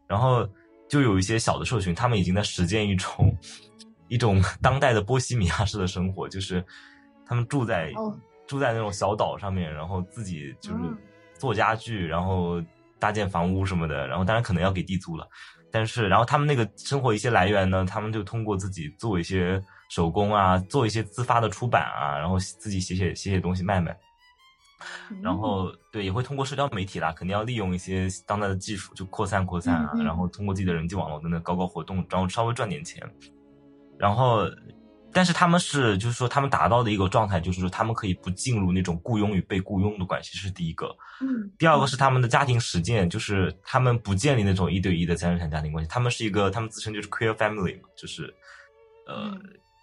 [0.07, 0.47] 然后
[0.87, 3.35] 就有一些小的社群，他们已经在实践一种。
[4.09, 6.63] 一种 当代的波西米亚式的生活，就是
[7.25, 7.93] 他们住在
[8.47, 10.79] 住在那种小岛上面，然后自己就是
[11.35, 12.61] 做家具，然后
[12.99, 15.25] 搭建房屋什么的，然后当然可能要给地租了，
[15.71, 23.95] 但是然后他们那个生活一些来源呢，他们就通过自己做一些手工啊，做一些自发的出版啊，然后自己写写写写东西卖卖，
[25.21, 33.01] 然后对也会通过社交媒体啦，肯定要利用一些当代的技术就扩散扩散啊，然后通过自己的人际网络等等搞搞活动，然后稍微赚点钱。
[33.99, 34.49] 然后，
[35.11, 40.87] 但是他们是，就是说，他们达到的一个状态，就是说，他们可以不进入那种雇佣与被雇佣的关系，这是第一个。
[41.19, 41.51] 嗯。
[41.57, 48.33] 第二个是他们的家庭实践，就是他们不建立那种一对一的再生产家庭关系，他们是一个，他们自称就是 queer family 嘛，就是
[49.05, 49.37] 呃，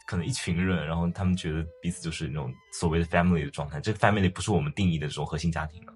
[0.07, 3.81] 可能一群人，然后他们觉得彼此就是那种所谓的 family 的状态。
[3.81, 5.93] 这个 family 不是我们定义的这种核心家庭了。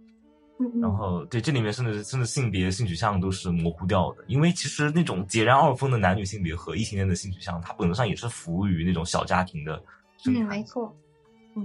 [0.81, 9.83] 然后，对这里面甚至甚至性别性取向都是模糊掉的，因为其实那种截然二分的男女性别和异性恋的性取向，它本质上也是服务于那种小家庭的。
[10.27, 10.95] 嗯，没错。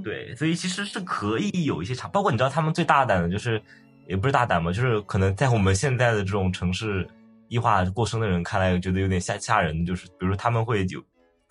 [0.03, 3.61] 对，所以其实是可以有一些差，包括你知道他们最大胆的就是，
[4.07, 7.07] 也不是大胆嘛，就是可能在我们现在的这种城市
[7.49, 11.03] 异化过深的人看来，觉得有点吓吓人，就是比如说他们会有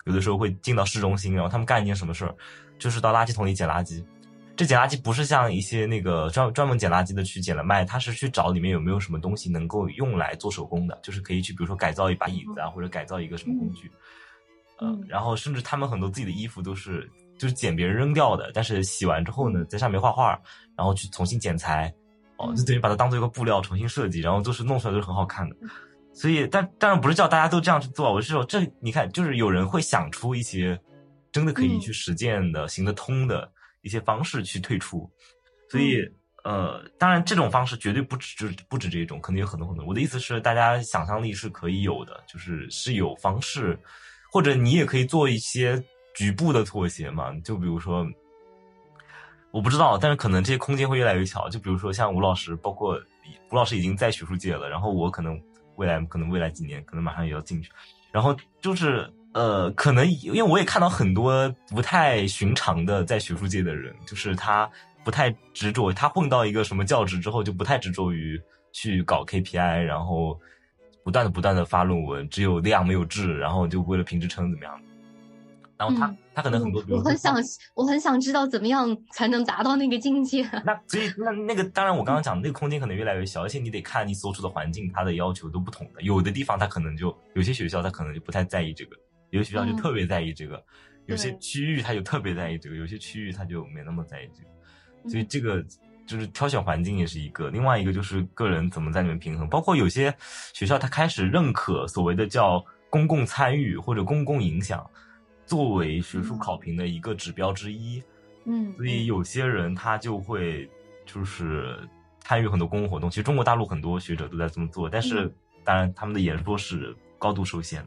[0.05, 2.35] 有的时候会进到市中心，然后他们干一件什么事儿，
[2.77, 4.03] 就是到垃圾桶里捡垃圾。
[4.57, 13.91] 这捡垃圾不是像一些那个专专门捡垃圾的去捡了卖，他是去找里面有没有什么东西能够用来做手工的，就是可以去比如说改造一把椅子啊，或者改造一个什么工具，
[14.79, 20.39] 呃，然后甚至他们很多自己的衣服都是就是捡别人扔掉的，但是洗完之后呢，在上面画画，
[20.77, 21.93] 然后去重新剪裁，
[22.37, 25.55] 哦，就等于把它当做一个布料重新设计，然后都是弄出来都是很好看的。
[26.13, 30.79] 所以，但当然不是叫大家都这样去做，我是说这你看，就是有人会想出一些
[31.33, 33.51] 真的可以去实践的、行得通的。
[33.85, 35.07] 一些方式去退出，
[35.69, 36.01] 所以
[36.43, 39.85] 呃，当然这种方式绝对不止，就不止这种，可能有很多很多。
[39.85, 43.79] 我的意思是，大家想象力是可以有的，就是是有方式，
[44.31, 45.79] 或者你也可以做一些
[46.15, 47.31] 局部的妥协嘛。
[47.41, 48.03] 就比如说，
[49.51, 51.47] 我不知道，但是可能这些空间会越来越小。
[51.47, 52.99] 就比如说像吴老师，包括
[53.51, 55.39] 吴老师已经在学术界了，然后我可能
[55.75, 57.71] 未来可能未来几年可能马上也要进去，
[58.11, 59.07] 然后就是。
[59.35, 64.69] 呃，可能因为我也看到很多不太寻常的在学术界的人，就是他
[65.03, 68.41] 不太执着，他混到一个什么教职之后，就不太执着于
[68.71, 70.39] 去搞 KPI，然后
[71.03, 74.79] 不断的不断的发论文，只有量没有质，然后就为了评职称怎么样？
[75.77, 77.35] 然后他他可能很多，我很想
[77.73, 80.49] 我很想知道怎么样才能达到那个境界。
[80.63, 88.95] 那所以那那个当然我刚刚讲那个空间可能越来越小，而且你得看你所处的环境，它的要求都不同的，有的地方他可能就有些学校他可能就不太在意这个。
[89.35, 90.63] 有些学校就特别在意这个，
[91.05, 95.63] 有些区域他就特别在意这个，有些区域他就没那么在意这个，所以这个
[96.05, 99.47] 就是挑选环境也是一个，另外一个就是个人怎么在里面平衡。
[99.49, 100.15] 包括有些
[100.53, 104.89] 学校他开始认可所谓的叫公共参与或者公共影响
[105.45, 108.01] 作为学术考评的一个指标之一，
[108.45, 110.69] 嗯，所以有些人他就会
[111.05, 111.77] 就是
[112.21, 113.09] 参与很多公共活动。
[113.09, 115.31] 其实中国大陆很多学者都在这么做，但是
[115.63, 117.85] 当然他们的演说是高度受限。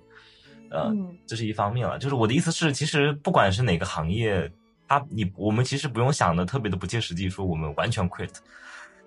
[0.70, 0.92] 呃，
[1.26, 4.50] 这是一方面了，就是我的意思是，其实不管是哪个行业，
[4.86, 8.30] 他你我们其实不用想的特别的不切实际，说我们完全 quit，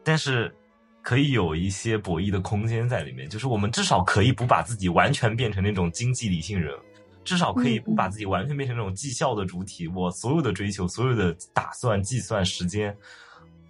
[0.03, 0.53] 但是
[1.01, 6.73] 可以有一些博弈的空间在里面，就是我们至少可以不把自己完全变成那种经济理性人，
[7.23, 12.95] 至少可以不把自己完全变成那种绩效的主体，我所有的追求、所有的打算、计算时间，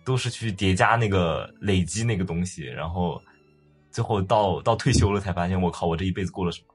[0.05, 3.22] 都是去叠加那个累积那个东西，然后
[3.91, 6.70] 最后到到退休了才发现，我靠，我这一辈子过了什么？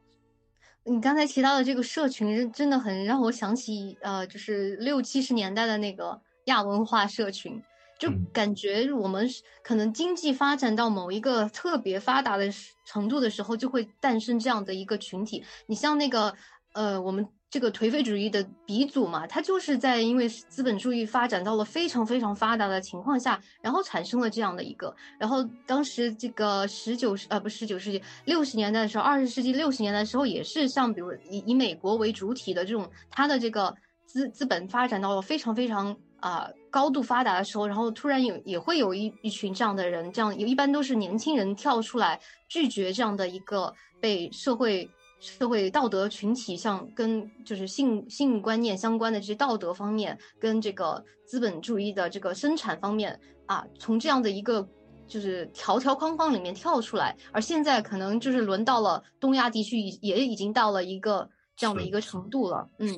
[0.88, 7.60] 你刚才提到的这个社群，真的很让我想起，呃，就是六七十年代的那个亚文化社群，
[7.98, 9.28] 就感觉我们
[9.64, 12.48] 可能经济发展到某一个特别发达的
[12.86, 15.44] 程度的时候，就会诞生这样的一个群体。
[15.66, 16.34] 你像那个，
[16.72, 17.28] 呃，我们。
[17.48, 24.94] 这个颓废主义的鼻祖嘛，他就是在因为资本主义发展到了非常非常发达的情况下，然后产生了这样的一个。
[25.18, 33.74] 然后当时这个十九世呃不十九世纪六十年代的时候，二十世纪六十年代的时候，也是像比如以以美国为主体的这种，它的这个
[34.06, 44.90] 资资本发展到了非常非常啊高度发达的时候，然后突然有也会有一一群这样的人，这样一般都是年轻人跳出来拒绝这样的一个被社会。
[45.18, 54.66] 社会道德群体，像跟就是性性观念相关的这些道德方面，跟这个资本主义的这个生产方面啊，从这样的一个
[55.09, 62.68] 就是条条框框里面跳出来，而现在可能就是轮到了东亚地区，也已经到了一个这样的一个程度了。
[62.78, 62.88] 嗯，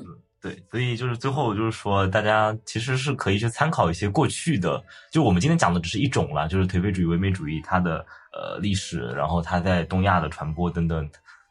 [0.43, 4.83] 对，所以就是最后就是说，大家其实是可以去参考一些过去的，
[5.13, 11.09] 就我们今天讲的只是一种了，就是颓废主义、唯美主义它的呃历史，然后它在东亚的传播等等。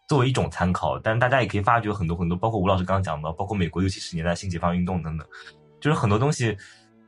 [0.08, 5.28] 作为一种参考，但大家也可以发掘很多很多，包括吴老师刚刚讲的，包括美国六七十年代性解放运动等等，
[5.82, 6.58] 就是很多东西，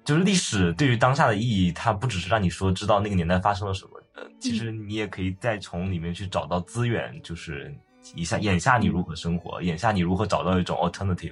[0.03, 7.73] 就是历史对于当下的意义，它不只是让你说知道那个年代发生了什么，呃，其实你也可以再从里面去找到资源，就是
[8.15, 11.31] 一下眼下你如何生活，眼下你如何找到一种 alternative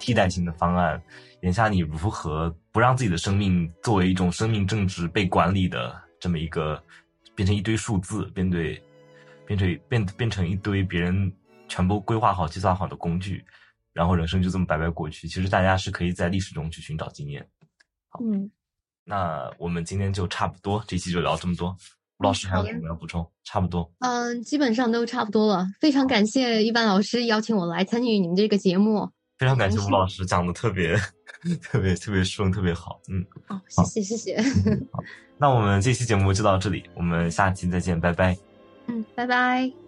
[0.00, 1.00] 替代性的方案，
[1.42, 6.82] 眼下你如何不让自己的生命作为一种生命政治被管理的这么一个
[7.36, 8.82] 变成一堆数字，面对。
[9.46, 11.32] 变成变变成一堆别人
[11.68, 13.44] 全部规划好、计算好的工具，
[13.92, 15.28] 然后人生就这么白白过去。
[15.28, 17.46] 其实大家是可以在历史中去寻找经验。
[18.08, 18.50] 好嗯，
[19.04, 21.76] 那我们今天就差不多，这期就聊这么多。
[22.18, 23.28] 吴老师还有什么要补充？
[23.42, 23.90] 差不多。
[23.98, 25.66] 嗯，基本上都差不多了。
[25.80, 29.10] 非常感谢一般老师邀请我来参与你们这个节目。
[29.38, 30.94] 非常感谢吴老师讲的特别
[31.60, 33.00] 特别特别顺，特别好。
[33.08, 34.40] 嗯，好，谢谢谢谢。
[34.92, 35.02] 好，
[35.36, 38.51] 那我们这期节目就到这里，我们下期再见，拜拜。
[38.86, 39.81] 嗯，拜拜。